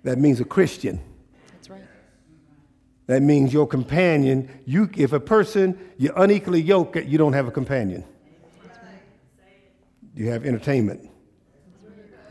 That 0.04 0.18
means 0.18 0.40
a 0.40 0.46
Christian. 0.46 1.00
That's 1.52 1.70
right. 1.70 1.84
That 3.06 3.22
means 3.22 3.54
your 3.54 3.68
companion. 3.68 4.50
You, 4.66 4.90
if 4.98 5.14
a 5.14 5.20
person 5.20 5.78
you're 6.00 6.18
unequally 6.18 6.62
yoked, 6.62 6.96
you 6.96 7.20
don't 7.20 7.34
have 7.34 7.48
a 7.48 7.52
companion. 7.52 8.04
You 10.16 10.32
have 10.32 10.46
entertainment. 10.46 11.11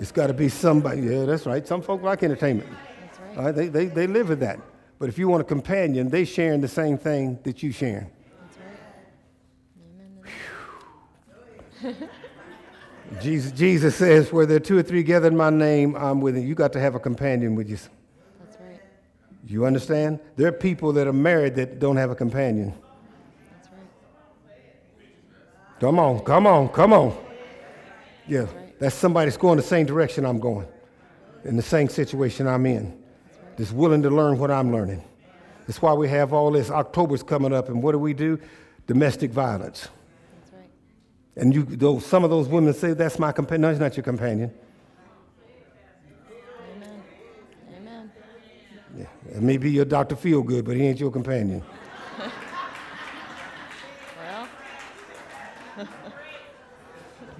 It's 0.00 0.10
got 0.12 0.28
to 0.28 0.32
be 0.32 0.48
somebody. 0.48 1.02
Yeah, 1.02 1.26
that's 1.26 1.44
right. 1.44 1.66
Some 1.68 1.82
folk 1.82 2.02
like 2.02 2.22
entertainment. 2.22 2.70
That's 2.70 3.20
right. 3.20 3.36
All 3.36 3.44
right, 3.44 3.54
they, 3.54 3.68
they, 3.68 3.84
they 3.84 4.06
live 4.06 4.30
with 4.30 4.40
that. 4.40 4.58
But 4.98 5.10
if 5.10 5.18
you 5.18 5.28
want 5.28 5.42
a 5.42 5.44
companion, 5.44 6.08
they 6.08 6.24
sharing 6.24 6.62
the 6.62 6.68
same 6.68 6.96
thing 6.96 7.38
that 7.42 7.62
you 7.62 7.70
sharing. 7.70 8.10
That's 8.40 8.56
right. 11.84 11.92
Amen. 11.92 12.08
Jesus, 13.20 13.52
Jesus 13.52 13.94
says, 13.94 14.32
where 14.32 14.46
there 14.46 14.56
are 14.56 14.60
two 14.60 14.78
or 14.78 14.82
three 14.82 15.02
gathered 15.02 15.32
in 15.32 15.36
my 15.36 15.50
name, 15.50 15.94
I'm 15.96 16.22
with 16.22 16.34
you. 16.34 16.42
You 16.42 16.54
got 16.54 16.72
to 16.72 16.80
have 16.80 16.94
a 16.94 17.00
companion 17.00 17.54
with 17.54 17.68
you. 17.68 17.76
That's 17.76 18.56
right. 18.58 18.80
You 19.46 19.66
understand? 19.66 20.18
There 20.36 20.46
are 20.48 20.52
people 20.52 20.94
that 20.94 21.08
are 21.08 21.12
married 21.12 21.56
that 21.56 21.78
don't 21.78 21.98
have 21.98 22.10
a 22.10 22.14
companion. 22.16 22.72
That's 23.52 23.68
right. 23.68 24.60
Come 25.78 25.98
on, 25.98 26.20
come 26.20 26.46
on, 26.46 26.70
come 26.70 26.94
on. 26.94 27.14
Yeah. 28.26 28.46
That's 28.80 28.96
somebody 28.96 29.26
that's 29.26 29.36
going 29.36 29.58
the 29.58 29.62
same 29.62 29.86
direction 29.86 30.24
I'm 30.24 30.40
going, 30.40 30.66
in 31.44 31.56
the 31.56 31.62
same 31.62 31.88
situation 31.88 32.48
I'm 32.48 32.66
in, 32.66 32.98
that's 33.56 33.70
willing 33.72 34.02
to 34.02 34.10
learn 34.10 34.38
what 34.38 34.50
I'm 34.50 34.72
learning. 34.72 35.04
That's 35.66 35.80
why 35.80 35.92
we 35.92 36.08
have 36.08 36.32
all 36.32 36.50
this. 36.50 36.70
October's 36.70 37.22
coming 37.22 37.52
up, 37.52 37.68
and 37.68 37.82
what 37.82 37.92
do 37.92 37.98
we 37.98 38.14
do? 38.14 38.40
Domestic 38.86 39.30
violence. 39.30 39.88
That's 40.40 40.52
right. 40.54 40.70
And 41.36 41.54
you, 41.54 41.62
though 41.62 42.00
some 42.00 42.24
of 42.24 42.30
those 42.30 42.48
women 42.48 42.74
say, 42.74 42.94
"That's 42.94 43.18
my 43.18 43.30
companion." 43.30 43.60
No, 43.60 43.70
he's 43.70 43.78
not 43.78 43.96
your 43.96 44.02
companion. 44.02 44.50
Amen. 46.74 47.02
Amen. 47.76 48.10
Yeah, 48.96 49.36
it 49.36 49.42
may 49.42 49.58
be 49.58 49.70
your 49.70 49.84
Dr. 49.84 50.16
Feelgood, 50.16 50.64
but 50.64 50.76
he 50.76 50.86
ain't 50.86 50.98
your 50.98 51.12
companion. 51.12 51.62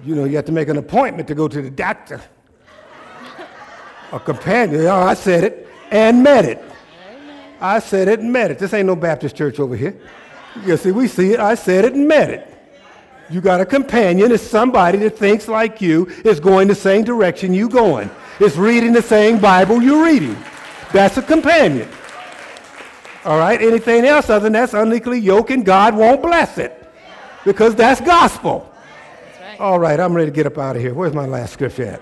You 0.03 0.15
know, 0.15 0.23
you 0.23 0.35
have 0.35 0.45
to 0.45 0.51
make 0.51 0.67
an 0.67 0.77
appointment 0.77 1.27
to 1.27 1.35
go 1.35 1.47
to 1.47 1.61
the 1.61 1.69
doctor. 1.69 2.21
A 4.11 4.19
companion. 4.19 4.85
Oh, 4.87 5.01
I 5.01 5.13
said 5.13 5.43
it 5.43 5.67
and 5.91 6.23
met 6.23 6.45
it. 6.45 6.61
I 7.59 7.79
said 7.79 8.07
it 8.07 8.19
and 8.19 8.33
met 8.33 8.51
it. 8.51 8.57
This 8.57 8.73
ain't 8.73 8.87
no 8.87 8.95
Baptist 8.95 9.35
church 9.35 9.59
over 9.59 9.75
here. 9.75 9.95
You 10.65 10.75
see, 10.75 10.91
we 10.91 11.07
see 11.07 11.33
it. 11.33 11.39
I 11.39 11.55
said 11.55 11.85
it 11.85 11.93
and 11.93 12.07
met 12.07 12.29
it. 12.29 12.47
You 13.29 13.39
got 13.39 13.61
a 13.61 13.65
companion. 13.65 14.31
It's 14.31 14.43
somebody 14.43 14.97
that 14.99 15.17
thinks 15.17 15.47
like 15.47 15.79
you, 15.79 16.07
is 16.25 16.39
going 16.39 16.67
the 16.67 16.75
same 16.75 17.03
direction 17.03 17.53
you 17.53 17.69
going. 17.69 18.09
Is 18.39 18.57
reading 18.57 18.91
the 18.91 19.01
same 19.01 19.39
Bible 19.39 19.81
you're 19.81 20.03
reading. 20.03 20.35
That's 20.91 21.17
a 21.17 21.21
companion. 21.21 21.87
All 23.23 23.37
right? 23.37 23.61
Anything 23.61 24.03
else 24.05 24.29
other 24.29 24.43
than 24.43 24.53
that's 24.53 24.73
unequally 24.73 25.19
yoked 25.19 25.51
and 25.51 25.63
God 25.63 25.95
won't 25.95 26.21
bless 26.21 26.57
it. 26.57 26.77
Because 27.45 27.75
that's 27.75 28.01
gospel. 28.01 28.70
Right. 29.61 29.67
All 29.67 29.79
right, 29.79 29.99
I'm 29.99 30.13
ready 30.13 30.29
to 30.29 30.35
get 30.35 30.45
up 30.45 30.57
out 30.57 30.75
of 30.75 30.81
here. 30.81 30.93
Where's 30.93 31.13
my 31.13 31.25
last 31.25 31.53
scripture 31.53 31.85
at? 31.85 32.01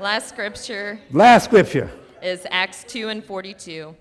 Last 0.00 0.28
scripture 0.28 0.98
Last 1.12 1.44
scripture. 1.44 1.90
is 2.22 2.46
Acts 2.50 2.84
2 2.84 3.08
and 3.08 3.24
42. 3.24 3.94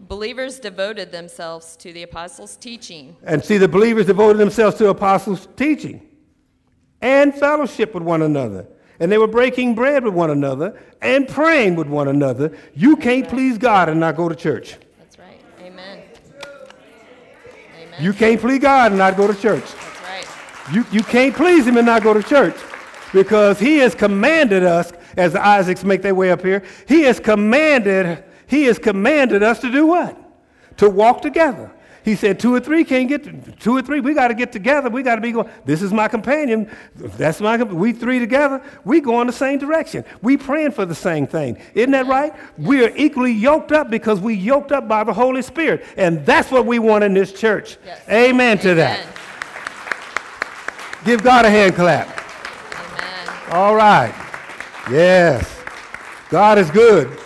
Believers 0.00 0.58
devoted 0.58 1.12
themselves 1.12 1.76
to 1.76 1.92
the 1.92 2.02
apostles' 2.02 2.56
teaching 2.56 3.16
And 3.22 3.44
see, 3.44 3.56
the 3.56 3.68
believers 3.68 4.06
devoted 4.06 4.38
themselves 4.38 4.76
to 4.78 4.88
apostles' 4.88 5.48
teaching 5.56 6.02
and 7.00 7.34
fellowship 7.34 7.94
with 7.94 8.02
one 8.02 8.22
another. 8.22 8.66
And 8.98 9.10
they 9.10 9.18
were 9.18 9.28
breaking 9.28 9.74
bread 9.74 10.04
with 10.04 10.14
one 10.14 10.30
another 10.30 10.80
and 11.00 11.28
praying 11.28 11.76
with 11.76 11.86
one 11.86 12.08
another. 12.08 12.56
You 12.74 12.96
can't 12.96 13.28
please 13.28 13.58
God 13.58 13.88
and 13.88 14.00
not 14.00 14.16
go 14.16 14.28
to 14.28 14.34
church. 14.34 14.76
That's 14.98 15.18
right. 15.18 15.40
Amen. 15.60 16.02
Amen. 17.80 18.02
You 18.02 18.12
can't 18.12 18.40
please 18.40 18.60
God 18.60 18.92
and 18.92 18.98
not 18.98 19.16
go 19.16 19.26
to 19.26 19.34
church. 19.34 19.64
You, 20.70 20.86
you 20.92 21.02
can't 21.02 21.34
please 21.34 21.66
Him 21.66 21.76
and 21.76 21.86
not 21.86 22.02
go 22.02 22.14
to 22.14 22.22
church 22.22 22.56
because 23.12 23.58
He 23.58 23.78
has 23.78 23.94
commanded 23.94 24.62
us, 24.62 24.92
as 25.16 25.32
the 25.32 25.44
Isaacs 25.44 25.84
make 25.84 26.02
their 26.02 26.14
way 26.14 26.30
up 26.30 26.42
here, 26.42 26.62
He 26.86 27.02
has 27.02 27.18
commanded, 27.18 28.22
He 28.46 28.64
has 28.64 28.78
commanded 28.78 29.42
us 29.42 29.60
to 29.60 29.70
do 29.70 29.86
what? 29.86 30.16
To 30.78 30.88
walk 30.88 31.22
together. 31.22 31.72
He 32.04 32.16
said, 32.16 32.40
two 32.40 32.52
or 32.52 32.58
three 32.58 32.82
can't 32.82 33.08
get, 33.08 33.60
two 33.60 33.76
or 33.76 33.82
three, 33.82 34.00
we 34.00 34.12
got 34.12 34.28
to 34.28 34.34
get 34.34 34.50
together. 34.50 34.90
We 34.90 35.04
got 35.04 35.16
to 35.16 35.20
be 35.20 35.30
going, 35.30 35.48
this 35.64 35.82
is 35.82 35.92
my 35.92 36.08
companion. 36.08 36.68
That's 36.96 37.40
my, 37.40 37.62
we 37.62 37.92
three 37.92 38.18
together, 38.18 38.60
we 38.84 39.00
go 39.00 39.20
in 39.20 39.28
the 39.28 39.32
same 39.32 39.60
direction. 39.60 40.04
We 40.20 40.36
praying 40.36 40.72
for 40.72 40.84
the 40.84 40.96
same 40.96 41.28
thing. 41.28 41.58
Isn't 41.74 41.92
that 41.92 42.06
right? 42.06 42.34
We 42.58 42.84
are 42.84 42.92
equally 42.96 43.32
yoked 43.32 43.70
up 43.70 43.88
because 43.88 44.20
we 44.20 44.34
yoked 44.34 44.72
up 44.72 44.88
by 44.88 45.04
the 45.04 45.12
Holy 45.12 45.42
Spirit. 45.42 45.84
And 45.96 46.26
that's 46.26 46.50
what 46.50 46.66
we 46.66 46.80
want 46.80 47.04
in 47.04 47.14
this 47.14 47.32
church. 47.32 47.76
Yes. 47.84 48.02
Amen 48.08 48.58
to 48.58 48.72
Amen. 48.72 48.76
that. 48.78 49.06
Give 51.04 51.22
God 51.22 51.44
a 51.44 51.50
hand 51.50 51.74
clap. 51.74 52.06
Amen. 52.74 53.28
All 53.50 53.74
right. 53.74 54.14
Yes. 54.90 55.62
God 56.30 56.58
is 56.58 56.70
good. 56.70 57.21